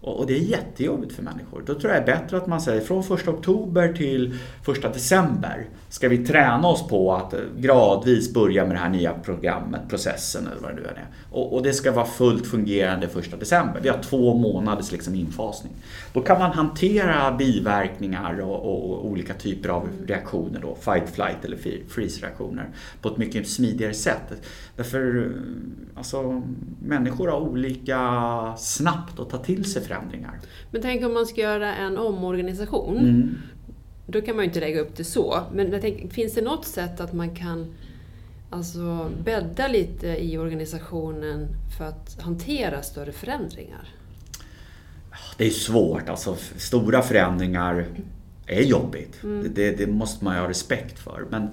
Och 0.04 0.28
det 0.28 0.34
är 0.34 0.39
jättejobbigt 0.39 1.13
för 1.13 1.24
människor. 1.24 1.63
Då 1.66 1.74
tror 1.74 1.94
jag 1.94 2.06
det 2.06 2.12
är 2.12 2.20
bättre 2.20 2.38
att 2.38 2.48
man 2.48 2.62
säger 2.62 2.82
från 2.82 3.00
1 3.00 3.28
oktober 3.28 3.94
till 3.94 4.38
1 4.68 4.94
december 4.94 5.68
ska 5.89 6.10
vi 6.10 6.26
träna 6.26 6.68
oss 6.68 6.88
på 6.88 7.13
att 7.13 7.34
eh, 7.34 7.39
gradvis 7.58 8.34
börja 8.34 8.66
med 8.66 8.76
det 8.76 8.80
här 8.80 8.89
nya 8.89 9.13
programmet, 9.13 9.82
processen 9.89 10.48
eller 10.48 10.62
vad 10.62 10.72
det 10.72 10.76
nu 10.76 10.88
är. 10.88 11.06
Och, 11.32 11.54
och 11.54 11.63
det 11.63 11.74
ska 11.74 11.92
vara 11.92 12.06
fullt 12.06 12.48
fungerande 12.48 13.06
1 13.06 13.39
december. 13.39 13.80
Vi 13.84 13.89
har 13.89 13.98
två 14.04 14.34
månaders 14.34 14.92
liksom 14.92 15.16
infasning. 15.16 15.74
Då 16.13 16.22
kan 16.22 16.39
man 16.39 16.52
hantera 16.52 17.32
biverkningar 17.32 18.42
och, 18.42 18.56
och, 18.56 18.92
och 18.92 19.06
olika 19.06 19.34
typer 19.34 19.70
av 19.70 19.89
reaktioner, 20.08 20.60
då, 20.60 20.76
fight, 20.76 21.10
flight 21.10 21.46
eller 21.46 21.58
freeze-reaktioner 21.88 22.70
på 23.02 23.10
ett 23.10 23.18
mycket 23.18 23.50
smidigare 23.50 23.94
sätt. 23.94 24.34
Därför, 24.76 25.18
eh, 25.18 25.98
alltså, 25.98 26.42
människor 26.80 27.28
har 27.28 27.39
olika 27.39 28.54
snabbt 28.58 29.20
att 29.20 29.30
ta 29.30 29.38
till 29.38 29.66
sig 29.66 29.82
förändringar. 29.93 30.39
Men 30.71 30.82
tänk 30.82 31.06
om 31.06 31.13
man 31.13 31.25
ska 31.25 31.41
göra 31.41 31.75
en 31.75 31.97
omorganisation. 31.97 32.97
Mm. 32.97 33.38
Då 34.08 34.21
kan 34.21 34.36
man 34.36 34.45
ju 34.45 34.47
inte 34.47 34.60
lägga 34.60 34.82
upp 34.82 34.95
det 34.95 35.03
så. 35.03 35.39
Men 35.53 35.82
tänker, 35.82 36.08
finns 36.08 36.34
det 36.34 36.41
något 36.41 36.65
sätt 36.65 36.99
att 36.99 37.13
man 37.13 37.36
kan 37.36 37.73
alltså, 38.49 39.10
bädda 39.23 39.67
lite 39.67 40.08
i 40.08 40.38
organisationen 40.38 41.47
för 41.77 41.86
att 41.86 42.21
hantera 42.21 42.82
större 42.82 43.12
förändringar? 43.12 43.89
Det 45.38 45.45
är 45.45 45.49
svårt. 45.49 46.10
Alltså, 46.10 46.36
stora 46.58 47.01
förändringar 47.01 47.86
är 48.45 48.62
jobbigt. 48.62 49.23
Mm. 49.23 49.53
Det, 49.53 49.71
det, 49.71 49.88
måste 49.88 50.25
man 50.25 50.36
ju 50.36 50.41
ha 50.41 50.49
respekt 50.49 50.99
för. 50.99 51.25
Men 51.29 51.47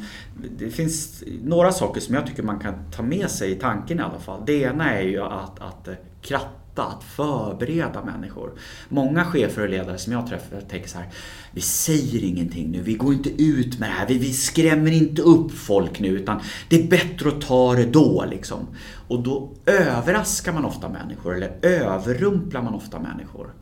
det 0.59 0.71
finns 0.71 1.25
några 1.43 1.73
saker 1.73 2.01
som 2.01 2.15
jag 2.15 2.27
tycker 2.27 2.43
man 2.43 2.59
kan 2.59 2.75
ta 2.91 3.03
med 3.03 3.31
sig 3.31 3.51
i 3.51 3.55
tanken 3.55 3.99
i 3.99 4.03
alla 4.03 4.19
fall. 4.19 4.43
Det 4.47 4.63
ena 4.63 4.95
är 4.95 5.03
ju 5.03 5.23
att, 5.23 5.61
att 5.61 5.89
kratta 6.81 6.97
att 6.97 7.05
förbereda 7.05 8.05
människor. 8.05 8.53
Många 8.89 9.25
chefer 9.25 9.63
och 9.63 9.69
ledare 9.69 9.99
som 9.99 10.13
jag 10.13 10.27
träffar 10.27 10.61
tänker 10.61 10.89
så 10.89 10.99
här, 10.99 11.09
vi 11.53 11.61
säger 11.61 12.25
ingenting 12.25 12.71
nu, 12.71 12.83
vi 12.83 12.95
går 12.95 13.13
inte 13.15 13.43
ut 13.43 13.79
med 13.79 13.89
det 13.89 13.93
här, 13.93 14.07
vi, 14.07 14.19
vi 14.19 14.33
skrämmer 14.33 14.93
inte 14.93 15.23
upp 15.23 15.53
folk 15.53 16.01
nu 16.01 16.09
utan 16.09 16.41
det 16.69 16.77
är 16.77 16.89
bättre 16.89 17.29
att 17.29 17.41
ta 17.41 17.75
det 17.75 17.87
då 17.87 18.25
liksom. 18.31 18.67
Och 19.09 19.23
då 19.23 19.53
överraskar 19.67 20.53
man 20.53 20.65
ofta 20.65 20.89
människor 20.89 21.37
eller 21.37 21.53
överrumplar 21.63 22.63
man 22.63 22.75
ofta 22.75 22.99
människor. 22.99 23.55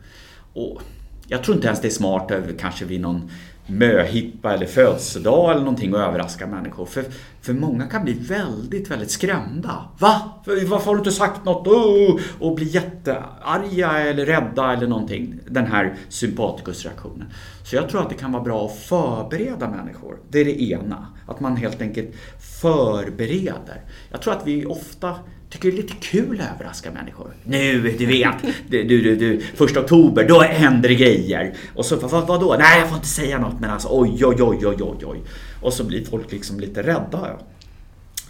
Och 0.53 0.81
Jag 1.27 1.43
tror 1.43 1.55
inte 1.55 1.67
ens 1.67 1.81
det 1.81 1.87
är 1.87 1.91
smart 1.91 2.31
kanske 2.59 2.85
vid 2.85 3.01
någon 3.01 3.29
möhippa 3.69 4.53
eller 4.53 4.65
födelsedag 4.65 5.51
eller 5.51 5.61
någonting 5.61 5.93
och 5.93 5.99
överraska 5.99 6.47
människor. 6.47 6.85
För, 6.85 7.05
för 7.41 7.53
många 7.53 7.87
kan 7.87 8.03
bli 8.03 8.13
väldigt, 8.13 8.91
väldigt 8.91 9.11
skrämda. 9.11 9.85
Va? 9.99 10.41
Varför 10.45 10.85
har 10.85 10.93
du 10.93 10.99
inte 10.99 11.11
sagt 11.11 11.45
något? 11.45 11.67
Oh! 11.67 12.19
Och 12.39 12.55
bli 12.55 12.65
jättearga 12.65 13.91
eller 13.91 14.25
rädda 14.25 14.73
eller 14.73 14.87
någonting. 14.87 15.39
Den 15.47 15.65
här 15.65 15.95
sympatikusreaktionen. 16.09 17.27
Så 17.63 17.75
jag 17.75 17.89
tror 17.89 18.01
att 18.01 18.09
det 18.09 18.15
kan 18.15 18.31
vara 18.31 18.43
bra 18.43 18.65
att 18.65 18.79
förbereda 18.79 19.69
människor. 19.69 20.17
Det 20.29 20.39
är 20.39 20.45
det 20.45 20.61
ena. 20.61 21.07
Att 21.27 21.39
man 21.39 21.55
helt 21.57 21.81
enkelt 21.81 22.15
förbereder. 22.61 23.81
Jag 24.11 24.21
tror 24.21 24.33
att 24.33 24.47
vi 24.47 24.65
ofta 24.65 25.15
tycker 25.49 25.71
det 25.71 25.77
är 25.77 25.81
lite 25.81 25.93
kul 25.93 26.41
att 26.41 26.55
överraska 26.55 26.91
människor. 26.91 27.33
Nu, 27.43 27.81
du 27.81 28.05
vet, 28.05 28.35
du, 28.69 28.83
du, 28.83 29.15
du, 29.15 29.41
första 29.41 29.79
oktober, 29.79 30.27
då 30.27 30.41
händer 30.41 30.89
det 30.89 30.95
grejer. 30.95 31.53
Och 31.75 31.85
så, 31.85 31.95
vad, 31.95 32.27
vad 32.27 32.39
då? 32.39 32.55
Nej, 32.59 32.79
jag 32.79 32.87
får 32.87 32.97
inte 32.97 33.07
säga 33.07 33.39
något, 33.39 33.59
men 33.59 33.69
alltså 33.69 33.87
oj, 33.91 34.25
oj, 34.25 34.35
oj, 34.39 34.67
oj, 34.67 34.77
oj, 34.79 35.05
oj. 35.05 35.21
Och 35.61 35.73
så 35.73 35.83
blir 35.83 36.05
folk 36.05 36.31
liksom 36.31 36.59
lite 36.59 36.83
rädda. 36.83 37.39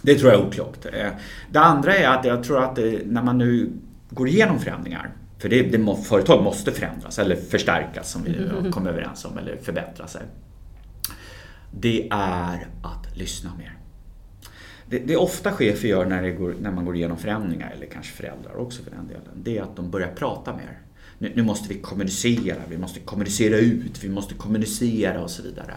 Det 0.02 0.14
tror 0.14 0.32
jag 0.32 0.40
är 0.40 0.46
oklokt. 0.46 0.86
Eh, 0.86 1.08
det 1.50 1.60
andra 1.60 1.96
är 1.96 2.08
att 2.08 2.24
jag 2.24 2.44
tror 2.44 2.64
att 2.64 2.78
när 3.04 3.22
man 3.22 3.38
nu 3.38 3.70
går 4.10 4.28
igenom 4.28 4.58
förändringar, 4.58 5.10
för 5.38 5.48
det, 5.48 5.62
det, 5.62 5.96
företag 6.04 6.42
måste 6.44 6.72
förändras 6.72 7.18
eller 7.18 7.36
förstärkas 7.36 8.10
som 8.10 8.22
vi 8.24 8.36
mm. 8.36 8.72
kom 8.72 8.86
överens 8.86 9.24
om, 9.24 9.38
eller 9.38 9.56
förbättra 9.56 10.06
sig. 10.06 10.22
Det 11.70 12.08
är 12.10 12.66
att 12.82 13.16
lyssna 13.16 13.50
mer 13.58 13.79
det, 14.90 14.98
det 14.98 15.16
ofta 15.16 15.52
chefer 15.52 15.88
gör 15.88 16.06
när, 16.06 16.30
går, 16.30 16.54
när, 16.60 16.70
man 16.70 16.84
går 16.84 16.96
igenom 16.96 17.16
förändringar, 17.16 17.72
eller 17.76 17.86
kanske 17.86 18.12
föräldrar 18.12 18.56
också 18.56 18.82
för 18.82 18.90
den 18.90 19.08
delen, 19.08 19.22
det 19.34 19.58
är 19.58 19.62
att 19.62 19.76
de 19.76 19.90
börjar 19.90 20.08
prata 20.08 20.52
mer. 20.52 20.78
Nu, 21.18 21.32
nu, 21.34 21.42
måste 21.42 21.68
vi 21.68 21.80
kommunicera, 21.80 22.56
vi 22.68 22.78
måste 22.78 23.00
kommunicera 23.00 23.56
ut, 23.56 24.04
vi 24.04 24.08
måste 24.08 24.34
kommunicera 24.34 25.22
och 25.22 25.30
så 25.30 25.42
vidare. 25.42 25.74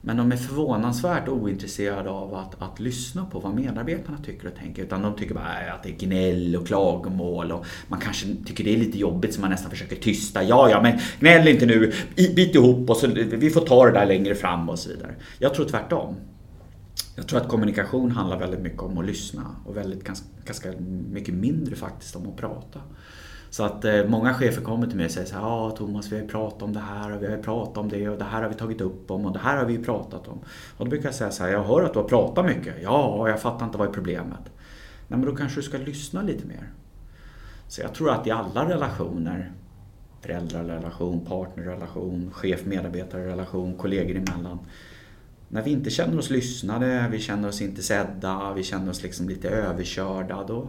Men 0.00 0.16
de 0.16 0.32
är 0.32 0.36
förvånansvärt 0.36 1.28
ointresserade 1.28 2.10
av 2.10 2.34
att, 2.34 2.62
att 2.62 2.80
lyssna 2.80 3.24
på 3.24 3.40
vad 3.40 3.54
medarbetarna 3.54 4.18
tycker 4.18 4.48
och 4.48 4.54
tänker. 4.54 4.82
Utan 4.82 5.02
de 5.02 5.16
tycker 5.16 5.34
bara 5.34 5.66
äh, 5.66 5.74
att 5.74 5.82
det 5.82 5.88
är 5.88 6.06
gnäll 6.06 6.56
och 6.56 6.66
klagomål 6.66 7.52
och 7.52 7.66
man 7.88 8.00
kanske 8.00 8.26
tycker 8.46 8.64
det 8.64 8.74
är 8.74 8.78
lite 8.78 8.98
jobbigt 8.98 9.34
så 9.34 9.40
man 9.40 9.50
nästan 9.50 9.70
försöker 9.70 9.96
tysta. 9.96 10.42
Ja, 10.42 10.70
ja, 10.70 10.82
men 10.82 10.98
gnäll 11.20 11.48
inte 11.48 11.66
nu, 11.66 11.92
bit 12.16 12.54
ihop 12.54 12.90
och 12.90 12.96
så, 12.96 13.06
vi 13.14 13.50
får 13.50 13.60
ta 13.60 13.86
det 13.86 13.92
där 13.92 14.06
längre 14.06 14.34
fram 14.34 14.68
och 14.68 14.78
så 14.78 14.88
vidare. 14.88 15.14
Jag 15.38 15.54
tror 15.54 15.64
tvärtom. 15.64 16.16
Jag 17.18 17.26
tror 17.26 17.40
att 17.40 17.48
kommunikation 17.48 18.10
handlar 18.10 18.38
väldigt 18.38 18.60
mycket 18.60 18.82
om 18.82 18.98
att 18.98 19.04
lyssna 19.04 19.56
och 19.66 19.76
väldigt 19.76 20.04
ganska, 20.04 20.26
ganska 20.44 20.72
mycket 21.10 21.34
mindre 21.34 21.76
faktiskt 21.76 22.16
om 22.16 22.28
att 22.28 22.36
prata. 22.36 22.80
Så 23.50 23.64
att 23.64 23.84
eh, 23.84 24.04
många 24.04 24.34
chefer 24.34 24.62
kommer 24.62 24.86
till 24.86 24.96
mig 24.96 25.06
och 25.06 25.12
säger 25.12 25.26
så 25.26 25.34
här, 25.34 25.42
ja 25.42 25.70
Thomas 25.70 26.12
vi 26.12 26.20
har 26.20 26.26
pratat 26.26 26.62
om 26.62 26.72
det 26.72 26.80
här 26.80 27.12
och 27.12 27.22
vi 27.22 27.26
har 27.26 27.36
pratat 27.36 27.78
om 27.78 27.88
det 27.88 28.08
och 28.08 28.18
det 28.18 28.24
här 28.24 28.42
har 28.42 28.48
vi 28.48 28.54
tagit 28.54 28.80
upp 28.80 29.10
om 29.10 29.26
och 29.26 29.32
det 29.32 29.38
här 29.38 29.56
har 29.56 29.64
vi 29.64 29.78
pratat 29.78 30.28
om. 30.28 30.38
Och 30.76 30.84
då 30.84 30.90
brukar 30.90 31.08
jag 31.08 31.14
säga 31.14 31.30
så 31.30 31.42
här, 31.42 31.50
jag 31.50 31.62
hör 31.62 31.82
att 31.82 31.92
du 31.92 31.98
har 31.98 32.08
pratat 32.08 32.44
mycket. 32.44 32.74
Ja, 32.82 33.28
jag 33.28 33.40
fattar 33.40 33.66
inte 33.66 33.78
vad 33.78 33.88
är 33.88 33.92
problemet. 33.92 34.44
Nej 35.08 35.18
men 35.18 35.24
då 35.24 35.36
kanske 35.36 35.58
du 35.58 35.62
ska 35.62 35.78
lyssna 35.78 36.22
lite 36.22 36.46
mer. 36.46 36.70
Så 37.68 37.80
jag 37.80 37.94
tror 37.94 38.10
att 38.10 38.26
i 38.26 38.30
alla 38.30 38.68
relationer, 38.68 39.52
föräldrarrelation, 40.20 41.24
partnerrelation, 41.24 42.30
chef-medarbetarrelation, 42.32 43.74
kollegor 43.74 44.16
emellan, 44.16 44.58
när 45.48 45.62
vi 45.62 45.70
inte 45.70 45.90
känner 45.90 46.18
oss 46.18 46.30
lyssnade, 46.30 47.08
vi 47.12 47.18
känner 47.18 47.48
oss 47.48 47.62
inte 47.62 47.82
sedda, 47.82 48.52
vi 48.56 48.62
känner 48.62 48.90
oss 48.90 49.02
liksom 49.02 49.28
lite 49.28 49.48
överkörda. 49.48 50.44
Då, 50.48 50.68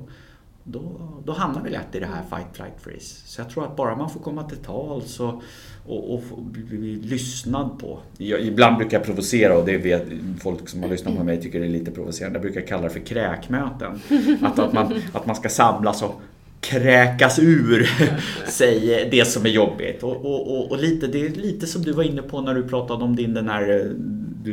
då, 0.64 0.82
då 1.26 1.34
hamnar 1.34 1.64
vi 1.64 1.70
lätt 1.70 1.96
i 1.96 2.00
det 2.00 2.06
här 2.06 2.24
fight, 2.30 2.48
flight, 2.54 2.74
freeze. 2.82 3.22
Så 3.26 3.42
jag 3.42 3.50
tror 3.50 3.66
att 3.66 3.76
bara 3.76 3.96
man 3.96 4.10
får 4.10 4.20
komma 4.20 4.44
till 4.44 4.58
tals 4.58 5.20
och, 5.20 5.42
och, 5.86 6.14
och 6.14 6.44
bli 6.44 6.96
lyssnad 6.96 7.80
på. 7.80 8.00
Jag, 8.18 8.42
ibland 8.42 8.78
brukar 8.78 8.98
jag 8.98 9.06
provocera 9.06 9.58
och 9.58 9.66
det 9.66 9.78
vet 9.78 10.06
folk 10.42 10.70
som 10.70 10.84
har 10.84 10.90
lyssnat 10.90 11.18
på 11.18 11.24
mig 11.24 11.42
tycker 11.42 11.60
det 11.60 11.66
är 11.66 11.70
lite 11.70 11.92
provocerande. 11.92 12.40
Jag 12.40 12.42
brukar 12.42 12.62
kalla 12.62 12.84
det 12.84 12.90
för 12.90 13.00
kräkmöten. 13.00 14.02
Att, 14.42 14.60
att, 14.60 14.74
man, 14.74 15.02
att 15.14 15.26
man 15.26 15.36
ska 15.36 15.50
samlas 15.50 16.04
och 16.04 16.22
kräkas 16.62 17.40
ur 17.40 17.90
sig 18.48 19.08
det 19.12 19.26
som 19.26 19.46
är 19.46 19.50
jobbigt. 19.50 20.04
Och, 20.04 20.26
och, 20.26 20.58
och, 20.58 20.72
och, 20.72 20.80
lite, 20.80 21.08
det 21.08 21.26
är 21.26 21.30
lite 21.30 21.68
som 21.68 21.82
du 21.82 21.92
var 21.92 22.04
inne 22.04 22.22
på 22.22 22.42
när 22.42 22.54
du 22.54 22.64
pratade 22.64 23.04
om 23.04 23.16
din 23.16 23.34
den 23.34 23.50
här 23.50 23.70
eh, 23.70 23.92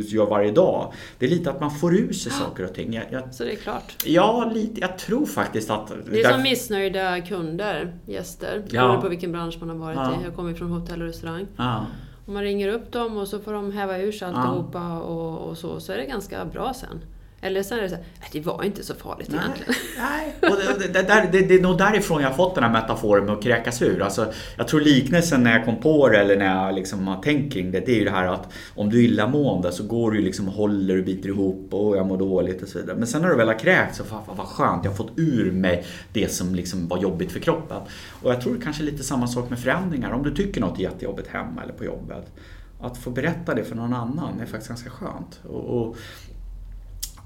du 0.02 0.16
gör 0.16 0.26
varje 0.26 0.50
dag. 0.50 0.92
Det 1.18 1.26
är 1.26 1.30
lite 1.30 1.50
att 1.50 1.60
man 1.60 1.70
får 1.70 1.94
ur 1.94 2.12
sig 2.12 2.32
saker 2.32 2.64
och 2.64 2.74
ting. 2.74 2.92
Jag, 2.92 3.04
jag, 3.10 3.34
så 3.34 3.44
det 3.44 3.52
är 3.52 3.56
klart? 3.56 3.96
Ja, 4.04 4.50
lite, 4.54 4.80
jag 4.80 4.98
tror 4.98 5.26
faktiskt 5.26 5.70
att... 5.70 5.92
Det 6.10 6.20
är 6.20 6.22
där... 6.22 6.32
som 6.32 6.42
missnöjda 6.42 7.20
kunder, 7.20 7.94
gäster. 8.06 8.62
Ja. 8.68 8.80
Beroende 8.80 9.02
på 9.02 9.08
vilken 9.08 9.32
bransch 9.32 9.56
man 9.60 9.68
har 9.68 9.76
varit 9.76 9.96
ja. 9.96 10.20
i. 10.20 10.24
Jag 10.24 10.36
kommer 10.36 10.54
från 10.54 10.70
hotell 10.70 11.02
och 11.02 11.08
restaurang. 11.08 11.46
Ja. 11.56 11.86
Om 12.26 12.34
man 12.34 12.42
ringer 12.42 12.68
upp 12.68 12.92
dem 12.92 13.16
och 13.16 13.28
så 13.28 13.38
får 13.38 13.52
de 13.52 13.72
häva 13.72 13.98
ur 13.98 14.12
sig 14.12 14.28
alltihopa 14.28 14.78
ja. 14.78 15.00
och, 15.00 15.48
och 15.48 15.58
så, 15.58 15.80
så 15.80 15.92
är 15.92 15.96
det 15.96 16.04
ganska 16.04 16.44
bra 16.44 16.74
sen. 16.74 17.00
Eller 17.46 17.62
sen 17.62 17.78
är 17.78 17.82
det 17.82 17.88
så 17.88 17.94
här, 17.94 18.04
det 18.32 18.40
var 18.40 18.64
inte 18.64 18.84
så 18.84 18.94
farligt 18.94 19.28
nej, 19.30 19.40
egentligen. 19.40 19.74
Nej, 19.98 20.34
och 20.40 20.78
det, 20.80 20.92
det, 20.92 21.02
det, 21.02 21.28
det, 21.32 21.46
det 21.46 21.54
är 21.54 21.60
nog 21.60 21.78
därifrån 21.78 22.22
jag 22.22 22.28
har 22.28 22.36
fått 22.36 22.54
den 22.54 22.64
här 22.64 22.72
metaforen 22.72 23.24
med 23.24 23.34
att 23.34 23.42
kräkas 23.42 23.82
ur. 23.82 24.02
Alltså, 24.02 24.32
jag 24.56 24.68
tror 24.68 24.80
liknelsen 24.80 25.42
när 25.42 25.52
jag 25.52 25.64
kom 25.64 25.76
på 25.76 26.08
det 26.08 26.18
eller 26.18 26.36
när 26.36 26.64
jag 26.64 26.74
liksom 26.74 27.06
har 27.06 27.22
tänkt 27.22 27.52
kring 27.52 27.70
det, 27.70 27.80
det 27.80 27.92
är 27.92 27.98
ju 27.98 28.04
det 28.04 28.10
här 28.10 28.26
att 28.26 28.52
om 28.74 28.90
du 28.90 28.98
är 28.98 29.02
illamående 29.02 29.72
så 29.72 29.82
går 29.82 30.10
du 30.10 30.20
liksom 30.20 30.48
och 30.48 30.54
håller 30.54 30.98
och 30.98 31.04
biter 31.04 31.28
ihop 31.28 31.74
och 31.74 31.96
jag 31.96 32.06
mår 32.06 32.18
dåligt 32.18 32.62
och 32.62 32.68
så 32.68 32.78
vidare. 32.78 32.96
Men 32.96 33.06
sen 33.06 33.22
när 33.22 33.28
du 33.28 33.36
väl 33.36 33.48
har 33.48 33.58
kräkts 33.58 33.98
så 33.98 34.04
fan 34.04 34.22
vad 34.26 34.46
skönt, 34.46 34.84
jag 34.84 34.90
har 34.90 34.96
fått 34.96 35.12
ur 35.16 35.52
mig 35.52 35.84
det 36.12 36.32
som 36.32 36.54
liksom 36.54 36.88
var 36.88 36.98
jobbigt 36.98 37.32
för 37.32 37.40
kroppen. 37.40 37.80
Och 38.22 38.32
jag 38.32 38.40
tror 38.40 38.54
det 38.54 38.60
kanske 38.60 38.82
är 38.82 38.86
lite 38.86 39.02
samma 39.02 39.26
sak 39.26 39.50
med 39.50 39.58
förändringar. 39.58 40.10
Om 40.10 40.22
du 40.22 40.34
tycker 40.34 40.60
något 40.60 40.78
är 40.78 40.82
jättejobbigt 40.82 41.28
hemma 41.28 41.62
eller 41.62 41.72
på 41.72 41.84
jobbet 41.84 42.32
att 42.80 42.98
få 42.98 43.10
berätta 43.10 43.54
det 43.54 43.64
för 43.64 43.76
någon 43.76 43.94
annan 43.94 44.40
är 44.40 44.46
faktiskt 44.46 44.68
ganska 44.68 44.90
skönt. 44.90 45.40
Och, 45.48 45.64
och 45.64 45.96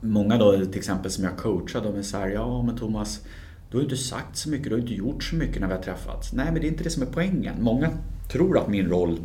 många 0.01 0.39
då 0.39 0.57
till 0.57 0.79
exempel 0.79 1.11
som 1.11 1.25
jag 1.25 1.37
coachar, 1.37 1.83
de 1.83 1.97
är 1.97 2.03
så 2.03 2.17
här, 2.17 2.29
ja 2.29 2.63
men 2.63 2.77
Thomas, 2.77 3.21
du 3.71 3.77
har 3.77 3.83
ju 3.83 3.91
inte 3.91 4.03
sagt 4.03 4.37
så 4.37 4.51
mycket, 4.51 4.69
du 4.69 4.75
har 4.75 4.81
inte 4.81 4.95
gjort 4.95 5.25
så 5.25 5.37
mycket 5.37 5.61
när 5.61 5.69
vi 5.69 5.75
har 5.75 5.83
träffats. 5.83 6.33
Nej, 6.33 6.45
men 6.45 6.55
det 6.55 6.67
är 6.67 6.71
inte 6.71 6.85
det 6.85 6.91
som 6.91 7.03
är 7.03 7.07
poängen. 7.07 7.63
Många 7.63 7.91
tror 8.33 8.59
att 8.59 8.69
min 8.69 8.89
roll 8.89 9.19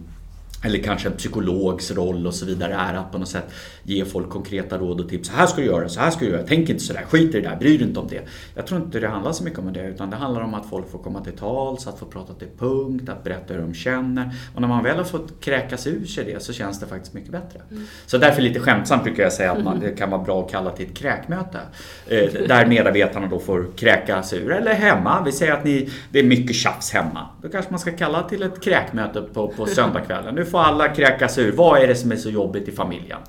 eller 0.64 0.80
kanske 0.80 1.10
en 1.10 1.18
psykologs 1.18 1.92
roll 1.92 2.28
och 2.28 2.34
så 2.34 2.46
vidare 2.46 2.74
är 2.74 2.94
att 2.94 3.12
på 3.12 3.18
något 3.18 3.30
sätt 3.30 3.54
ge 3.84 4.06
folk 4.06 4.30
konkreta 4.30 4.78
råd 4.78 5.02
och 5.02 5.10
tips. 5.10 5.28
Så 5.28 5.34
här 5.34 5.48
ska 5.48 5.62
du 5.62 5.68
göra, 5.68 5.90
så 5.90 6.00
här 6.00 6.12
ska 6.12 6.26
du 6.26 6.32
göra, 6.32 6.44
tänk 6.48 6.70
inte 6.70 6.84
sådär, 6.84 7.04
skit 7.10 7.36
i 7.36 7.42
det 7.42 7.50
där, 7.50 7.56
bry 7.56 7.78
dig 7.78 7.88
inte 7.88 8.00
om 8.00 8.08
det. 8.08 8.22
Jag 8.56 8.68
tror 8.68 8.82
inte 8.82 9.00
det 9.00 9.08
handlar 9.08 9.32
så 9.32 9.44
mycket 9.44 9.60
om 9.60 9.74
det, 9.74 9.88
utan 9.88 10.10
det 10.10 10.16
handlar 10.16 10.42
om 10.42 10.54
att 10.54 10.70
folk 10.70 10.92
får 10.92 11.00
komma 11.00 11.24
till 11.24 11.34
tals, 11.34 11.88
att 11.88 12.00
få 12.00 12.06
prata 12.06 12.34
till 12.34 12.48
punkt, 12.58 13.10
att 13.10 13.24
berätta 13.24 13.54
hur 13.54 13.62
de 13.62 13.74
känner. 13.74 14.36
Och 14.56 14.62
när 14.62 14.68
man 14.68 14.84
väl 14.84 14.98
har 14.98 15.04
fått 15.04 15.42
kräkas 15.42 15.88
ur 15.88 16.06
sig 16.06 16.26
det 16.26 16.44
så 16.44 16.54
känns 16.54 16.80
det 16.80 16.86
faktiskt 16.86 17.14
mycket 17.14 17.32
bättre. 17.32 17.62
Mm. 17.72 17.84
Så 18.06 18.18
därför 18.18 18.42
lite 18.42 18.60
skämtsamt 18.60 19.04
brukar 19.04 19.24
jag 19.24 19.34
säga 19.34 19.52
att 19.52 19.64
man, 19.64 19.80
det 19.80 19.92
kan 19.92 20.10
vara 20.10 20.24
bra 20.24 20.46
att 20.46 20.52
kalla 20.52 20.72
till 20.72 20.86
ett 20.86 20.98
kräkmöte. 20.98 21.60
Eh, 22.08 22.34
där 22.48 22.66
medarbetarna 22.66 23.28
då 23.28 23.40
får 23.40 23.68
kräkas 23.78 24.34
ur, 24.34 24.52
eller 24.52 24.74
hemma. 24.74 25.24
Vi 25.26 25.32
säger 25.32 25.54
att 25.54 25.64
ni, 25.64 25.90
det 26.12 26.20
är 26.20 26.24
mycket 26.24 26.56
tjafs 26.56 26.92
hemma. 26.92 27.28
Då 27.42 27.50
kanske 27.50 27.72
man 27.72 27.80
ska 27.80 27.92
kalla 27.92 28.24
till 28.24 28.44
ett 28.44 28.64
kräkmöte 28.64 29.22
på, 29.22 29.48
på 29.48 29.66
söndagskvällen. 29.66 30.36
Nu 30.46 30.52
får 30.52 30.60
alla 30.60 30.88
kräkas 30.88 31.38
ur. 31.38 31.52
Vad 31.52 31.82
är 31.82 31.88
det 31.88 31.96
som 31.96 32.12
är 32.12 32.16
så 32.16 32.30
jobbigt 32.30 32.68
i 32.68 32.72
familjen? 32.72 33.20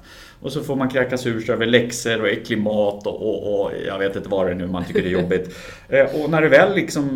Och 0.41 0.53
så 0.53 0.63
får 0.63 0.77
man 0.77 0.89
kräkas 0.89 1.27
ur 1.27 1.41
sig 1.41 1.55
över 1.55 1.67
läxor 1.67 2.21
och 2.21 2.29
äcklig 2.29 2.59
mat 2.59 3.07
och, 3.07 3.23
och, 3.23 3.61
och, 3.61 3.73
jag 3.87 3.99
vet 3.99 4.17
inte 4.17 4.29
vad 4.29 4.47
det 4.47 4.51
är 4.51 4.55
nu 4.55 4.67
man 4.67 4.85
tycker 4.85 5.03
det 5.03 5.09
är 5.09 5.23
jobbigt. 5.23 5.57
Eh, 5.89 6.23
och 6.23 6.31
när, 6.31 6.43
det 6.43 6.49
väl 6.49 6.75
liksom, 6.75 7.07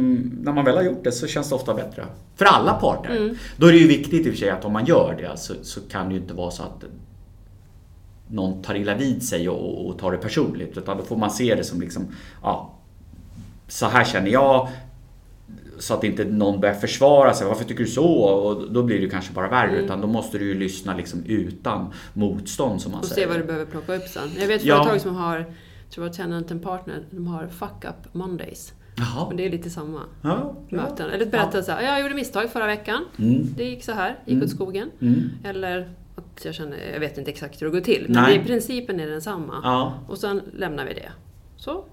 när 0.43 0.53
man 0.53 0.65
väl 0.65 0.77
har 0.77 0.83
gjort 0.83 1.05
det 1.05 1.13
så 1.13 1.27
känns 1.27 1.49
det 1.49 1.55
ofta 1.55 1.75
bättre. 1.75 2.07
För 2.37 2.45
alla 2.45 2.75
parter. 2.75 3.17
Mm. 3.17 3.37
Då 3.57 3.67
är 3.67 3.73
det 3.73 3.79
ju 3.79 3.89
viktigt 3.89 4.27
i 4.27 4.31
och 4.31 4.33
för 4.33 4.39
sig 4.41 4.51
att 4.51 4.65
om 4.65 4.73
man 4.73 4.85
gör 4.85 5.17
det 5.19 5.39
så, 5.39 5.55
så 5.63 5.81
kan 5.81 6.09
det 6.09 6.15
ju 6.15 6.21
inte 6.21 6.35
vara 6.35 6.51
så 6.51 6.63
att 6.63 6.85
någon 8.29 8.63
tar 8.63 8.75
illa 8.75 8.95
vid 8.95 9.23
sig 9.23 9.49
och, 9.49 9.87
och 9.87 9.99
tar 9.99 10.13
det 10.13 10.19
personligt. 10.19 10.79
Utan 10.79 10.97
då 10.97 11.05
får 11.05 11.17
man 11.17 11.31
se 11.31 11.55
det 11.55 11.65
som 11.65 11.81
liksom, 11.81 12.09
ja, 12.43 12.75
så 13.69 13.87
här 13.87 14.05
känner 14.05 14.31
jag, 14.31 14.69
så 15.81 15.95
att 15.95 16.05
inte 16.05 16.25
någon 16.25 16.61
börjar 16.61 16.75
försvara 16.75 17.35
sig. 17.35 17.47
Varför 17.47 17.65
tycker 17.65 17.85
du 17.85 17.91
så? 17.91 18.07
Och 18.07 18.73
då 18.73 18.83
blir 18.83 19.01
det 19.01 19.09
kanske 19.09 19.33
bara 19.33 19.49
värre. 19.49 19.71
Mm. 19.71 19.85
Utan 19.85 20.01
då 20.01 20.07
måste 20.07 20.39
du 20.39 20.45
ju 20.45 20.55
lyssna 20.55 20.97
liksom 20.97 21.25
utan 21.25 21.93
motstånd 22.13 22.83
som 22.83 22.93
man 22.93 23.01
och 23.01 23.07
säger. 23.07 23.27
Och 23.27 23.33
se 23.33 23.39
vad 23.39 23.45
du 23.45 23.47
behöver 23.47 23.67
plocka 23.67 23.95
upp 23.95 24.09
sen. 24.09 24.29
Jag 24.39 24.49
vet 24.49 24.65
ja. 24.65 24.77
företag 24.77 25.01
som 25.01 25.15
har, 25.15 25.55
tror 25.91 26.07
jag 26.07 26.15
Tenant 26.15 26.51
and 26.51 26.63
Partner, 26.63 27.05
de 27.11 27.27
har 27.27 27.47
Fuck 27.47 27.85
Up 27.85 28.15
Mondays. 28.15 28.73
Jaha. 28.97 29.27
Och 29.27 29.37
det 29.37 29.47
är 29.47 29.51
lite 29.51 29.71
samma 29.71 30.01
ja, 30.23 30.57
möten. 30.69 31.07
Ja. 31.09 31.15
Eller 31.15 31.27
berätta 31.27 31.59
ja. 31.59 31.63
så 31.63 31.73
här, 31.73 31.83
jag 31.83 32.03
gjorde 32.03 32.15
misstag 32.15 32.51
förra 32.51 32.67
veckan. 32.67 33.05
Mm. 33.19 33.47
Det 33.57 33.65
gick 33.65 33.85
så 33.85 33.93
här, 33.93 34.19
gick 34.25 34.35
mm. 34.35 34.45
åt 34.45 34.51
skogen. 34.51 34.91
Mm. 35.01 35.31
Eller 35.45 35.91
att 36.17 36.45
jag 36.45 36.55
känner, 36.55 36.79
jag 36.93 37.01
vet 37.01 37.19
inte 37.19 37.31
exakt 37.31 37.63
hur 37.63 37.67
det 37.67 37.73
går 37.73 37.81
till. 37.81 38.07
Men 38.09 38.33
det, 38.33 38.45
principen 38.45 39.01
är 39.01 39.07
densamma. 39.07 39.61
Ja. 39.63 39.95
Och 40.09 40.19
sen 40.19 40.43
lämnar 40.53 40.85
vi 40.85 40.95
det. 40.95 41.13
Så, 41.57 41.85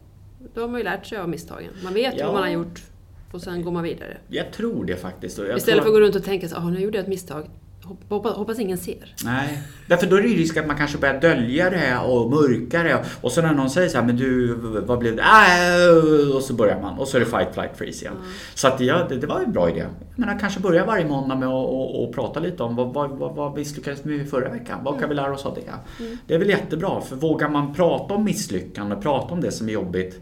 då 0.54 0.62
har 0.62 0.67
man 0.67 0.78
ju 0.78 0.84
lärt 0.84 1.06
sig 1.06 1.17
av 1.17 1.30
misstagen. 1.30 1.71
Man 1.84 1.93
vet 1.93 2.13
ja. 2.17 2.26
vad 2.26 2.34
man 2.34 2.43
har 2.43 2.50
gjort 2.50 2.82
och 3.31 3.41
sen 3.41 3.63
går 3.63 3.71
man 3.71 3.83
vidare. 3.83 4.17
Jag 4.27 4.53
tror 4.53 4.85
det 4.85 4.95
faktiskt. 4.95 5.37
Jag 5.37 5.57
Istället 5.57 5.83
för 5.83 5.89
att 5.89 5.95
gå 5.95 5.99
runt 5.99 6.15
och 6.15 6.23
tänka 6.23 6.47
så 6.47 6.55
ah, 6.55 6.69
nu 6.69 6.79
gjorde 6.79 6.97
jag 6.97 7.03
ett 7.03 7.09
misstag. 7.09 7.49
hoppas, 8.09 8.35
hoppas 8.35 8.59
ingen 8.59 8.77
ser. 8.77 9.15
Nej, 9.23 9.59
därför 9.87 10.07
då 10.07 10.15
är 10.15 10.21
det 10.21 10.27
risk 10.27 10.57
att 10.57 10.67
man 10.67 10.77
kanske 10.77 10.97
börjar 10.97 11.21
dölja 11.21 11.69
det 11.69 11.97
och 11.97 12.29
mörka 12.29 12.83
det. 12.83 13.05
Och 13.21 13.31
så 13.31 13.41
när 13.41 13.53
någon 13.53 13.69
säger 13.69 13.89
så 13.89 13.97
här, 13.97 14.05
men 14.05 14.17
du, 14.17 14.53
vad 14.85 14.99
blev 14.99 15.15
det? 15.15 15.21
Äh, 15.21 16.35
och 16.35 16.41
så 16.41 16.53
börjar 16.53 16.82
man 16.82 16.97
och 16.97 17.07
så 17.07 17.17
är 17.17 17.19
det 17.19 17.25
fight, 17.25 17.53
flight, 17.53 17.78
freeze 17.78 18.05
igen. 18.05 18.17
Mm. 18.17 18.28
Så 18.53 18.67
att 18.67 18.80
ja, 18.80 19.05
det, 19.09 19.15
det, 19.15 19.28
var 19.28 19.41
en 19.41 19.51
bra 19.51 19.69
idé. 19.69 19.86
Men 20.15 20.39
kanske 20.39 20.59
börja 20.59 20.86
varje 20.86 21.05
måndag 21.05 21.36
med 21.36 21.47
att 21.47 21.53
och, 21.53 22.03
och 22.03 22.15
prata 22.15 22.39
lite 22.39 22.63
om 22.63 22.75
vad, 22.75 22.93
vad, 22.93 23.09
vad, 23.09 23.36
vad 23.36 23.57
misslyckades 23.57 24.03
med 24.03 24.30
förra 24.30 24.49
veckan? 24.49 24.80
Vad 24.84 24.99
kan 24.99 25.09
vi 25.09 25.15
lära 25.15 25.34
oss 25.34 25.45
av 25.45 25.55
det? 25.55 26.03
Mm. 26.03 26.17
Det 26.28 26.34
är 26.34 26.39
väl 26.39 26.49
jättebra, 26.49 27.01
för 27.01 27.15
vågar 27.15 27.49
man 27.49 27.73
prata 27.73 28.13
om 28.13 28.23
misslyckande, 28.23 28.95
prata 28.95 29.34
om 29.34 29.41
det 29.41 29.51
som 29.51 29.69
är 29.69 29.73
jobbigt 29.73 30.21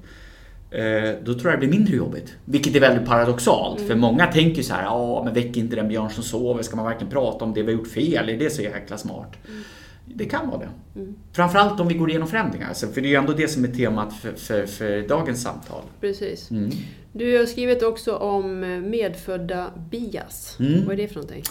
då 1.24 1.34
tror 1.34 1.51
jag 1.51 1.53
det 1.53 1.68
blir 1.68 1.80
mindre 1.80 1.95
jobbigt. 1.95 2.36
Vilket 2.45 2.76
är 2.76 2.80
väldigt 2.80 3.07
paradoxalt. 3.07 3.78
Mm. 3.78 3.89
För 3.89 3.95
många 3.95 4.28
tänker 4.28 4.61
så 4.61 4.74
här, 4.74 4.84
ja 4.84 5.22
men 5.26 5.34
väck 5.34 5.57
inte 5.57 5.76
den 5.76 5.88
björn 5.88 6.09
som 6.09 6.24
sover. 6.24 6.63
Ska 6.63 6.76
man 6.76 6.86
verkligen 6.86 7.11
prata 7.11 7.45
om 7.45 7.53
det 7.53 7.61
vi 7.61 7.74
har 7.74 7.80
gjort 7.80 7.91
fel? 7.91 8.30
Är 8.30 8.38
det 8.38 8.49
så 8.49 8.61
jäkla 8.61 8.97
smart? 8.97 9.34
Mm. 9.47 9.63
Det 10.06 10.26
kan 10.26 10.49
vara 10.49 10.60
det. 10.60 10.99
Mm. 10.99 11.16
Framförallt 11.34 11.80
om 11.80 11.88
vi 11.88 11.93
går 11.93 12.10
igenom 12.10 12.28
förändringar. 12.28 12.74
För 12.74 13.01
det 13.01 13.08
är 13.08 13.10
ju 13.10 13.16
ändå 13.16 13.34
det 13.34 13.47
som 13.47 13.64
är 13.64 13.68
temat 13.68 14.14
för, 14.14 14.32
för, 14.32 14.66
för 14.66 15.08
dagens 15.08 15.43
samtal. 15.43 15.82
Precis. 16.01 16.51
Mm. 16.51 16.72
Du 17.18 17.38
har 17.38 17.45
skrivit 17.45 17.84
också 17.84 18.16
om 18.16 18.60
medfödda 18.89 19.72
bias. 19.91 20.58
Mm. 20.60 20.86
Vad 20.86 20.93
är 20.93 20.97
det 20.97 21.08
för 21.08 21.16
någonting? 21.16 21.43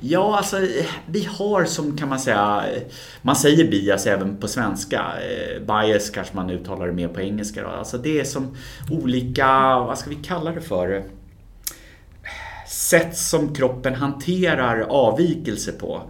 Ja, 0.00 0.36
alltså 0.36 0.56
vi 1.06 1.24
har 1.24 1.64
som 1.64 1.96
kan 1.96 2.08
man 2.08 2.20
säga, 2.20 2.64
man 3.22 3.36
säger 3.36 3.70
bias 3.70 4.06
även 4.06 4.36
på 4.36 4.48
svenska. 4.48 5.00
Eh, 5.00 5.60
bias 5.60 6.10
kanske 6.10 6.36
man 6.36 6.50
uttalar 6.50 6.86
det 6.86 6.92
mer 6.92 7.08
på 7.08 7.20
engelska. 7.20 7.62
Då. 7.62 7.68
Alltså 7.68 7.98
det 7.98 8.20
är 8.20 8.24
som 8.24 8.56
olika, 8.90 9.46
vad 9.78 9.98
ska 9.98 10.10
vi 10.10 10.16
kalla 10.16 10.50
det 10.50 10.60
för? 10.60 11.04
Sätt 12.72 13.16
som 13.16 13.54
kroppen 13.54 13.94
hanterar 13.94 14.80
avvikelse 14.80 15.72
på. 15.72 16.02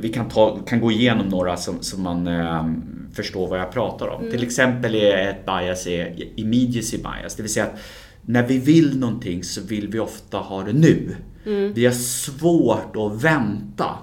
Vi 0.00 0.08
kan, 0.08 0.28
ta, 0.28 0.58
kan 0.58 0.80
gå 0.80 0.92
igenom 0.92 1.28
några 1.28 1.56
som, 1.56 1.82
som 1.82 2.02
man 2.02 2.26
eh, 2.26 2.66
förstår 3.12 3.48
vad 3.48 3.60
jag 3.60 3.72
pratar 3.72 4.08
om. 4.08 4.20
Mm. 4.20 4.32
Till 4.32 4.42
exempel 4.42 4.94
är 4.94 5.30
ett 5.30 5.46
bias 5.46 5.86
är 5.86 6.28
immediacy 6.40 6.96
bias, 6.96 7.34
det 7.36 7.42
vill 7.42 7.52
säga 7.52 7.66
att 7.66 7.80
när 8.22 8.46
vi 8.46 8.58
vill 8.58 8.98
någonting 8.98 9.44
så 9.44 9.60
vill 9.60 9.88
vi 9.88 9.98
ofta 9.98 10.38
ha 10.38 10.62
det 10.62 10.72
nu. 10.72 11.16
Mm. 11.46 11.72
Vi 11.72 11.86
har 11.86 11.92
svårt 11.92 12.96
att 12.96 13.24
vänta. 13.24 13.98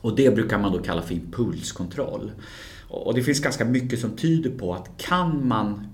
Och 0.00 0.16
det 0.16 0.34
brukar 0.34 0.58
man 0.58 0.72
då 0.72 0.78
kalla 0.78 1.02
för 1.02 1.14
impulskontroll. 1.14 2.32
Och 2.88 3.14
det 3.14 3.22
finns 3.22 3.40
ganska 3.40 3.64
mycket 3.64 4.00
som 4.00 4.16
tyder 4.16 4.50
på 4.50 4.74
att 4.74 4.90
kan 4.96 5.48
man 5.48 5.86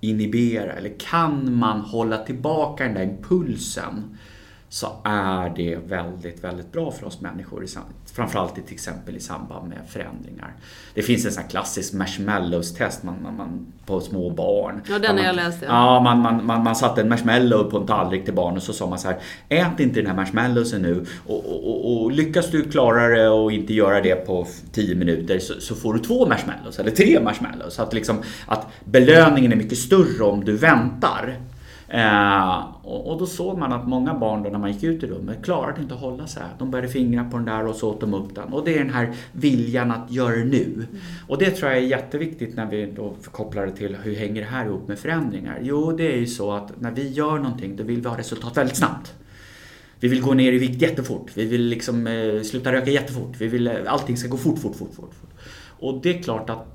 inhibera 0.00 0.72
eller 0.72 0.94
kan 0.98 1.54
man 1.54 1.80
hålla 1.80 2.24
tillbaka 2.24 2.84
den 2.84 2.94
där 2.94 3.02
impulsen 3.02 4.18
så 4.68 4.86
är 5.04 5.52
det 5.56 5.78
väldigt, 5.86 6.44
väldigt 6.44 6.72
bra 6.72 6.90
för 6.90 7.06
oss 7.06 7.20
människor. 7.20 7.66
Framförallt 8.12 8.54
till 8.54 8.74
exempel 8.74 9.16
i 9.16 9.20
samband 9.20 9.68
med 9.68 9.78
förändringar. 9.88 10.52
Det 10.94 11.02
finns 11.02 11.26
en 11.26 11.32
sån 11.32 11.42
här 11.42 11.50
klassisk 11.50 11.92
marshmallows-test 11.92 13.02
man, 13.02 13.22
man, 13.22 13.36
man, 13.36 13.66
på 13.86 14.00
små 14.00 14.30
barn. 14.30 14.80
Ja, 14.88 14.98
den 14.98 15.18
har 15.18 15.24
jag 15.24 15.36
läst. 15.36 15.58
Ja, 15.62 15.68
ja 15.68 16.00
man, 16.00 16.18
man, 16.18 16.46
man, 16.46 16.64
man 16.64 16.76
satte 16.76 17.00
en 17.00 17.08
marshmallow 17.08 17.70
på 17.70 17.76
en 17.76 17.86
tallrik 17.86 18.24
till 18.24 18.34
barn 18.34 18.56
och 18.56 18.62
så 18.62 18.72
sa 18.72 18.86
man 18.86 18.98
så 18.98 19.08
här. 19.08 19.18
Ät 19.48 19.80
inte 19.80 20.00
den 20.00 20.06
här 20.06 20.16
marshmallowsen 20.16 20.82
nu 20.82 21.06
och, 21.26 21.46
och, 21.46 21.68
och, 21.68 22.02
och 22.02 22.12
lyckas 22.12 22.50
du 22.50 22.70
klara 22.70 23.08
det 23.08 23.28
och 23.28 23.52
inte 23.52 23.74
göra 23.74 24.00
det 24.00 24.14
på 24.14 24.46
10 24.72 24.94
minuter 24.94 25.38
så, 25.38 25.60
så, 25.60 25.74
får 25.74 25.94
du 25.94 26.00
två 26.00 26.26
marshmallows 26.26 26.78
eller 26.78 26.90
tre 26.90 27.20
marshmallows. 27.20 27.74
Så 27.74 27.82
att, 27.82 27.94
liksom, 27.94 28.16
att 28.46 28.66
belöningen 28.84 29.52
är 29.52 29.56
mycket 29.56 29.78
större 29.78 30.24
om 30.24 30.44
du 30.44 30.56
väntar. 30.56 31.36
Eh, 31.90 32.66
och, 32.82 33.10
och, 33.10 33.18
då 33.18 33.26
såg 33.26 33.58
man 33.58 33.72
att 33.72 33.88
många 33.88 34.14
barn 34.14 34.42
då 34.42 34.50
när 34.50 34.58
man 34.58 34.72
gick 34.72 34.82
ut 34.82 35.02
i 35.02 35.06
rummet 35.06 35.44
klarade 35.44 35.82
inte 35.82 35.94
att 35.94 36.00
hålla 36.00 36.26
sig. 36.26 36.42
De 36.58 36.70
började 36.70 36.88
fingra 36.88 37.24
på 37.24 37.36
den 37.36 37.46
där 37.46 37.66
och 37.66 37.76
så 37.76 37.90
åt 37.90 38.00
de 38.00 38.14
upp 38.14 38.34
den. 38.34 38.52
Och 38.52 38.64
det 38.64 38.74
är 38.74 38.78
den 38.78 38.94
här 38.94 39.14
viljan 39.32 39.90
att 39.90 40.10
göra 40.10 40.36
det 40.36 40.44
nu. 40.44 40.64
Mm. 40.74 40.86
Och 41.28 41.38
det 41.38 41.50
tror 41.50 41.70
jag 41.70 41.80
är 41.80 41.86
jätteviktigt 41.86 42.56
när 42.56 42.66
vi 42.66 42.92
då 42.96 43.14
kopplar 43.30 43.66
det 43.66 43.72
till 43.72 43.96
hur 44.02 44.16
hänger 44.16 44.40
det 44.40 44.48
här 44.48 44.66
ihop 44.66 44.88
med 44.88 44.98
förändringar? 44.98 45.58
Jo, 45.62 45.92
det 45.92 46.12
är 46.12 46.16
ju 46.16 46.26
så 46.26 46.52
att 46.52 46.80
när 46.80 46.90
vi 46.90 47.08
gör 47.08 47.38
någonting 47.38 47.76
då 47.76 47.84
vill 47.84 48.00
vi 48.00 48.08
ha 48.08 48.18
resultat 48.18 48.56
väldigt 48.56 48.76
snabbt. 48.76 49.14
Vi 50.00 50.08
vill 50.08 50.22
gå 50.22 50.34
ner 50.34 50.52
i 50.52 50.58
vikt 50.58 50.82
jättefort. 50.82 51.30
Vi 51.34 51.46
vill 51.46 51.62
liksom 51.62 52.06
eh, 52.06 52.42
sluta 52.42 52.72
röka 52.72 52.90
jättefort. 52.90 53.34
Vi 53.38 53.46
vill, 53.46 53.66
eh, 53.66 53.74
allting 53.86 54.16
ska 54.16 54.28
gå 54.28 54.36
fort, 54.36 54.58
fort, 54.58 54.76
fort, 54.76 54.94
fort. 54.94 55.14
Och 55.78 56.00
det 56.02 56.18
är 56.18 56.22
klart 56.22 56.50
att 56.50 56.66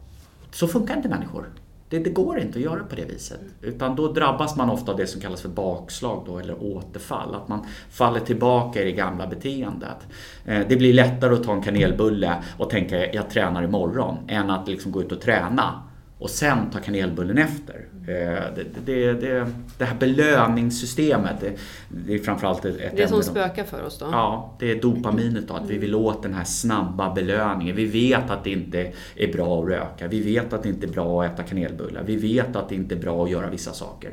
så 0.52 0.68
funkar 0.68 0.96
inte 0.96 1.10
människor. 1.10 1.50
Det, 1.94 2.00
det, 2.00 2.10
går 2.10 2.40
inte 2.40 2.60
att 2.60 2.66
göra 2.66 2.84
på 2.84 2.96
det 2.96 3.06
viset. 3.06 3.40
Utan 3.62 3.96
då 3.96 4.14
drabbas 4.14 4.56
man 4.56 4.70
ofta 4.70 4.92
av 4.92 4.98
det 4.98 5.08
som 5.08 5.22
kallas 5.22 5.42
för 5.42 5.50
bakslag 5.50 6.24
då, 6.26 6.40
eller 6.40 6.64
återfall. 6.64 7.36
Att 7.36 7.48
man 7.48 7.66
faller 7.90 8.20
tillbaka 8.20 8.82
i 8.82 8.86
det 8.86 8.92
gamla 8.92 9.28
beteendet. 9.28 10.08
Eh, 10.46 10.62
det 10.70 10.76
blir 10.76 10.94
lättare 10.94 11.34
att 11.34 11.44
ta 11.44 11.54
en 11.54 11.62
kanelbulle 11.62 12.44
och 12.58 12.70
tänka 12.70 13.14
jag 13.14 13.30
tränar 13.30 13.64
imorgon 13.64 14.18
än 14.28 14.50
att 14.50 14.68
liksom 14.68 14.92
gå 14.92 15.02
ut 15.02 15.12
och 15.12 15.22
träna 15.22 15.84
och 16.20 16.30
sen 16.30 16.70
ta 16.72 16.80
kanelbullen 16.80 17.38
efter. 17.38 17.86
Eh, 18.08 18.56
det, 18.56 18.66
det, 18.86 19.14
det, 19.14 19.48
det 19.78 19.86
här 19.86 19.96
belöningssystemet, 19.96 21.36
det, 21.42 21.54
det 21.90 22.14
är 22.14 22.20
framförallt 22.20 22.66
ett 22.66 22.98
Det 22.98 23.08
som 23.08 23.24
spökar 23.24 23.64
för 23.64 23.84
oss 23.84 24.00
då? 24.00 24.06
Ja, 24.12 24.56
det 24.60 24.72
är 24.72 24.82
dopaminet 24.82 25.48
då. 25.48 25.54
Att 25.54 25.70
vi 25.70 25.78
vill 25.78 25.96
åt 25.96 26.24
den 26.24 26.34
här 26.34 26.44
snabba 26.44 27.14
belöningen. 27.14 27.76
Vi 27.76 27.86
vet 27.86 28.30
att 28.30 28.44
det 28.44 28.52
inte 28.52 28.92
är 29.16 29.34
bra 29.34 29.62
att 29.62 29.70
röka. 29.70 30.08
Vi 30.08 30.22
vet 30.22 30.54
att 30.54 30.64
det 30.64 30.70
inte 30.70 30.86
är 30.86 30.92
bra 30.92 31.24
att 31.24 31.34
äta 31.34 31.44
kanelbullar. 31.44 32.04
Vi 32.04 32.16
vet 32.16 32.56
att 32.56 32.70
det 32.70 32.76
inte 32.76 32.96
är 32.96 33.00
bra 33.00 33.24
att 33.24 33.32
göra 33.32 33.50
vissa 33.50 33.74
saker. 33.74 34.12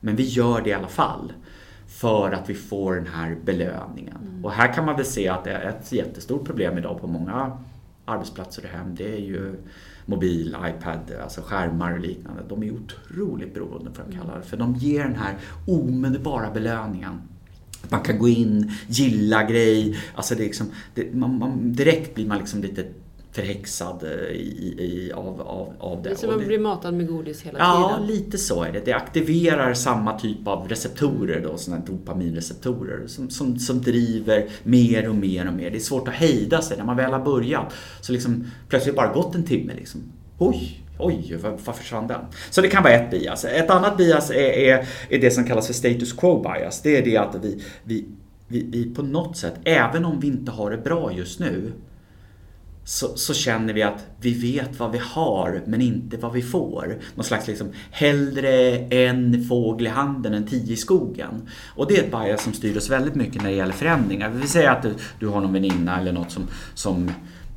Men 0.00 0.16
vi 0.16 0.22
gör 0.22 0.60
det 0.60 0.70
i 0.70 0.72
alla 0.72 0.88
fall. 0.88 1.32
För 1.88 2.32
att 2.32 2.50
vi 2.50 2.54
får 2.54 2.94
den 2.94 3.06
här 3.06 3.36
belöningen. 3.44 4.16
Mm. 4.22 4.44
Och 4.44 4.52
här 4.52 4.72
kan 4.72 4.84
man 4.84 4.96
väl 4.96 5.04
se 5.04 5.28
att 5.28 5.44
det 5.44 5.50
är 5.50 5.68
ett 5.68 5.92
jättestort 5.92 6.44
problem 6.44 6.78
idag 6.78 7.00
på 7.00 7.06
många 7.06 7.58
arbetsplatser 8.04 8.62
och 8.64 8.68
hem. 8.68 8.94
Det 8.94 9.12
är 9.12 9.20
ju 9.20 9.54
mobil, 10.06 10.56
iPad, 10.66 10.98
alltså 11.22 11.40
skärmar 11.40 11.92
och 11.92 12.00
liknande. 12.00 12.42
De 12.48 12.62
är 12.62 12.72
otroligt 12.72 13.54
beroende 13.54 13.90
för 13.92 14.02
att 14.02 14.12
kalla 14.12 14.36
det. 14.36 14.42
För 14.42 14.56
de 14.56 14.74
ger 14.74 15.04
den 15.04 15.16
här 15.16 15.38
omedelbara 15.66 16.50
belöningen. 16.50 17.20
Man 17.88 18.00
kan 18.00 18.18
gå 18.18 18.28
in, 18.28 18.72
gilla 18.88 19.44
grej, 19.44 19.98
alltså 20.14 20.34
det 20.34 20.42
är 20.42 20.44
liksom, 20.44 20.66
det, 20.94 21.14
man, 21.14 21.38
man, 21.38 21.72
direkt 21.72 22.14
blir 22.14 22.26
man 22.26 22.38
liksom 22.38 22.62
lite 22.62 22.86
förhäxad 23.32 24.02
eh, 24.02 24.10
i, 24.10 24.74
i, 24.78 25.12
av, 25.12 25.40
av, 25.40 25.72
av 25.78 26.02
det. 26.02 26.08
Det 26.08 26.14
är 26.14 26.18
som 26.18 26.30
att 26.30 26.46
bli 26.46 26.58
matad 26.58 26.94
med 26.94 27.08
godis 27.08 27.42
hela 27.42 27.58
ja, 27.58 27.88
tiden. 27.88 28.08
Ja, 28.08 28.14
lite 28.14 28.38
så 28.38 28.62
är 28.62 28.72
det. 28.72 28.84
Det 28.84 28.92
aktiverar 28.92 29.74
samma 29.74 30.18
typ 30.18 30.46
av 30.46 30.68
receptorer, 30.68 31.40
då, 31.40 31.56
såna 31.56 31.78
dopaminreceptorer, 31.78 33.06
som, 33.06 33.30
som, 33.30 33.58
som 33.58 33.82
driver 33.82 34.48
mer 34.62 35.08
och 35.08 35.14
mer 35.14 35.48
och 35.48 35.54
mer. 35.54 35.70
Det 35.70 35.76
är 35.76 35.80
svårt 35.80 36.08
att 36.08 36.14
hejda 36.14 36.62
sig 36.62 36.76
när 36.76 36.84
man 36.84 36.96
väl 36.96 37.12
har 37.12 37.24
börjat. 37.24 37.72
Så 38.00 38.12
liksom, 38.12 38.46
plötsligt 38.68 38.96
bara 38.96 39.12
gått 39.12 39.34
en 39.34 39.44
timme. 39.44 39.72
Liksom. 39.76 40.00
Oj, 40.38 40.84
Oj, 41.02 41.36
vad 41.64 41.76
försvann 41.76 42.06
den? 42.06 42.20
Så 42.50 42.60
det 42.60 42.68
kan 42.68 42.82
vara 42.82 42.92
ett 42.92 43.10
bias. 43.10 43.44
Ett 43.44 43.70
annat 43.70 43.96
bias 43.96 44.30
är, 44.30 44.34
är, 44.34 44.88
är 45.08 45.18
det 45.18 45.30
som 45.30 45.44
kallas 45.44 45.66
för 45.66 45.74
status 45.74 46.12
quo 46.12 46.42
bias. 46.42 46.82
Det 46.82 46.96
är 46.96 47.04
det 47.04 47.16
att 47.16 47.34
vi, 47.42 47.62
vi, 47.84 48.06
vi, 48.48 48.66
vi 48.70 48.94
på 48.94 49.02
något 49.02 49.36
sätt, 49.36 49.54
även 49.64 50.04
om 50.04 50.20
vi 50.20 50.26
inte 50.26 50.52
har 50.52 50.70
det 50.70 50.76
bra 50.76 51.12
just 51.12 51.40
nu, 51.40 51.72
så, 52.90 53.16
så, 53.16 53.34
känner 53.34 53.74
vi 53.74 53.82
att 53.82 54.06
vi 54.20 54.34
vet 54.34 54.78
vad 54.78 54.92
vi 54.92 54.98
har 54.98 55.62
men 55.66 55.80
inte 55.80 56.16
vad 56.16 56.32
vi 56.32 56.42
får. 56.42 56.98
Någon 57.14 57.24
slags 57.24 57.46
liksom, 57.46 57.72
hellre 57.90 58.78
en 58.78 59.44
fågel 59.48 59.86
i 59.86 59.90
handen 59.90 60.34
än 60.34 60.46
tio 60.46 60.72
i 60.72 60.76
skogen. 60.76 61.48
Och 61.76 61.88
det 61.88 61.96
är 61.96 62.02
ett 62.02 62.10
bias 62.10 62.44
som 62.44 62.52
styr 62.52 62.76
oss 62.76 62.90
väldigt 62.90 63.14
mycket 63.14 63.42
när 63.42 63.50
det 63.50 63.56
gäller 63.56 63.72
förändringar. 63.72 64.30
Vi 64.30 64.48
säger 64.48 64.70
att 64.70 64.82
du, 64.82 64.94
du 65.18 65.28
har 65.28 65.40
någon 65.40 65.52
väninna 65.52 66.00
eller 66.00 66.12
något 66.12 66.30
som, 66.30 66.48
som 66.74 67.10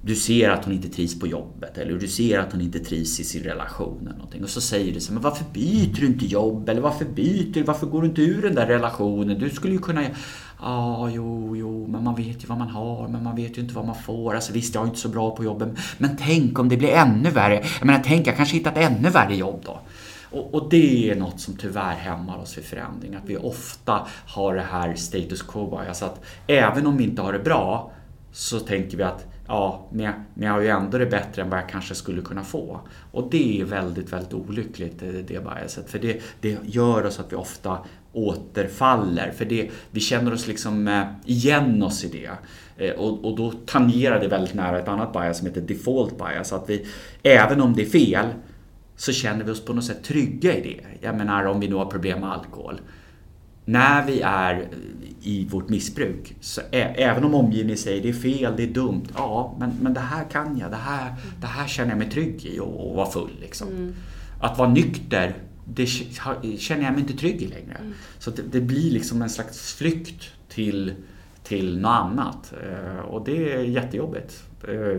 du 0.06 0.16
ser 0.16 0.49
att 0.49 0.66
hon 0.66 0.74
inte 0.74 0.89
trivs 0.89 1.20
på 1.20 1.28
jobbet 1.28 1.78
eller 1.78 1.99
du 1.99 2.08
ser 2.08 2.39
att 2.39 2.51
hon 2.51 2.62
inte 2.62 2.80
trivs 2.80 3.20
i 3.20 3.24
sin 3.24 3.43
relation 3.43 3.99
eller 4.01 4.18
någonting. 4.18 4.43
Och 4.43 4.49
så 4.49 4.62
säger 4.62 4.93
du 4.93 4.99
så 4.99 5.08
här, 5.08 5.14
men 5.14 5.24
varför 5.24 5.45
byter 5.54 6.01
du 6.01 6.06
inte 6.06 6.26
jobb? 6.26 6.70
Eller 6.70 6.82
varför 6.82 7.06
byter 7.06 7.54
du? 7.54 7.64
Varför 7.64 7.88
går 7.88 8.01
du 8.01 8.08
inte 8.08 8.22
ur 8.22 8.41
den 8.41 8.56
där 8.56 8.68
relationen? 8.68 9.39
Du 9.39 9.49
skulle 9.49 9.74
ju 9.74 9.80
kunna 9.80 10.04
Ja, 10.62 11.10
jo, 11.10 11.56
jo, 11.58 11.88
men 11.88 12.04
man 12.04 12.16
vet 12.16 12.43
ju 12.43 12.47
vad 12.47 12.58
man 12.58 12.70
har, 12.70 13.08
men 13.08 13.24
man 13.24 13.36
vet 13.36 13.58
ju 13.58 13.62
inte 13.62 13.74
vad 13.74 13.86
man 13.86 13.95
får. 13.95 14.36
Alltså 14.36 14.54
visst, 14.54 14.76
jag 14.76 14.84
är 14.84 14.88
inte 14.88 14.99
så 14.99 15.10
bra 15.10 15.36
på 15.36 15.43
jobbet, 15.43 15.70
men 15.97 16.18
tänk 16.18 16.60
om 16.60 16.70
det 16.70 16.78
blir 16.78 16.89
ännu 16.89 17.30
värre. 17.30 17.64
Jag 17.80 17.86
menar, 17.86 18.01
tänk, 18.06 18.28
jag 18.28 18.36
kanske 18.36 18.58
hittar 18.58 18.72
ett 18.72 18.91
ännu 18.91 19.10
värre 19.10 19.36
jobb 19.36 19.62
då. 19.66 19.80
Och, 20.32 20.54
och, 20.54 20.70
det 20.70 21.10
är 21.10 21.16
något 21.16 21.39
som 21.39 21.58
tyvärr 21.58 21.95
hämmar 21.95 22.38
oss 22.38 22.58
vid 22.58 22.66
förändring. 22.66 23.16
Att 23.16 23.26
vi 23.26 23.38
ofta 23.38 24.08
har 24.28 24.56
det 24.56 24.66
här 24.72 24.95
status 24.95 25.41
quo 25.41 25.80
Alltså 25.88 26.06
Att 26.06 26.24
även 26.47 26.88
om 26.88 26.97
vi 26.97 27.04
inte 27.04 27.22
har 27.22 27.34
det 27.34 27.39
bra 27.39 27.91
så 28.32 28.60
tänker 28.60 28.97
vi 28.97 29.04
att 29.04 29.32
ja, 29.48 29.88
men 29.91 30.06
jag, 30.06 30.14
men 30.34 30.48
jag 30.48 30.54
har 30.54 30.62
ju 30.62 30.68
ändå 30.68 30.98
det 30.98 31.06
bättre 31.06 31.41
än 31.41 31.50
vad 31.50 31.60
jag 31.60 31.70
kanske 31.70 31.96
skulle 31.96 32.22
kunna 32.22 32.44
få. 32.44 32.80
Och 33.12 33.28
det 33.32 33.62
är 33.62 33.66
väldigt, 33.66 34.14
väldigt 34.14 34.34
olyckligt, 34.34 35.00
det, 35.00 35.12
det 35.12 35.44
biaset. 35.44 35.89
För 35.89 36.00
det, 36.00 36.22
det 36.41 36.58
gör 36.66 37.06
oss 37.06 37.20
att 37.20 37.32
vi 37.32 37.36
ofta 37.36 37.78
återfaller. 38.14 39.32
För 39.32 39.46
det, 39.46 39.70
vi 39.91 40.00
känner 40.00 40.34
oss 40.34 40.48
liksom 40.48 40.88
eh, 40.88 41.04
igen 41.26 41.84
oss 41.84 42.04
i 42.04 42.08
det. 42.08 42.30
Eh, 42.86 42.94
och, 42.94 43.26
och 43.26 43.38
då 43.38 43.52
tangerar 43.52 44.20
det 44.20 44.28
väldigt 44.28 44.54
nära 44.54 44.80
ett 44.80 44.88
annat 44.88 45.14
bias 45.14 45.38
som 45.38 45.48
heter 45.48 45.62
default 45.62 46.18
bias. 46.18 46.54
Att 46.54 46.70
vi, 46.70 46.88
även 47.24 47.62
om 47.62 47.74
det 47.74 47.82
är 47.82 47.89
fel, 47.89 48.26
så 48.96 49.12
känner 49.12 49.44
vi 49.44 49.52
oss 49.52 49.66
på 49.66 49.74
något 49.74 49.86
sätt 49.86 50.04
trygga 50.04 50.56
i 50.56 50.62
det. 50.62 51.08
Jag 51.08 51.16
menar 51.16 51.46
om 51.46 51.60
vi 51.60 51.68
nu 51.68 51.76
har 51.76 51.86
problem 51.86 52.20
med 52.20 52.32
alkohol 52.32 52.82
när 53.66 54.05
vi 54.05 54.22
är 54.22 54.68
i 55.22 55.45
vårt 55.49 55.70
missbruk, 55.70 56.36
så 56.41 56.61
ä- 56.61 56.93
även 56.97 57.24
om 57.24 57.34
omgivningen 57.36 57.78
säger 57.78 58.01
det 58.03 58.09
är 58.09 58.14
fel, 58.14 58.53
det 58.57 58.64
är 58.64 58.68
dumt. 58.68 59.03
Ja, 59.16 59.55
men, 59.59 59.72
men 59.82 59.93
det 59.93 59.99
här 59.99 60.24
kan 60.32 60.57
jag, 60.57 60.72
det 60.72 60.78
här, 60.78 61.14
det 61.41 61.47
här 61.47 61.68
känner 61.68 61.89
jag 61.89 61.97
mig 61.99 62.09
trygg 62.09 62.45
i 62.45 62.59
och, 62.59 62.89
och 62.89 62.95
vara 62.95 63.09
full. 63.11 63.32
Liksom. 63.41 63.68
Att 64.39 64.57
vara 64.57 64.70
nykter, 64.70 65.34
det 65.66 65.86
känner 66.57 66.84
jag 66.84 66.91
mig 66.93 67.01
inte 67.01 67.14
trygg 67.14 67.41
i 67.41 67.47
längre. 67.47 67.78
Så 68.20 68.32
det, 68.32 68.41
det 68.51 68.61
blir 68.61 68.91
liksom 68.91 69.22
en 69.22 69.30
slags 69.30 69.74
flykt 69.74 70.24
till, 70.49 70.93
till 71.43 71.78
något 71.80 71.89
annat. 71.91 72.53
Eh, 72.64 72.99
Och 72.99 73.26
det 73.26 73.53
är 73.53 73.59
jättejobbigt 73.64 74.43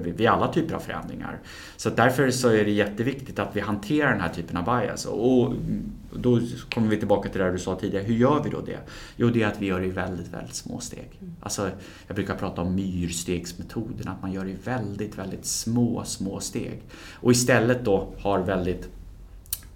vid 0.03 0.27
alla 0.27 0.53
typer 0.53 0.75
av 0.75 0.81
förändringar. 0.81 1.39
Så 1.77 1.91
därför 1.91 2.31
så 2.31 2.49
är 2.49 2.65
det 2.65 2.71
jätteviktigt 2.71 3.39
att 3.39 3.57
vi 3.57 3.61
hanterar 3.61 4.11
den 4.11 4.21
här 4.21 4.29
typen 4.29 4.57
av 4.57 4.65
bias. 4.65 5.07
Och 5.07 5.53
då 6.13 6.41
kommer 6.75 6.89
vi 6.89 6.97
tillbaka 6.97 7.29
till 7.29 7.41
det 7.41 7.53
du 7.53 7.59
sa 7.59 7.77
tidigare. 7.77 8.05
Hur 8.05 8.15
gör 8.15 8.43
vi 8.43 8.51
då 8.51 8.61
det? 8.61 8.79
Jo, 9.17 9.31
det 9.31 9.43
är 9.43 9.47
att 9.47 9.63
vi 9.63 9.67
gör 9.67 9.81
det 9.81 9.87
i 9.87 9.91
väldigt, 9.91 10.29
väldigt 10.29 10.55
små 10.55 10.81
steg. 10.81 11.21
Alltså, 11.41 11.71
jag 12.07 12.17
brukar 12.17 12.35
prata 12.35 12.63
om 12.63 12.75
myrstegsmetoden, 12.75 14.09
att 14.09 14.23
man 14.23 14.33
gör 14.33 14.45
det 14.45 14.51
i 14.51 14.57
väldigt, 14.65 15.19
väldigt 15.19 15.47
små, 15.47 16.05
små 16.05 16.41
steg. 16.41 16.83
Och 17.13 17.33
istället 17.33 17.85
då 17.85 18.09
har 18.19 18.39
väldigt 18.39 18.89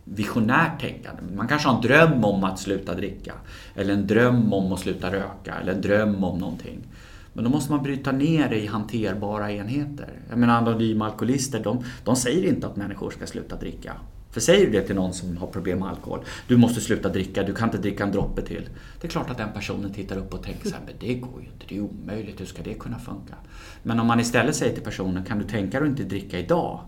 visionärt 0.05 0.81
tänkande. 0.81 1.23
Man 1.37 1.49
kanske 1.49 1.69
har 1.69 1.77
en 1.77 1.83
dröm 1.83 2.25
om 2.25 2.45
att 2.45 2.59
sluta 2.59 2.95
dricka. 2.95 3.35
Eller 3.75 3.95
en 3.95 4.07
dröm 4.07 4.53
om 4.53 4.73
att 4.73 4.81
sluta 4.81 5.13
röka. 5.13 5.55
Eller 5.61 5.73
en 5.73 5.81
dröm 5.81 6.25
om 6.25 6.39
någonting. 6.39 6.88
Men 7.39 7.45
då 7.45 7.51
måste 7.51 7.73
man 7.73 7.83
bryta 7.83 8.13
ner 8.13 8.49
det 8.49 8.61
i 8.61 8.67
hanterbara 8.67 9.53
enheter. 9.53 10.09
Jag 10.29 10.39
menar 10.39 10.59
anonyma 10.59 11.07
alkoholister, 11.07 11.61
de, 11.61 11.85
de 12.05 12.17
säger 12.17 12.49
inte 12.49 12.67
att 12.67 12.77
människor 12.77 13.11
ska 13.11 13.27
sluta 13.27 13.57
dricka. 13.57 13.93
För 14.31 14.41
säger 14.41 14.67
du 14.67 14.73
det 14.73 14.83
till 14.83 14.95
någon 14.95 15.15
som 15.15 15.37
har 15.37 15.47
problem 15.47 15.79
med 15.79 15.89
alkohol, 15.89 16.21
du 16.49 16.57
måste 16.57 16.81
sluta 16.81 17.09
dricka, 17.09 17.43
du 17.43 17.55
kan 17.55 17.69
inte 17.69 17.79
dricka 17.79 18.05
en 18.05 18.13
droppe 18.13 18.43
till. 18.43 18.69
Det 19.01 19.07
är 19.07 19.11
klart 19.11 19.31
att 19.31 19.37
den 19.37 19.53
personen 19.53 19.93
tittar 19.93 20.17
upp 20.17 20.35
och 20.35 20.43
tänker 20.43 20.69
så 20.69 20.75
här, 20.75 20.83
men 20.87 20.95
det 21.01 21.15
går 21.15 21.41
ju 21.41 21.47
inte, 21.47 21.67
det 21.69 21.77
är 21.77 21.81
omöjligt, 21.81 22.41
hur 22.41 22.47
ska 22.47 22.63
det 22.63 22.75
kunna 22.75 22.99
funka? 22.99 23.35
Men 23.83 24.01
om 24.01 24.07
man 24.07 24.21
istället 24.21 24.57
säger 24.57 24.75
till 24.75 24.85
personen, 24.85 25.25
kan 25.25 25.39
du 25.39 25.45
tänka 25.45 25.81
dig 25.81 25.87
att 25.89 25.99
inte 25.99 26.05
dricka 26.05 26.39
idag? 26.39 26.81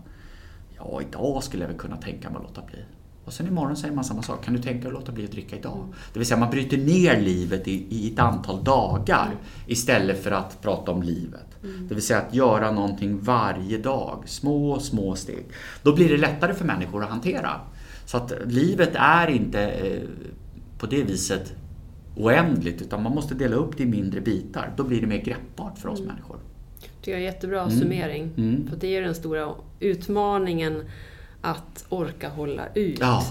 Ja, 0.77 1.01
idag 1.01 1.43
skulle 1.43 1.63
jag 1.63 1.69
väl 1.69 1.77
kunna 1.77 1.97
tänka 1.97 2.29
mig 2.29 2.37
att 2.37 2.43
låta 2.43 2.61
bli. 2.61 2.79
Och 3.25 3.33
sen 3.33 3.47
imorgon 3.47 3.75
säger 3.75 3.93
man 3.93 4.03
samma 4.03 4.21
sak. 4.21 4.45
Kan 4.45 4.53
du 4.53 4.61
tänka 4.61 4.79
dig 4.79 4.87
att 4.87 4.93
låta 4.93 5.11
bli 5.11 5.25
att 5.25 5.31
dricka 5.31 5.55
idag? 5.55 5.87
Det 6.13 6.19
vill 6.19 6.27
säga 6.27 6.39
man 6.39 6.49
bryter 6.49 6.77
ner 6.77 7.21
livet 7.21 7.67
i, 7.67 7.85
i 7.89 8.13
ett 8.13 8.19
antal 8.19 8.63
dagar 8.63 9.35
istället 9.67 10.23
för 10.23 10.31
att 10.31 10.61
prata 10.61 10.91
om 10.91 11.03
livet. 11.03 11.45
Det 11.61 11.95
vill 11.95 12.03
säga 12.03 12.19
att 12.19 12.33
göra 12.33 12.71
någonting 12.71 13.19
varje 13.19 13.77
dag. 13.77 14.23
Små, 14.25 14.79
små 14.79 15.15
steg. 15.15 15.45
Då 15.83 15.95
blir 15.95 16.09
det 16.09 16.17
lättare 16.17 16.53
för 16.53 16.65
människor 16.65 17.03
att 17.03 17.09
hantera. 17.09 17.61
Så 18.05 18.17
att 18.17 18.33
livet 18.45 18.91
är 18.93 19.27
inte 19.27 19.61
eh, 19.61 20.01
på 20.77 20.85
det 20.85 21.03
viset 21.03 21.53
oändligt 22.15 22.81
utan 22.81 23.03
man 23.03 23.15
måste 23.15 23.35
dela 23.35 23.55
upp 23.55 23.77
det 23.77 23.83
i 23.83 23.85
mindre 23.85 24.21
bitar. 24.21 24.73
Då 24.77 24.83
blir 24.83 25.01
det 25.01 25.07
mer 25.07 25.21
greppbart 25.21 25.77
för 25.77 25.89
oss 25.89 26.01
människor. 26.01 26.37
tycker 26.79 27.11
jag 27.11 27.21
är 27.21 27.25
jättebra 27.25 27.69
summering. 27.69 28.29
Mm. 28.37 28.67
För 28.67 28.77
det 28.77 28.97
är 28.97 29.01
den 29.01 29.15
stora 29.15 29.49
utmaningen 29.79 30.83
att 31.41 31.85
orka 31.89 32.29
hålla 32.29 32.63
ut. 32.73 32.99
Ja. 32.99 33.23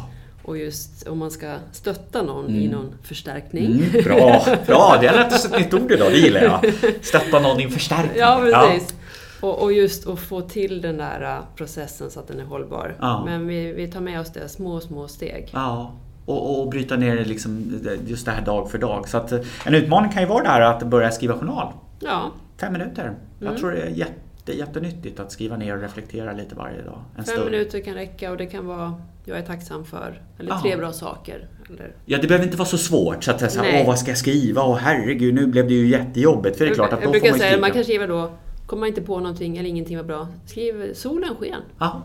Och 0.43 0.59
just 0.59 1.09
om 1.09 1.19
man 1.19 1.31
ska 1.31 1.57
stötta 1.73 2.23
någon 2.23 2.51
i 2.51 2.69
någon 2.69 2.95
förstärkning. 3.03 3.67
Mm, 3.67 4.05
bra, 4.05 4.45
bra, 4.67 4.99
det 5.01 5.07
har 5.07 5.15
lärt 5.15 5.33
oss 5.33 5.45
ett 5.45 5.59
nytt 5.59 5.75
ord 5.75 5.93
idag, 5.93 6.13
det 6.13 6.19
gillar 6.19 6.41
jag. 6.41 6.75
Stötta 7.01 7.41
någon 7.41 7.61
i 7.61 7.65
en 7.65 7.71
förstärkning. 7.71 8.19
Ja, 8.19 8.41
precis. 8.43 8.95
Och, 9.41 9.63
och 9.63 9.73
just 9.73 10.09
att 10.09 10.19
få 10.19 10.41
till 10.41 10.81
den 10.81 10.97
där 10.97 11.23
äh, 11.23 11.57
processen 11.57 12.11
så 12.11 12.21
att 12.21 12.29
den 12.29 12.41
är 12.41 12.45
hållbar. 12.45 12.97
Ja. 13.01 13.25
Men 13.25 13.47
vi, 13.47 13.73
vi 13.73 13.89
tar 13.89 14.01
med 14.01 14.21
oss 14.21 14.33
det, 14.33 14.49
små, 14.49 14.81
små 14.81 15.09
steg. 15.09 15.49
Ja, 15.53 15.95
och, 16.27 16.61
och 16.61 16.69
bryta 16.69 16.97
ner 16.97 17.25
liksom, 17.25 17.81
just 18.07 18.27
det 18.27 18.33
här 18.33 18.43
dag 18.43 18.71
för 18.71 18.79
dag. 18.79 19.09
Så 19.09 19.17
att, 19.17 19.33
en 19.65 19.75
utmaning 19.75 20.13
kan 20.13 20.23
ju 20.23 20.29
vara 20.29 20.43
det 20.43 20.49
här 20.49 20.61
att 20.61 20.83
börja 20.83 21.11
skriva 21.11 21.39
journal. 21.39 21.73
Ja, 22.01 22.31
Fem 22.61 22.73
minuter. 22.73 23.03
Mm. 23.03 23.17
Jag 23.39 23.59
tror 23.59 23.71
det 23.71 23.81
är 23.81 23.89
jätte, 23.89 24.13
jättenyttigt 24.49 25.21
att 25.21 25.33
skriva 25.33 25.57
ner 25.57 25.75
och 25.77 25.83
reflektera 25.83 26.33
lite 26.33 26.55
varje 26.55 26.83
dag. 26.83 26.99
En 27.17 27.25
fem 27.25 27.35
stund. 27.35 27.51
minuter 27.51 27.81
kan 27.81 27.95
räcka 27.95 28.31
och 28.31 28.37
det 28.37 28.47
kan 28.47 28.67
vara 28.67 28.95
jag 29.25 29.39
är 29.39 29.43
tacksam 29.43 29.85
för. 29.85 30.23
Eller 30.39 30.51
Ja. 30.51 30.61
tre 30.63 30.77
bra 30.77 30.93
saker. 30.93 31.49
Eller, 31.71 31.93
Ja, 32.07 32.19
det 32.23 32.27
behöver 32.29 32.45
inte 32.47 32.57
vara 32.57 32.69
så 32.69 32.79
svårt 32.79 33.25
så 33.25 33.31
att 33.31 33.41
jag 33.41 33.53
säger 33.53 33.81
åh 33.81 33.87
vad 33.87 33.99
ska 33.99 34.11
jag 34.11 34.19
skriva? 34.19 34.63
Åh 34.63 34.77
herregud, 34.77 35.35
nu 35.35 35.47
blev 35.47 35.69
det 35.69 35.75
ju 35.75 35.87
jättejobbigt. 35.89 36.59
För 36.59 36.65
det 36.65 36.71
är 36.71 36.75
klart 36.75 36.93
att 36.93 37.03
jag 37.03 37.11
brukar 37.11 37.31
man 37.31 37.39
säga, 37.39 37.51
skriva. 37.51 37.61
man 37.61 37.71
kan 37.71 37.85
skriva 37.85 38.07
då, 38.07 38.31
kommer 38.67 38.81
man 38.81 38.89
inte 38.89 39.03
på 39.03 39.19
någonting 39.21 39.57
eller 39.59 39.69
ingenting 39.69 39.97
var 39.97 40.05
bra, 40.05 40.29
skriv 40.47 40.95
solen 40.95 41.35
sken. 41.41 41.61
Ja, 41.79 42.03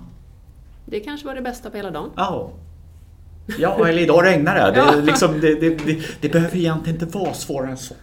Det 0.86 1.00
kanske 1.00 1.28
var 1.28 1.36
det 1.36 1.42
bästa 1.42 1.70
på 1.70 1.78
hela 1.78 1.92
dagen. 1.92 2.10
ja. 2.16 2.52
Ja, 3.60 3.88
eller 3.88 4.02
idag 4.02 4.24
regnar 4.26 4.56
det. 4.56 4.72
Det, 4.72 4.80
är 4.98 5.02
liksom, 5.06 5.40
det, 5.42 5.56
det, 5.56 5.70
det. 5.70 6.00
det 6.22 6.30
behöver 6.30 6.58
egentligen 6.58 7.02
inte 7.02 7.18
vara 7.18 7.34
svårare 7.34 7.72
än 7.72 7.78
så. 7.78 7.96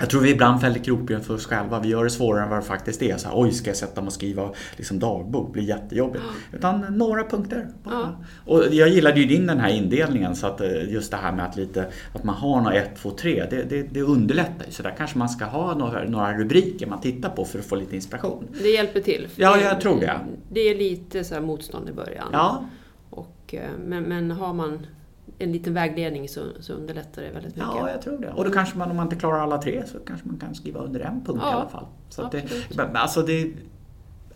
Jag 0.00 0.10
tror 0.10 0.20
vi 0.20 0.30
ibland 0.30 0.60
fäller 0.60 0.78
krokben 0.78 1.20
för 1.20 1.34
oss 1.34 1.46
själva. 1.46 1.80
Vi 1.80 1.88
gör 1.88 2.04
det 2.04 2.10
svårare 2.10 2.42
än 2.44 2.50
vad 2.50 2.58
det 2.58 2.62
faktiskt 2.62 3.02
är. 3.02 3.16
Så 3.16 3.28
här, 3.28 3.34
Oj, 3.38 3.52
ska 3.52 3.70
jag 3.70 3.76
sätta 3.76 4.00
mig 4.00 4.06
och 4.06 4.12
skriva 4.12 4.50
liksom 4.76 4.98
dagbok? 4.98 5.46
Det 5.46 5.52
blir 5.52 5.62
jättejobbigt. 5.62 6.24
Utan 6.52 6.80
några 6.90 7.24
punkter. 7.24 7.68
Ja. 7.84 8.16
Och 8.46 8.64
jag 8.70 8.88
gillade 8.88 9.20
ju 9.20 9.26
din 9.26 9.46
den 9.46 9.60
här 9.60 9.68
indelningen. 9.68 10.36
Så 10.36 10.46
att 10.46 10.60
eh, 10.60 10.92
just 10.92 11.10
det 11.10 11.16
här 11.16 11.32
med 11.32 11.44
att, 11.44 11.56
lite, 11.56 11.86
att 12.14 12.24
man 12.24 12.34
har 12.34 12.60
några 12.60 12.74
1, 12.76 12.96
2, 13.02 13.10
3. 13.10 13.46
Det, 13.50 13.62
det, 13.62 13.82
det 13.82 14.02
underlättar 14.02 14.66
ju. 14.66 14.72
Så 14.72 14.82
där 14.82 14.94
kanske 14.98 15.18
man 15.18 15.28
ska 15.28 15.44
ha 15.44 15.74
några, 15.74 16.04
några 16.04 16.38
rubriker 16.38 16.86
man 16.86 17.00
tittar 17.00 17.28
på 17.30 17.44
för 17.44 17.58
att 17.58 17.64
få 17.64 17.76
lite 17.76 17.94
inspiration. 17.96 18.44
Det 18.62 18.68
hjälper 18.68 19.00
till. 19.00 19.28
Ja, 19.36 19.56
det- 19.56 19.62
jag 19.62 19.80
tror 19.80 20.00
det. 20.00 20.18
Det 20.52 20.60
är 20.60 20.74
lite 20.78 21.24
så 21.24 21.34
här 21.34 21.40
motstånd 21.42 21.88
i 21.88 21.92
början. 21.92 22.28
Ja, 22.32 22.64
Och, 23.10 23.54
eh, 23.54 23.70
men, 23.86 24.02
men 24.02 24.30
har 24.30 24.54
man 24.54 24.86
en 25.38 25.52
liten 25.52 25.74
vägledning 25.74 26.28
så, 26.28 26.40
så 26.60 26.72
underlättar 26.72 27.22
det 27.22 27.30
väldigt 27.30 27.56
mycket. 27.56 27.70
Ja, 27.74 27.90
jag 27.90 28.02
tror 28.02 28.18
det. 28.18 28.28
Och 28.28 28.44
då 28.44 28.50
kanske 28.50 28.78
man, 28.78 28.90
om 28.90 28.96
man 28.96 29.06
inte 29.06 29.16
klarar 29.16 29.40
alla 29.40 29.58
tre, 29.58 29.82
så 29.86 29.98
kanske 29.98 30.28
man 30.28 30.38
kan 30.38 30.54
skriva 30.54 30.80
under 30.80 31.00
en 31.00 31.24
punkt 31.24 31.40
Ja, 31.44 31.50
i 31.50 31.54
alla 31.54 31.68
fall. 31.68 31.86
Så 32.08 32.22
att 32.22 32.32
det, 32.32 32.44
alltså 32.94 33.22
det, 33.22 33.52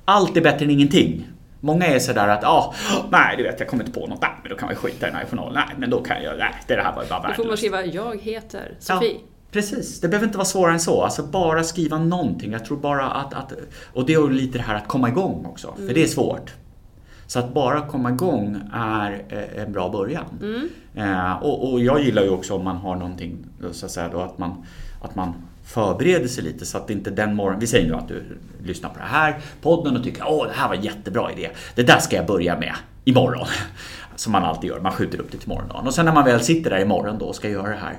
allt 0.04 0.36
är 0.36 0.40
bättre 0.40 0.64
än 0.64 0.70
ingenting. 0.70 1.28
Många 1.60 1.86
är 1.86 1.98
sådär 1.98 2.28
att, 2.28 2.42
ja, 2.42 2.74
nej 3.10 3.36
du 3.36 3.42
vet 3.42 3.60
jag 3.60 3.68
kommer 3.68 3.84
inte 3.84 4.00
på 4.00 4.06
något, 4.06 4.20
nej 4.22 4.30
men 4.42 4.50
då 4.50 4.56
kan 4.56 4.68
vi 4.68 4.74
skita 4.74 5.06
i 5.06 5.10
den 5.10 5.18
här 5.18 5.26
journalen, 5.26 5.54
nej 5.54 5.76
men 5.78 5.90
då 5.90 6.02
kan 6.02 6.22
jag, 6.22 6.38
nej 6.38 6.54
det 6.66 6.74
här 6.74 6.94
var 6.94 7.02
ju 7.02 7.08
bara 7.08 7.28
Då 7.28 7.34
får 7.34 7.44
man 7.44 7.56
värdelöst. 7.56 7.58
skriva 7.58 7.84
Jag 7.84 8.20
heter 8.20 8.76
Sofie. 8.78 9.20
Precis, 9.50 10.00
det 10.00 10.08
behöver 10.08 10.26
inte 10.26 10.38
vara 10.38 10.44
svårare 10.44 10.72
än 10.72 10.80
så. 10.80 11.02
Alltså 11.02 11.22
bara 11.22 11.64
skriva 11.64 11.98
någonting. 11.98 12.52
Jag 12.52 12.64
tror 12.64 12.76
bara 12.76 13.10
att, 13.10 13.34
att 13.34 13.52
och 13.92 14.06
det 14.06 14.14
är 14.14 14.30
lite 14.30 14.58
det 14.58 14.64
här 14.64 14.74
att 14.74 14.88
komma 14.88 15.08
igång 15.08 15.46
också, 15.46 15.74
för 15.86 15.94
det 15.94 16.02
är 16.02 16.06
svårt. 16.06 16.54
Så 17.32 17.38
att 17.38 17.54
bara 17.54 17.86
komma 17.86 18.10
igång 18.10 18.60
är 18.72 19.24
eh, 19.28 19.62
en 19.62 19.72
bra 19.72 19.88
början. 19.88 20.24
Eh, 20.94 21.42
och, 21.42 21.72
och 21.72 21.80
jag 21.80 22.02
gillar 22.02 22.22
ju 22.22 22.30
också 22.30 22.54
om 22.54 22.64
man 22.64 22.76
har 22.76 22.96
någonting, 22.96 23.36
så 23.72 23.86
att 23.86 23.92
säga 23.92 24.08
då, 24.08 24.20
att 24.20 24.38
man, 24.38 24.66
att 25.02 25.14
man 25.14 25.34
förbereder 25.64 26.28
sig 26.28 26.44
lite 26.44 26.66
så 26.66 26.78
att 26.78 26.90
inte 26.90 27.10
den 27.10 27.34
morgon, 27.34 27.60
vi 27.60 27.66
säger 27.66 27.88
nu 27.88 27.94
att 27.94 28.08
du 28.08 28.22
lyssnar 28.64 28.90
på 28.90 28.98
det 28.98 29.04
här 29.04 29.40
podden 29.62 29.96
och 29.96 30.04
tycker 30.04 30.24
åh 30.28 30.46
det 30.46 30.52
här 30.54 30.68
var 30.68 30.74
en 30.74 30.82
jättebra 30.82 31.32
idé, 31.32 31.50
det 31.74 31.82
där 31.82 31.98
ska 31.98 32.16
jag 32.16 32.26
börja 32.26 32.58
med 32.58 32.74
imorgon. 33.04 33.46
Som 34.16 34.32
man 34.32 34.44
alltid 34.44 34.70
gör, 34.70 34.80
man 34.80 34.92
skjuter 34.92 35.20
upp 35.20 35.32
det 35.32 35.38
till 35.38 35.48
morgondagen. 35.48 35.86
Och 35.86 35.94
sen 35.94 36.04
när 36.04 36.12
man 36.12 36.24
väl 36.24 36.40
sitter 36.40 36.70
där 36.70 36.80
imorgon 36.80 37.18
då 37.18 37.24
och 37.24 37.34
ska 37.34 37.48
göra 37.48 37.68
det 37.68 37.80
här 37.82 37.98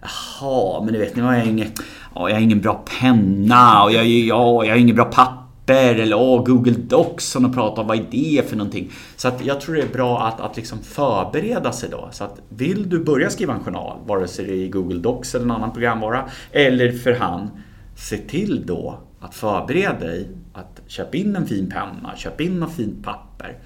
Jaha, 0.00 0.82
men 0.84 0.92
du 0.92 0.98
vet, 0.98 1.16
nu 1.16 1.22
har 1.22 1.34
jag 1.34 1.46
ingen, 1.46 1.68
ja, 2.14 2.28
jag 2.28 2.36
har 2.36 2.42
ingen 2.42 2.60
bra 2.60 2.84
penna 3.00 3.82
och 3.82 3.92
jag, 3.92 4.06
ja, 4.06 4.64
jag 4.64 4.72
har 4.72 4.78
ingen 4.78 4.96
bra 4.96 5.04
papper 5.04 5.45
eller 5.74 6.16
oh, 6.16 6.44
Google 6.44 6.74
Docs 6.78 7.24
som 7.24 7.42
de 7.42 7.52
pratar 7.52 7.82
om, 7.82 7.88
vad 7.88 7.96
är 7.96 8.02
det 8.10 8.48
för 8.48 8.56
någonting? 8.56 8.90
Så 9.16 9.28
att 9.28 9.44
jag 9.44 9.60
tror 9.60 9.74
det 9.74 9.82
är 9.82 9.92
bra 9.92 10.22
att, 10.26 10.40
att 10.40 10.56
liksom 10.56 10.78
förbereda 10.82 11.72
sig 11.72 11.88
då. 11.90 12.08
Så 12.12 12.24
att 12.24 12.40
vill 12.48 12.88
du 12.88 13.04
börja 13.04 13.30
skriva 13.30 13.54
en 13.54 13.64
journal, 13.64 13.98
vare 14.06 14.28
sig 14.28 14.44
det 14.44 14.52
är 14.52 14.56
i 14.56 14.68
Google 14.68 14.98
Docs 14.98 15.34
eller 15.34 15.44
en 15.44 15.50
annan 15.50 15.72
programvara, 15.72 16.30
eller 16.52 16.92
för 16.92 17.12
hand, 17.12 17.48
se 17.96 18.16
till 18.16 18.66
då 18.66 18.98
att 19.20 19.34
förbereda 19.34 20.06
dig 20.06 20.28
att 20.52 20.80
köpa 20.86 21.16
in 21.16 21.36
en 21.36 21.46
fin 21.46 21.70
penna, 21.70 22.16
köp 22.16 22.40
in 22.40 22.60
något 22.60 22.74
fint 22.74 23.04
papper 23.04 23.58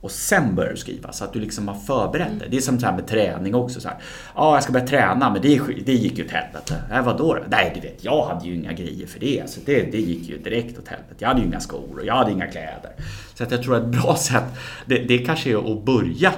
och 0.00 0.10
sen 0.10 0.54
börjar 0.54 0.70
du 0.70 0.76
skriva 0.76 1.12
så 1.12 1.24
att 1.24 1.32
du 1.32 1.40
liksom 1.40 1.68
har 1.68 1.74
förberett 1.74 2.38
dig. 2.38 2.48
Det 2.50 2.56
är 2.56 2.60
som 2.60 2.80
så 2.80 2.86
här 2.86 2.92
med 2.92 3.06
träning 3.06 3.54
också. 3.54 3.88
Ja, 4.34 4.54
jag 4.54 4.62
ska 4.62 4.72
börja 4.72 4.86
träna 4.86 5.30
men 5.30 5.42
det, 5.42 5.60
det 5.86 5.92
gick 5.92 6.18
ju 6.18 6.24
åt 6.24 6.30
helvete. 6.30 6.82
Äh, 6.92 7.02
vadå 7.02 7.34
då? 7.34 7.42
Nej, 7.48 7.72
du 7.74 7.80
vet, 7.80 8.04
jag 8.04 8.26
hade 8.26 8.46
ju 8.46 8.54
inga 8.54 8.72
grejer 8.72 9.06
för 9.06 9.20
det. 9.20 9.50
Så 9.50 9.60
det, 9.64 9.82
det 9.82 10.00
gick 10.00 10.28
ju 10.28 10.38
direkt 10.38 10.78
åt 10.78 10.88
helvete. 10.88 11.14
Jag 11.18 11.28
hade 11.28 11.40
ju 11.40 11.46
inga 11.46 11.60
skor 11.60 11.98
och 12.00 12.06
jag 12.06 12.14
hade 12.14 12.32
inga 12.32 12.46
kläder. 12.46 12.92
Så 13.34 13.42
att 13.42 13.50
jag 13.50 13.62
tror 13.62 13.76
att 13.76 13.82
ett 13.82 14.02
bra 14.02 14.16
sätt, 14.18 14.44
det, 14.86 14.98
det 14.98 15.18
kanske 15.18 15.50
är 15.50 15.72
att 15.72 15.84
börja 15.84 16.32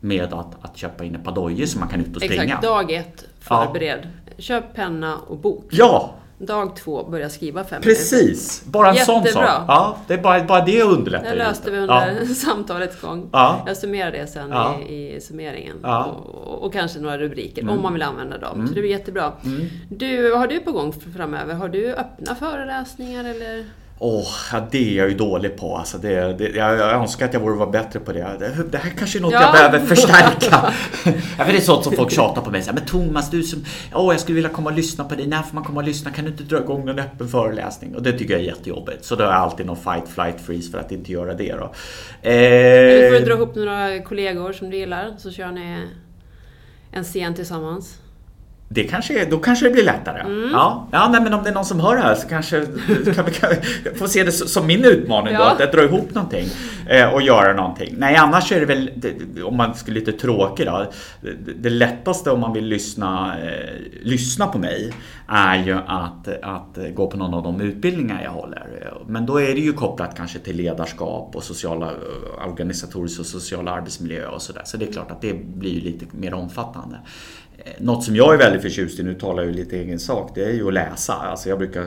med 0.00 0.32
att, 0.32 0.64
att 0.64 0.76
köpa 0.76 1.04
in 1.04 1.14
ett 1.14 1.24
par 1.24 1.34
dojor 1.34 1.66
så 1.66 1.78
man 1.78 1.88
kan 1.88 2.00
ut 2.00 2.16
och 2.16 2.22
springa. 2.22 2.42
Exakt, 2.42 2.62
dag 2.62 2.92
ett, 2.92 3.24
förbered. 3.40 4.08
Köp 4.38 4.74
penna 4.74 5.16
och 5.16 5.38
bok. 5.38 5.68
Ja, 5.70 6.14
Dag 6.38 6.76
två, 6.76 7.04
börja 7.10 7.28
skriva 7.28 7.64
fem 7.64 7.80
minuter. 7.80 7.88
precis. 8.00 8.64
Bara 8.64 8.88
en 8.88 8.96
sån 8.96 9.04
sak. 9.06 9.26
Jättebra. 9.26 9.64
Ja, 9.68 9.96
det 10.06 10.14
är 10.14 10.18
bara, 10.18 10.44
bara 10.44 10.64
det 10.64 10.82
underlättar 10.82 11.30
Det 11.30 11.36
löste 11.36 11.70
vi 11.70 11.78
under 11.78 12.16
Ja. 12.20 12.26
samtalets 12.34 13.00
gång. 13.00 13.28
Ja. 13.32 13.62
Jag 13.66 13.76
summerar 13.76 14.12
det 14.12 14.26
sen 14.26 14.50
Ja. 14.50 14.76
i, 14.88 15.16
i 15.16 15.20
summeringen. 15.20 15.76
Ja. 15.82 16.04
Och, 16.04 16.64
och 16.64 16.72
kanske 16.72 16.98
några 17.00 17.18
rubriker 17.18 17.62
Mm. 17.62 17.74
om 17.76 17.82
man 17.82 17.92
vill 17.92 18.02
använda 18.02 18.38
dem. 18.38 18.66
Så 18.68 18.74
det 18.74 18.80
blir 18.80 18.90
jättebra. 18.90 19.32
Du, 19.88 20.30
vad 20.30 20.38
har 20.38 20.46
du 20.46 20.60
på 20.60 20.72
gång 20.72 20.92
framöver? 21.16 21.54
Har 21.54 21.68
du 21.68 21.94
öppna 21.94 22.34
föreläsningar 22.34 23.24
eller? 23.24 23.64
Åh, 23.98 24.28
ja, 24.52 24.66
det 24.70 24.90
är 24.92 24.96
jag 24.98 25.08
ju 25.08 25.14
dålig 25.16 25.56
på. 25.56 25.76
Alltså 25.76 25.98
det, 25.98 26.32
det, 26.32 26.48
jag, 26.48 26.78
jag 26.78 26.92
önskar 26.92 27.26
att 27.26 27.32
jag 27.34 27.40
vore 27.40 27.56
vara 27.56 27.70
bättre 27.70 28.00
på 28.00 28.12
det. 28.12 28.36
Det, 28.38 28.70
det 28.70 28.78
här 28.78 28.90
kanske 28.98 29.18
är 29.18 29.20
något 29.20 29.32
Ja. 29.32 29.42
jag 29.42 29.52
behöver 29.52 29.86
förstärka. 29.86 30.72
ja, 31.38 31.44
för 31.44 31.52
det 31.52 31.58
är 31.58 31.60
sånt 31.60 31.84
som 31.84 31.92
folk 31.92 32.10
tjatar 32.12 32.42
på 32.42 32.50
mig. 32.50 32.62
Så 32.62 32.70
här, 32.70 32.74
men 32.74 32.86
Thomas, 32.86 33.30
du 33.30 33.42
som... 33.42 33.64
Åh, 33.94 34.14
jag 34.14 34.20
skulle 34.20 34.34
vilja 34.36 34.50
komma 34.50 34.70
och 34.70 34.76
lyssna 34.76 35.04
på 35.04 35.14
dig. 35.14 35.26
När 35.26 35.42
får 35.42 35.54
man 35.54 35.64
komma 35.64 35.80
och 35.80 35.86
lyssna? 35.86 36.10
Kan 36.10 36.24
du 36.24 36.30
inte 36.30 36.42
dra 36.44 36.58
igång 36.58 36.84
någon 36.84 36.98
öppen 36.98 37.28
föreläsning? 37.28 37.94
Och 37.94 38.02
det 38.02 38.12
tycker 38.12 38.34
jag 38.34 38.40
är 38.40 38.46
jättejobbigt. 38.46 39.04
Så 39.04 39.16
då 39.16 39.24
har 39.24 39.32
jag 39.32 39.40
alltid 39.40 39.66
någon 39.66 39.76
fight, 39.76 40.08
flight, 40.08 40.40
freeze 40.40 40.70
för 40.70 40.78
att 40.78 40.92
inte 40.92 41.12
göra 41.12 41.34
det 41.34 41.52
då. 41.52 41.72
Eller 42.22 43.10
får 43.10 43.16
du 43.16 43.22
Eh, 43.22 43.24
dra 43.24 43.32
ihop 43.34 43.54
några 43.54 44.02
kollegor 44.02 44.52
som 44.52 44.70
du 44.70 44.76
gillar 44.76 45.14
så 45.18 45.30
kör 45.30 45.52
ni 45.52 45.82
en 46.92 47.04
scen 47.04 47.34
tillsammans. 47.34 47.98
Det 48.68 48.84
kanske, 48.84 49.24
då 49.24 49.38
kanske 49.38 49.64
det 49.66 49.70
blir 49.70 49.84
lättare. 49.84 50.48
Ja, 50.52 50.88
ja 50.92 51.08
nej, 51.12 51.20
men 51.20 51.34
om 51.34 51.42
det 51.42 51.50
är 51.50 51.54
någon 51.54 51.64
som 51.64 51.80
hör 51.80 51.96
det 51.96 52.02
här 52.02 52.14
så 52.14 52.28
kanske 52.28 52.66
kan 53.14 53.24
vi 53.24 53.32
kan 53.32 53.50
vi 53.84 53.90
få 53.98 54.08
se 54.08 54.24
det 54.24 54.32
som 54.32 54.66
min 54.66 54.84
utmaning 54.84 55.34
då, 55.34 55.40
Ja. 55.40 55.50
att, 55.50 55.60
att 55.60 55.72
dra 55.72 55.82
ihop 55.84 56.14
någonting 56.14 56.48
eh, 56.88 57.14
och 57.14 57.22
göra 57.22 57.52
någonting. 57.52 57.94
Nej, 57.98 58.16
annars 58.16 58.52
är 58.52 58.60
det 58.60 58.66
väl, 58.66 58.90
det, 58.96 59.42
om 59.42 59.56
man 59.56 59.74
skulle 59.74 59.98
lite 60.00 60.12
tråkig 60.12 60.66
då, 60.66 60.86
det, 61.20 61.52
det 61.58 61.70
lättaste 61.70 62.30
om 62.30 62.40
man 62.40 62.52
vill 62.52 62.64
lyssna, 62.64 63.34
eh, 63.44 63.74
lyssna 64.02 64.46
på 64.46 64.58
mig 64.58 64.92
är 65.28 65.64
ju 65.64 65.78
att, 65.86 66.28
att 66.42 66.78
gå 66.94 67.10
på 67.10 67.16
någon 67.16 67.34
av 67.34 67.42
de 67.42 67.60
utbildningar 67.60 68.22
jag 68.24 68.30
håller. 68.30 68.92
Men 69.06 69.26
då 69.26 69.40
är 69.40 69.54
det 69.54 69.60
ju 69.60 69.72
kopplat 69.72 70.16
kanske 70.16 70.38
till 70.38 70.56
ledarskap 70.56 71.36
och 71.36 71.42
sociala, 71.42 71.86
eh, 71.86 72.48
organisatorisk 72.48 73.20
och 73.20 73.26
social 73.26 73.68
arbetsmiljö 73.68 74.26
och 74.26 74.42
sådär. 74.42 74.62
Så 74.64 74.76
det 74.76 74.88
är 74.88 74.92
klart 74.92 75.10
att 75.10 75.20
det 75.20 75.32
blir 75.56 75.80
lite 75.80 76.06
mer 76.10 76.34
omfattande. 76.34 76.96
Något 77.78 78.04
som 78.04 78.16
jag 78.16 78.34
är 78.34 78.38
väldigt 78.38 78.62
förtjust 78.62 79.00
i, 79.00 79.02
nu 79.02 79.14
talar 79.14 79.42
jag 79.42 79.52
ju 79.52 79.56
lite 79.58 79.76
egen 79.76 79.98
sak, 79.98 80.30
det 80.34 80.44
är 80.44 80.52
ju 80.52 80.68
att 80.68 80.74
läsa. 80.74 81.12
Alltså 81.12 81.48
jag 81.48 81.58
brukar, 81.58 81.86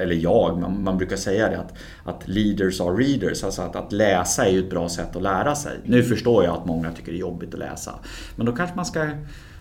eller 0.00 0.14
jag, 0.14 0.58
man, 0.60 0.82
man 0.82 0.98
brukar 0.98 1.16
säga 1.16 1.48
det 1.48 1.58
att, 1.58 1.74
att 2.04 2.28
leaders 2.28 2.80
are 2.80 2.96
readers. 2.96 3.44
Alltså 3.44 3.62
att, 3.62 3.76
att 3.76 3.92
läsa 3.92 4.46
är 4.46 4.50
ju 4.50 4.58
ett 4.58 4.70
bra 4.70 4.88
sätt 4.88 5.16
att 5.16 5.22
lära 5.22 5.54
sig. 5.54 5.72
Nu 5.84 6.02
förstår 6.02 6.44
jag 6.44 6.56
att 6.56 6.66
många 6.66 6.92
tycker 6.92 7.12
det 7.12 7.18
är 7.18 7.20
jobbigt 7.20 7.54
att 7.54 7.60
läsa. 7.60 7.94
Men 8.36 8.46
då 8.46 8.52
kanske 8.52 8.76
man 8.76 8.86
ska, 8.86 9.10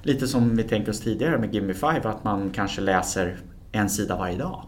lite 0.03 0.27
som 0.27 0.55
vi 0.55 0.63
tänkte 0.63 0.91
oss 0.91 0.99
tidigare 0.99 1.37
med 1.37 1.53
Gimme 1.53 1.73
Five, 1.73 2.01
att 2.03 2.23
man 2.23 2.49
kanske 2.49 2.81
läser 2.81 3.37
en 3.71 3.89
sida 3.89 4.15
varje 4.15 4.37
dag. 4.37 4.63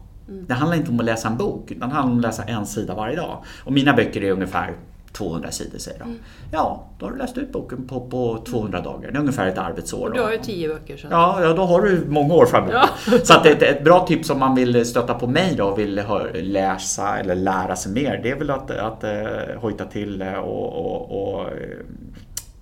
Det 0.47 0.53
handlar 0.53 0.77
inte 0.77 0.91
om 0.91 0.99
att 0.99 1.05
läsa 1.05 1.27
en 1.27 1.37
bok, 1.37 1.71
utan 1.71 1.89
det 1.89 1.95
handlar 1.95 2.11
om 2.11 2.17
att 2.17 2.25
läsa 2.25 2.43
en 2.43 2.65
sida 2.65 2.95
varje 2.95 3.15
dag. 3.15 3.43
Och 3.63 3.73
mina 3.73 3.93
böcker 3.93 4.23
är 4.23 4.31
ungefär 4.31 4.75
200 5.13 5.51
sidor 5.51 5.77
säger 5.77 5.99
de. 5.99 6.15
Ja, 6.51 6.87
då 6.99 7.05
har 7.05 7.11
du 7.11 7.17
läst 7.17 7.37
ut 7.37 7.51
boken 7.51 7.87
på, 7.87 7.99
på 8.09 8.43
200 8.49 8.81
dagar. 8.81 9.11
Det 9.11 9.17
är 9.17 9.19
ungefär 9.19 9.47
ett 9.47 9.57
arbetsår. 9.57 10.07
Och 10.07 10.13
du 10.13 10.19
då. 10.19 10.25
har 10.25 10.31
ju 10.31 10.37
tio 10.37 10.67
böcker. 10.67 10.97
Så. 10.97 11.07
Ja, 11.11 11.43
ja, 11.43 11.53
då 11.53 11.61
har 11.61 11.81
du 11.81 12.05
många 12.07 12.33
år 12.33 12.45
framöver. 12.45 12.73
Ja. 12.73 13.17
Så 13.23 13.33
att 13.33 13.45
ett, 13.45 13.61
ett 13.61 13.83
bra 13.83 14.07
tips 14.07 14.29
om 14.29 14.39
man 14.39 14.55
vill 14.55 14.85
stötta 14.85 15.13
på 15.13 15.27
mig 15.27 15.55
då 15.57 15.65
och 15.65 15.79
vill 15.79 15.99
hö- 15.99 16.41
läsa 16.41 17.17
eller 17.17 17.35
lära 17.35 17.75
sig 17.75 17.91
mer, 17.91 18.19
det 18.23 18.31
är 18.31 18.35
väl 18.35 18.49
att, 18.49 18.71
att 18.71 19.03
uh, 19.03 19.59
hojta 19.61 19.85
till 19.85 20.21
eh, 20.21 20.33
och, 20.33 20.85
och, 20.85 21.33
och 21.33 21.41
eh, 21.41 21.53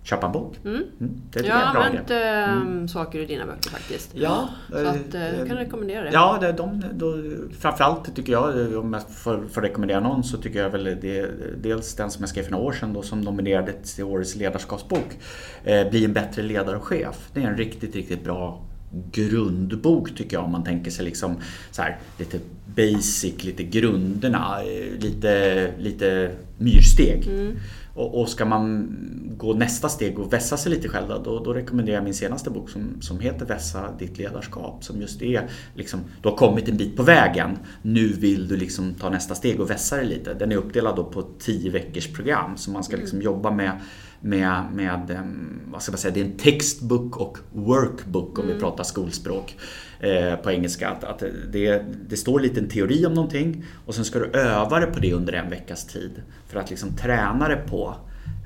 köpa 0.10 0.26
en 0.26 0.32
bok. 0.32 0.56
Mm. 0.66 0.84
Det 1.00 1.40
tycker 1.40 1.50
Jag 1.50 1.58
har 1.58 1.76
använt 1.76 2.12
eh, 2.12 2.88
saker 2.88 3.20
i 3.20 3.26
dina 3.26 3.46
böcker 3.46 3.70
faktiskt. 3.70 4.12
Ja, 4.14 4.50
Så 4.70 4.88
att, 4.88 5.16
eh, 5.16 5.38
jag 5.38 5.48
kan 5.48 5.58
rekommendera 5.58 6.04
det. 6.04 6.10
Ja, 6.14 6.38
det, 6.42 6.52
de, 6.52 6.84
då, 6.94 7.16
framförallt 7.60 8.16
tycker 8.16 8.32
jag, 8.32 8.78
om 8.78 8.94
jag 8.94 9.10
får, 9.10 9.48
får 9.48 9.62
rekommendera 9.62 10.00
någon, 10.00 10.24
så 10.24 10.38
tycker 10.38 10.64
jag 10.64 10.70
väl 10.70 10.84
det, 10.84 11.30
dels 11.58 11.96
den 11.96 12.12
som 12.12 12.22
jag 12.24 12.30
skrev 12.30 12.44
för 12.44 12.52
några 12.52 12.66
år 12.66 12.72
sedan 12.72 12.94
då, 12.94 13.02
som 13.02 13.22
nominerades 13.22 13.96
till 13.96 14.04
årets 14.04 14.36
ledarskapsbok, 14.36 15.18
eh, 15.64 15.90
Bli 15.90 16.06
en 16.06 16.14
bättre 16.14 16.42
ledare 16.42 16.78
och 16.78 16.84
chef. 16.84 17.30
Det 17.34 17.44
är 17.44 17.48
en 17.48 17.58
riktigt, 17.58 17.96
riktigt 17.96 18.24
bra 18.24 18.62
grundbok 19.12 20.16
tycker 20.16 20.38
jag 20.38 20.46
om 20.46 20.52
man 20.52 20.64
tänker 20.64 20.92
sig 20.92 21.06
liksom 21.06 21.36
så 21.72 21.82
här, 21.82 21.98
lite 22.18 22.40
basic, 22.76 23.44
lite 23.44 23.64
grunderna, 23.64 24.62
eh, 24.64 25.00
lite, 25.00 25.72
lite 25.78 26.32
myrsteg. 26.58 27.30
Och, 28.00 28.22
och 28.22 28.30
ska 28.30 28.46
man 28.46 28.96
gå 29.38 29.54
nästa 29.54 29.90
steg 29.90 30.20
och 30.20 30.34
vässa 30.34 30.58
sig 30.58 30.72
lite 30.72 30.90
själv 30.90 31.08
då, 31.24 31.44
då, 31.44 31.54
rekommenderar 31.54 31.98
jag 31.98 32.04
min 32.04 32.14
senaste 32.14 32.50
bok 32.50 32.70
som, 32.70 33.02
som 33.02 33.20
heter 33.20 33.46
Vässa 33.46 33.92
ditt 34.00 34.18
ledarskap. 34.18 34.84
Som 34.84 35.02
just 35.02 35.22
är 35.22 35.50
liksom, 35.76 36.00
du 36.22 36.30
har 36.30 36.36
kommit 36.36 36.70
en 36.70 36.78
bit 36.78 36.98
på 36.98 37.04
vägen. 37.04 37.58
Nu 37.82 38.08
vill 38.08 38.48
du 38.48 38.58
liksom 38.58 38.94
ta 38.94 39.10
nästa 39.10 39.36
steg 39.36 39.60
och 39.60 39.70
vässa 39.70 39.96
dig 39.96 40.06
lite. 40.06 40.34
Den 40.34 40.52
är 40.52 40.56
uppdelad 40.56 40.96
då 40.96 41.04
på 41.04 41.22
10 41.40 41.72
veckors 41.72 42.14
program. 42.14 42.58
Så 42.58 42.72
man 42.72 42.84
ska 42.84 42.98
liksom 42.98 43.22
jobba 43.22 43.52
med 43.52 43.72
med, 44.22 44.64
med 44.74 45.20
vad 45.72 45.82
ska 45.82 45.92
man 45.92 46.00
säga, 46.00 46.14
det 46.14 46.22
är 46.22 46.26
en 46.26 46.38
textbook 46.38 47.18
och 47.18 47.38
workbook 47.54 48.40
om 48.40 48.48
vi 48.48 48.60
pratar 48.60 48.84
skolspråk 48.84 49.58
eh, 50.00 50.36
på 50.36 50.52
engelska. 50.52 50.90
Att, 50.90 51.04
att 51.04 51.24
det, 51.52 51.84
det 52.10 52.18
står 52.18 52.40
lite 52.40 52.60
en 52.60 52.70
teori 52.70 53.06
om 53.06 53.14
någonting 53.14 53.66
och 53.86 53.96
sen 53.96 54.06
ska 54.06 54.20
du 54.20 54.26
öva 54.26 54.80
dig 54.80 54.92
på 54.92 55.00
det 55.00 55.14
under 55.14 55.34
en 55.34 55.50
veckas 55.50 55.86
tid. 55.86 56.22
För 56.48 56.60
att 56.60 56.70
liksom 56.70 56.96
träna 56.96 57.48
dig 57.48 57.58
på 57.68 57.96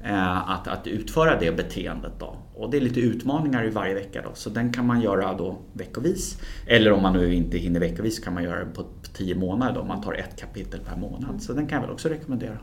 eh, 0.05 0.49
att, 0.51 0.67
att 0.67 0.87
utföra 0.87 1.39
det 1.39 1.57
beteendet. 1.57 2.13
Då. 2.19 2.37
Och 2.55 2.71
det 2.71 2.77
är 2.77 2.81
lite 2.81 2.99
utmaningar 2.99 3.65
i 3.65 3.69
varje 3.69 3.93
vecka 3.93 4.21
då. 4.21 4.31
Så 4.33 4.49
den 4.49 4.73
kan 4.73 4.85
man 4.85 5.01
göra 5.01 5.33
då 5.33 5.57
veckovis. 5.73 6.37
Eller 6.67 6.91
om 6.91 7.01
man 7.01 7.13
nu 7.13 7.33
inte 7.33 7.57
hinner 7.57 7.79
veckovis 7.79 8.19
kan 8.19 8.33
man 8.33 8.43
göra 8.43 8.59
den 8.59 8.73
på, 8.73 8.83
på 8.83 9.09
tio 9.13 9.35
månader 9.35 9.73
då. 9.73 9.81
Om 9.81 9.87
man 9.87 10.01
tar 10.01 10.13
ett 10.13 10.39
kapitel 10.39 10.79
per 10.79 10.95
månad. 10.95 11.41
Så 11.41 11.53
den 11.53 11.67
kan 11.67 11.75
jag 11.75 11.81
väl 11.81 11.93
också 11.93 12.09
rekommendera. 12.09 12.57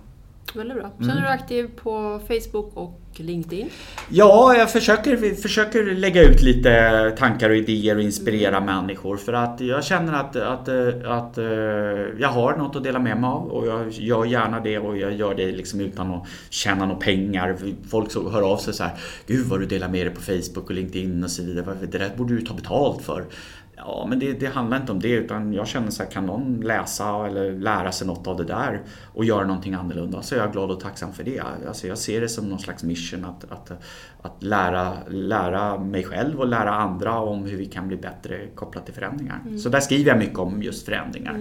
Väldigt 0.55 0.77
bra. 0.77 0.87
Mm. 0.87 1.09
Sen 1.09 1.19
är 1.19 1.23
du 1.23 1.29
aktiv 1.29 1.71
på 1.77 2.21
Facebook 2.29 2.71
och 2.75 3.01
LinkedIn. 3.17 3.69
Ja, 4.09 4.55
jag 4.57 4.71
försöker, 4.71 5.35
försöker 5.35 5.85
lägga 5.85 6.23
ut 6.23 6.43
lite 6.43 7.15
tankar 7.19 7.51
och 7.51 7.57
idéer 7.57 7.97
och 7.97 8.03
inspirera 8.03 8.61
människor 8.61 9.17
för 9.17 9.33
att 9.33 9.61
jag 9.61 9.85
känner 9.85 10.13
att, 10.13 10.37
att, 10.37 10.69
att 11.05 11.39
eh, 11.39 11.45
jag 12.19 12.29
har 12.29 12.57
något 12.57 12.77
att 12.77 12.85
dela 12.85 12.99
med 12.99 13.21
mig 13.21 13.29
av 13.29 13.51
och 13.51 13.67
jag 13.67 13.91
gör 13.91 14.25
gärna 14.25 14.61
det 14.61 14.79
och 14.79 14.99
jag 14.99 15.13
gör 15.13 15.35
det 15.35 15.53
liksom 15.53 15.81
utan 15.81 16.15
att 16.15 16.27
tjäna 16.51 16.87
några 16.87 17.01
pengar. 17.01 17.57
Folk 17.91 18.11
så 18.11 18.31
hör 18.31 18.43
av 18.43 18.57
sig 18.57 18.75
så 18.75 18.85
här 18.85 18.93
Gud 19.27 19.47
vad 19.47 19.61
du 19.61 19.67
delar 19.67 19.89
med 19.89 20.07
dig 20.07 20.15
på 20.15 20.21
Facebook 20.21 20.71
och 20.71 20.75
LinkedIn 20.75 21.25
och 21.25 21.31
så 21.31 21.43
vidare. 21.43 21.77
Det 21.81 21.99
där 21.99 22.11
borde 22.17 22.35
du 22.35 22.43
ta 22.43 22.55
betalt 22.55 23.03
för. 23.03 23.25
Ja, 23.85 24.07
men 24.09 24.19
det, 24.19 24.33
det 24.33 24.47
handlar 24.47 24.77
inte 24.81 24.93
om 24.93 25.01
det 25.01 25.09
utan 25.11 25.53
jag 25.53 25.67
känner 25.69 25.91
så 25.91 26.03
här, 26.03 26.11
kan 26.11 26.27
någon 26.27 26.61
läsa 26.61 27.27
eller 27.27 27.53
lära 27.53 27.93
sig 27.93 28.07
något 28.07 28.27
av 28.27 28.37
det 28.37 28.45
där 28.45 28.83
och 29.15 29.25
göra 29.25 29.47
någonting 29.47 29.75
annorlunda 29.75 30.23
så 30.23 30.35
är 30.35 30.39
jag 30.39 30.53
glad 30.53 30.71
och 30.71 30.81
tacksam 30.81 31.13
för 31.13 31.25
det. 31.25 31.43
Alltså 31.69 31.87
jag 31.87 31.99
ser 31.99 32.21
det 32.21 32.29
som 32.29 32.45
någon 32.49 32.59
slags 32.59 32.85
mission 32.85 33.25
att, 33.25 33.45
att, 33.53 33.71
att 34.23 34.43
lära, 34.43 34.93
lära 35.09 35.79
mig 35.79 36.05
själv 36.05 36.39
och 36.41 36.47
lära 36.49 36.71
andra 36.75 37.19
om 37.19 37.45
hur 37.45 37.57
vi 37.57 37.67
kan 37.67 37.89
bli 37.89 37.97
bättre 37.97 38.47
kopplat 38.55 38.85
till 38.85 38.95
förändringar. 38.95 39.41
Så 39.63 39.69
där 39.69 39.81
skriver 39.81 40.11
jag 40.11 40.19
mycket 40.19 40.39
om 40.39 40.63
just 40.63 40.87
förändringar. 40.87 41.35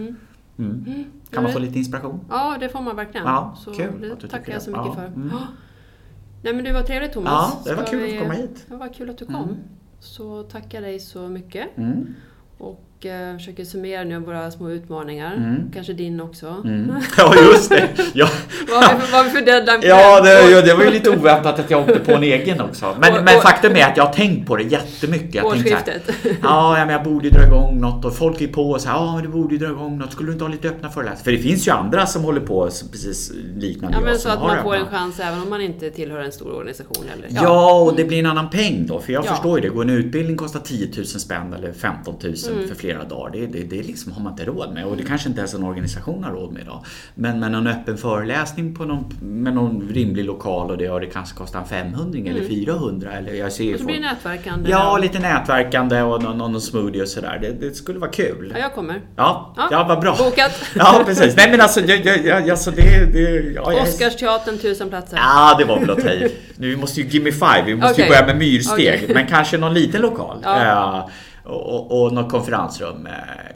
Mm. 0.59 0.85
Kan 1.29 1.43
man 1.43 1.51
få 1.53 1.59
lite 1.59 1.77
inspiration? 1.79 2.19
Ja, 2.29 2.57
det 2.59 2.69
får 2.69 2.81
man 2.81 2.95
verkligen. 2.95 3.25
Ja, 3.27 3.55
så 3.57 3.73
kul 3.73 4.01
det 4.01 4.11
att 4.25 4.31
tackar 4.31 4.53
jag 4.53 4.61
så 4.61 4.69
mycket 4.69 4.85
Ja, 4.85 4.93
för. 4.95 5.05
mm. 5.05 5.29
Ja. 5.31 5.39
Nej 6.43 6.53
men 6.53 6.63
det 6.63 6.73
var 6.73 6.81
trevligt 6.81 7.13
Thomas. 7.13 7.31
Ja, 7.65 7.71
det 7.71 7.75
var 7.75 7.83
Ska 7.83 7.91
kul 7.91 8.03
att 8.03 8.09
vi- 8.09 8.17
få 8.17 8.21
komma 8.23 8.33
hit. 8.33 8.65
Det 8.69 8.75
var 8.75 8.93
kul 8.93 9.09
att 9.09 9.17
du 9.17 9.25
kom. 9.25 9.55
Så 9.99 10.43
tackar 10.43 10.81
dig 10.81 10.99
så 10.99 11.27
mycket. 11.27 11.77
Mm. 11.77 12.15
Och 12.59 12.88
eh, 13.05 13.37
försöker 13.37 13.65
summera 13.65 14.03
nu 14.03 14.19
våra 14.19 14.51
små 14.51 14.69
utmaningar. 14.69 15.33
Mm. 15.35 15.71
Kanske 15.73 15.93
din 15.93 16.21
också. 16.21 16.55
Mm. 16.65 16.91
Ja, 17.17 17.35
just 17.53 17.69
det! 17.69 17.87
Ja. 18.13 18.29
vad 18.71 18.83
har 18.83 19.23
vi 19.23 19.29
för, 19.29 19.41
deadline 19.45 19.79
Ja, 19.83 20.21
det, 20.21 20.49
ja, 20.51 20.61
det 20.61 20.73
var 20.73 20.83
ju 20.83 20.91
lite 20.91 21.09
oväntat 21.09 21.59
att 21.59 21.71
jag 21.71 21.81
åkte 21.81 21.99
på 21.99 22.11
en 22.11 22.23
egen 22.23 22.61
också. 22.61 22.95
Men, 22.99 23.13
Och- 23.17 23.23
men 23.23 23.35
och- 23.37 23.41
faktum 23.43 23.75
är 23.75 23.85
att 23.85 23.97
jag 23.97 24.05
har 24.05 24.13
tänkt 24.13 24.47
på 24.47 24.55
det 24.55 24.63
jättemycket. 24.63 25.35
Jag 25.35 25.43
så 25.43 25.49
här, 25.51 25.57
Årsskiftet. 25.59 26.09
Ja, 26.43 26.77
ja, 26.79 26.85
men 26.85 26.89
jag 26.89 27.03
borde 27.03 27.27
ju 27.27 27.31
dra 27.33 27.45
igång 27.47 27.79
något 27.81 28.05
och 28.05 28.15
folk 28.15 28.41
är 28.41 28.47
på 28.47 28.61
och 28.71 28.81
här, 28.83 28.93
ja 28.93 29.13
men 29.15 29.23
du 29.23 29.29
borde 29.29 29.53
ju 29.55 29.59
dra 29.59 29.67
igång 29.71 29.97
något. 29.97 30.11
Skulle 30.11 30.27
du 30.29 30.33
inte 30.33 30.43
ha 30.43 30.49
lite 30.51 30.69
öppna 30.69 30.89
föreläsningar? 30.89 31.23
För 31.23 31.31
det 31.31 31.37
finns 31.37 31.67
ju 31.67 31.71
andra 31.71 32.05
som 32.05 32.23
håller 32.23 32.41
på 32.41 32.69
precis 32.91 33.31
liknande 33.55 33.97
Ja, 33.97 34.01
men 34.01 34.11
jag 34.11 34.19
så 34.21 34.29
att 34.29 34.41
man 34.41 34.63
får 34.63 34.75
en 34.75 34.85
chans 34.85 35.19
även 35.19 35.41
om 35.41 35.49
man 35.49 35.61
inte 35.61 35.89
tillhör 35.89 36.19
en 36.19 36.31
stor 36.31 36.51
organisation. 36.55 37.05
Eller, 37.17 37.41
Ja. 37.43 37.81
och 37.81 37.95
det 37.95 38.03
blir 38.05 38.19
en 38.19 38.25
annan 38.25 38.49
peng 38.49 38.85
då. 38.87 38.99
För 38.99 39.13
jag 39.13 39.25
Ja. 39.25 39.29
förstår 39.29 39.59
ju 39.59 39.69
det. 39.69 39.75
Går 39.75 39.81
en 39.83 39.89
utbildning 39.89 40.37
kostar 40.37 40.59
10 40.59 40.87
000 40.97 41.05
spänn 41.05 41.53
eller 41.53 41.73
15 41.73 42.15
000 42.23 42.33
Mm. 42.51 42.67
för 42.67 42.75
flera 42.89 43.03
dagar. 43.03 43.31
Det, 43.31 43.45
det, 43.45 43.63
det 43.63 43.83
liksom 43.83 44.11
har 44.11 44.21
man 44.21 44.31
inte 44.31 44.45
råd 44.45 44.73
med. 44.73 44.85
Och 44.85 44.97
det 44.97 45.03
kanske 45.03 45.29
inte 45.29 45.39
ens 45.39 45.53
en 45.53 45.63
organisation 45.63 46.23
har 46.23 46.31
råd 46.31 46.53
med 46.53 46.61
idag. 46.61 46.85
Men, 47.15 47.39
men 47.39 47.55
en 47.55 47.67
öppen 47.67 47.97
föreläsning 47.97 48.75
på 48.75 48.85
någon, 48.85 49.13
med 49.21 49.53
någon 49.53 49.89
rimlig 49.93 50.25
lokal 50.25 50.71
och 50.71 50.77
det, 50.77 50.89
och 50.89 50.99
det 50.99 51.05
kanske 51.05 51.37
kostar 51.37 51.59
en 51.59 51.65
500 51.65 52.19
eller 52.31 52.43
400. 52.47 53.11
Eller 53.11 53.33
jag 53.33 53.51
ser 53.51 53.63
ju 53.63 53.69
Mm. 53.69 53.75
Och 53.75 53.79
så 53.79 53.85
blir 53.85 53.95
det 53.95 54.01
nätverkande. 54.01 54.69
Ja, 54.69 54.97
lite 54.97 55.19
nätverkande 55.19 56.01
och 56.01 56.23
någon, 56.23 56.37
någon 56.37 56.61
smoothie 56.61 57.01
och 57.01 57.07
sådär. 57.07 57.39
Det, 57.41 57.67
det 57.67 57.75
skulle 57.75 57.99
vara 57.99 58.11
kul. 58.11 58.51
Ja, 58.55 58.61
jag 58.61 58.73
kommer. 58.73 59.01
Ja, 59.15 59.53
Ja, 59.57 59.67
ja 59.71 59.85
vad 59.87 59.99
bra. 59.99 60.15
bokat. 60.17 60.51
Ja, 60.75 61.01
precis. 61.05 61.35
Nej 61.37 61.51
men 61.51 61.61
alltså, 61.61 61.79
jag, 61.81 62.05
jag, 62.05 62.25
jag, 62.25 62.49
alltså 62.49 62.71
det... 62.71 63.05
det 63.13 63.51
ja, 63.55 63.73
jag, 63.73 63.83
Oscarsteatern, 63.83 64.57
tusen 64.57 64.89
platser. 64.89 65.17
Ja, 65.17 65.55
det 65.59 65.65
var 65.65 65.79
väl 65.79 65.89
att 65.89 65.99
ta 66.01 66.09
i. 66.09 66.35
Nu 66.55 66.75
måste 66.77 67.01
ju 67.01 67.07
Gimme 67.07 67.31
Five, 67.31 67.63
vi 67.65 67.75
måste 67.75 68.01
ju 68.01 68.07
Okej. 68.07 68.09
börja 68.09 68.25
med 68.25 68.37
myrsteg. 68.37 69.01
Okej. 69.03 69.15
Men 69.15 69.27
kanske 69.27 69.57
någon 69.57 69.73
liten 69.73 70.01
lokal. 70.01 70.37
Ja. 70.43 70.97
Eh, 70.97 71.09
och, 71.49 71.91
och, 71.91 72.05
och 72.05 72.13
något 72.13 72.31
konferensrum. 72.31 73.05
Eh, 73.05 73.11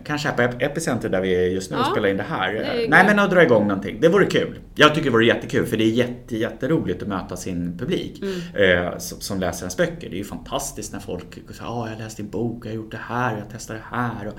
kanske 0.05 0.27
här 0.29 0.35
på 0.35 0.41
Ep- 0.41 0.63
Epicenter 0.65 1.09
där 1.09 1.21
vi 1.21 1.35
är 1.35 1.47
just 1.49 1.71
nu 1.71 1.77
och 1.77 1.83
Ja, 1.85 1.91
spelar 1.91 2.09
in 2.09 2.17
det 2.17 2.25
här. 2.29 2.53
det 2.53 2.59
Eh, 2.59 2.89
Nej 2.89 3.05
men 3.07 3.19
att 3.19 3.31
dra 3.31 3.43
igång 3.43 3.67
någonting. 3.67 3.97
Det 4.01 4.09
vore 4.09 4.25
kul. 4.25 4.59
Jag 4.75 4.89
tycker 4.95 5.05
det 5.05 5.11
vore 5.13 5.25
jättekul 5.25 5.65
för 5.65 5.77
det 5.77 5.83
är 5.83 5.89
jätte, 5.89 6.37
jätteroligt 6.37 7.01
att 7.01 7.07
möta 7.07 7.35
sin 7.37 7.77
publik. 7.77 8.21
Mm. 8.55 8.83
Eh, 8.87 8.97
som, 8.97 9.19
som 9.21 9.39
läser 9.39 9.63
ens 9.63 9.77
böcker. 9.77 10.09
Det 10.09 10.15
är 10.15 10.17
ju 10.17 10.23
fantastiskt 10.23 10.93
när 10.93 10.99
folk 10.99 11.33
säger 11.33 11.45
ja 11.59 11.87
jag 11.89 11.95
har 11.95 12.03
läst 12.03 12.17
din 12.17 12.29
bok, 12.29 12.65
jag 12.65 12.69
har 12.71 12.75
gjort 12.75 12.91
det 12.91 12.99
här, 13.01 13.31
jag 13.37 13.45
testar 13.51 13.73
det 13.73 13.97
här. 13.97 14.27
Och, 14.27 14.33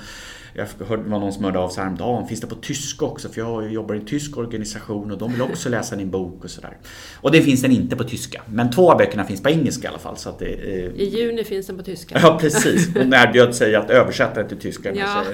Jag 0.57 0.86
hörde 0.86 1.02
var 1.02 1.18
någon 1.20 1.32
som 1.32 1.44
hörde 1.44 1.59
av 1.59 1.68
sig 1.68 1.82
häromdagen. 1.82 2.26
Finns 2.28 2.40
det 2.40 2.46
på 2.46 2.55
tyska 2.55 3.05
också? 3.05 3.28
För 3.28 3.40
jag 3.40 3.72
jobbar 3.72 3.94
i 3.94 3.98
en 3.98 4.05
tysk 4.07 4.36
organisation 4.36 5.11
och 5.11 5.18
de 5.18 5.32
vill 5.32 5.42
också 5.42 5.68
läsa 5.76 5.96
din 5.96 6.11
bok 6.11 6.44
och 6.44 6.50
sådär. 6.50 6.76
Och 7.20 7.30
det 7.32 7.40
finns 7.42 7.62
den 7.62 7.72
inte 7.72 7.96
på 7.96 8.05
tyska. 8.05 8.42
Men 8.46 8.70
två 8.70 8.92
av 8.92 8.98
böckerna 8.98 9.24
finns 9.24 9.42
på 9.42 9.48
engelska 9.50 9.84
i 9.84 9.88
alla 9.88 9.98
fall. 9.98 10.16
Så 10.16 10.28
att 10.28 10.38
det, 10.38 10.46
eh... 10.46 10.90
I 10.90 11.05
juni 11.18 11.44
finns 11.44 11.66
den 11.66 11.76
på 11.76 11.82
tyska. 11.82 12.18
Ja 12.22 12.38
precis. 12.40 12.94
Hon 12.96 13.12
erbjöd 13.45 13.55
sig 13.55 13.74
att 13.74 13.90
översätta 13.90 14.34
den 14.40 14.49
till 14.49 14.59
tyska. 14.59 14.95
Ja. 15.05 15.24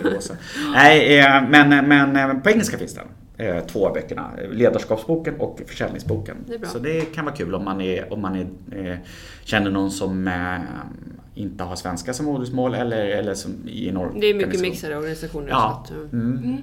Nej, 0.72 1.18
eh, 1.18 1.48
men, 1.48 1.88
men 1.88 2.16
eh, 2.16 2.42
på 2.42 2.50
engelska 2.50 2.78
finns 2.78 2.94
den. 2.94 3.06
Eh, 3.36 3.64
två 3.66 3.86
av 3.86 3.94
böckerna. 3.94 4.30
Ledarskapsboken 4.52 5.34
och 5.40 5.60
försäljningsboken. 5.66 6.36
Det 6.46 6.66
så 6.66 6.78
det 6.78 7.00
kan 7.00 7.24
vara 7.24 7.36
kul 7.36 7.54
om 7.54 7.64
man, 7.64 7.80
är, 7.80 8.12
om 8.12 8.22
man 8.22 8.36
är, 8.36 9.00
känner 9.44 9.70
någon 9.70 9.90
som 9.90 10.30
inte 11.34 11.64
har 11.64 11.76
svenska 11.76 12.12
som 12.12 12.26
modersmål 12.26 12.74
eller, 12.74 13.06
eller 13.06 13.34
som 13.34 13.52
i 13.66 13.88
en 13.88 14.20
Det 14.20 14.26
är 14.26 14.34
mycket 14.34 14.60
mixade 14.60 14.96
organisationer. 14.96 15.48
Ja. 15.48 15.84
Så 15.88 15.94
att, 15.94 16.12
mm. 16.12 16.36
Mm. 16.36 16.56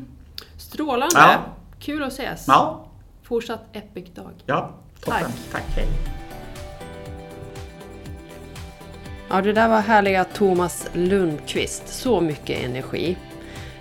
Strålande! 0.58 1.16
Ja. 1.16 1.46
Kul 1.80 2.04
att 2.04 2.14
ses! 2.14 2.46
Ja. 2.48 2.88
Fortsatt 3.24 3.64
epic-dag. 3.74 4.32
Ja, 4.46 4.76
toppen. 5.02 5.22
Tack. 5.22 5.34
Tack, 5.52 5.76
hej. 5.76 5.88
Ja, 9.30 9.42
det 9.42 9.54
där 9.54 9.68
var 9.68 9.82
härliga 9.82 10.24
Thomas 10.24 10.88
Lundqvist. 10.94 11.88
Så 11.88 12.22
mycket 12.22 12.64
energi. 12.64 13.18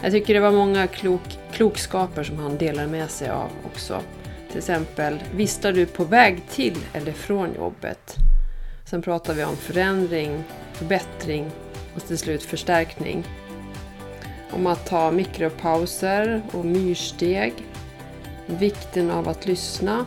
Jag 0.03 0.13
tycker 0.13 0.35
det 0.35 0.41
var 0.41 0.53
många 0.53 0.87
klok, 0.87 1.39
klokskaper 1.53 2.25
som 2.25 2.39
han 2.39 2.59
delade 2.59 2.89
med 2.89 3.11
sig 3.11 3.31
av 3.31 3.51
också. 3.73 4.01
Till 4.49 4.59
exempel, 4.59 5.19
vistar 5.35 5.73
du 5.73 5.87
på 5.87 6.05
väg 6.05 6.43
till 6.51 6.77
eller 6.93 7.13
från 7.13 7.55
jobbet? 7.55 8.15
Sen 8.85 9.03
pratar 9.03 9.35
vi 9.35 9.45
om 9.45 9.57
förändring, 9.57 10.45
förbättring 10.73 11.51
och 11.95 12.07
till 12.07 12.19
slut 12.19 12.43
förstärkning. 12.43 13.25
Om 14.51 14.67
att 14.67 14.87
ta 14.87 15.11
mikropauser 15.11 16.43
och 16.53 16.65
myrsteg. 16.65 17.53
Vikten 18.47 19.11
av 19.11 19.29
att 19.29 19.47
lyssna. 19.47 20.07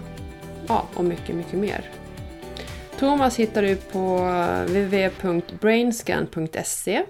Ja, 0.68 0.86
och 0.94 1.06
mycket, 1.06 1.36
mycket 1.36 1.60
mer. 1.60 1.99
Thomas 3.00 3.40
hittar 3.40 3.62
du 3.62 3.76
på 3.76 4.18
www.brainscan.se 4.68 7.04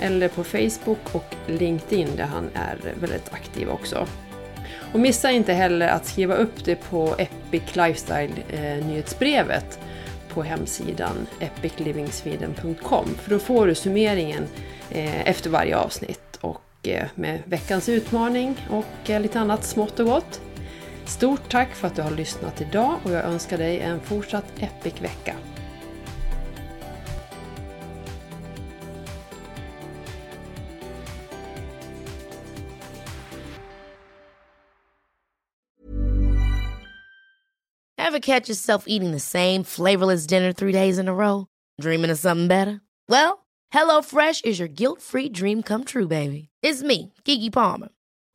eller 0.00 0.28
på 0.28 0.44
Facebook 0.44 0.98
och 1.12 1.34
LinkedIn 1.46 2.08
där 2.16 2.24
han 2.24 2.50
är 2.54 2.78
väldigt 3.00 3.32
aktiv 3.32 3.70
också. 3.70 4.06
Och 4.92 5.00
missa 5.00 5.30
inte 5.30 5.52
heller 5.52 5.88
att 5.88 6.06
skriva 6.06 6.34
upp 6.34 6.64
det 6.64 6.76
på 6.76 7.14
Epic 7.18 7.76
Lifestyle 7.76 8.32
eh, 8.50 8.86
nyhetsbrevet 8.86 9.78
på 10.28 10.42
hemsidan 10.42 11.26
epiclivingsweden.com 11.40 13.14
för 13.22 13.30
då 13.30 13.38
får 13.38 13.66
du 13.66 13.74
summeringen 13.74 14.46
eh, 14.90 15.28
efter 15.28 15.50
varje 15.50 15.76
avsnitt 15.76 16.38
och 16.40 16.62
eh, 16.82 17.06
med 17.14 17.42
veckans 17.44 17.88
utmaning 17.88 18.66
och 18.70 18.84
lite 19.20 19.40
annat 19.40 19.64
smått 19.64 20.00
och 20.00 20.06
gott. 20.06 20.40
Stort 21.08 21.50
tack 21.50 21.74
för 21.74 21.86
att 21.86 21.96
du 21.96 22.02
har 22.02 22.10
lyssnat 22.10 22.60
idag 22.60 23.00
och 23.04 23.10
jag 23.10 23.24
önskar 23.24 23.58
dig 23.58 23.80
en 23.80 24.00
fortsatt 24.00 24.44
epic 24.60 24.94
vecka. 25.00 25.36
Have 37.98 38.20
catch 38.20 38.48
yourself 38.48 38.84
eating 38.86 39.12
the 39.12 39.20
same 39.20 39.64
flavorless 39.64 40.26
dinner 40.26 40.52
three 40.52 40.72
days 40.72 40.98
in 40.98 41.08
a 41.08 41.14
row? 41.14 41.46
Dreaming 41.80 42.10
of 42.10 42.18
something 42.18 42.48
better? 42.48 42.80
Well, 43.08 43.46
HelloFresh 43.74 44.44
is 44.44 44.58
your 44.58 44.68
guilt-free 44.68 45.28
dream 45.28 45.62
come 45.62 45.84
true, 45.84 46.08
baby. 46.08 46.48
It's 46.62 46.82
me, 46.82 47.12
Gigi 47.24 47.50
Palmer. 47.50 47.88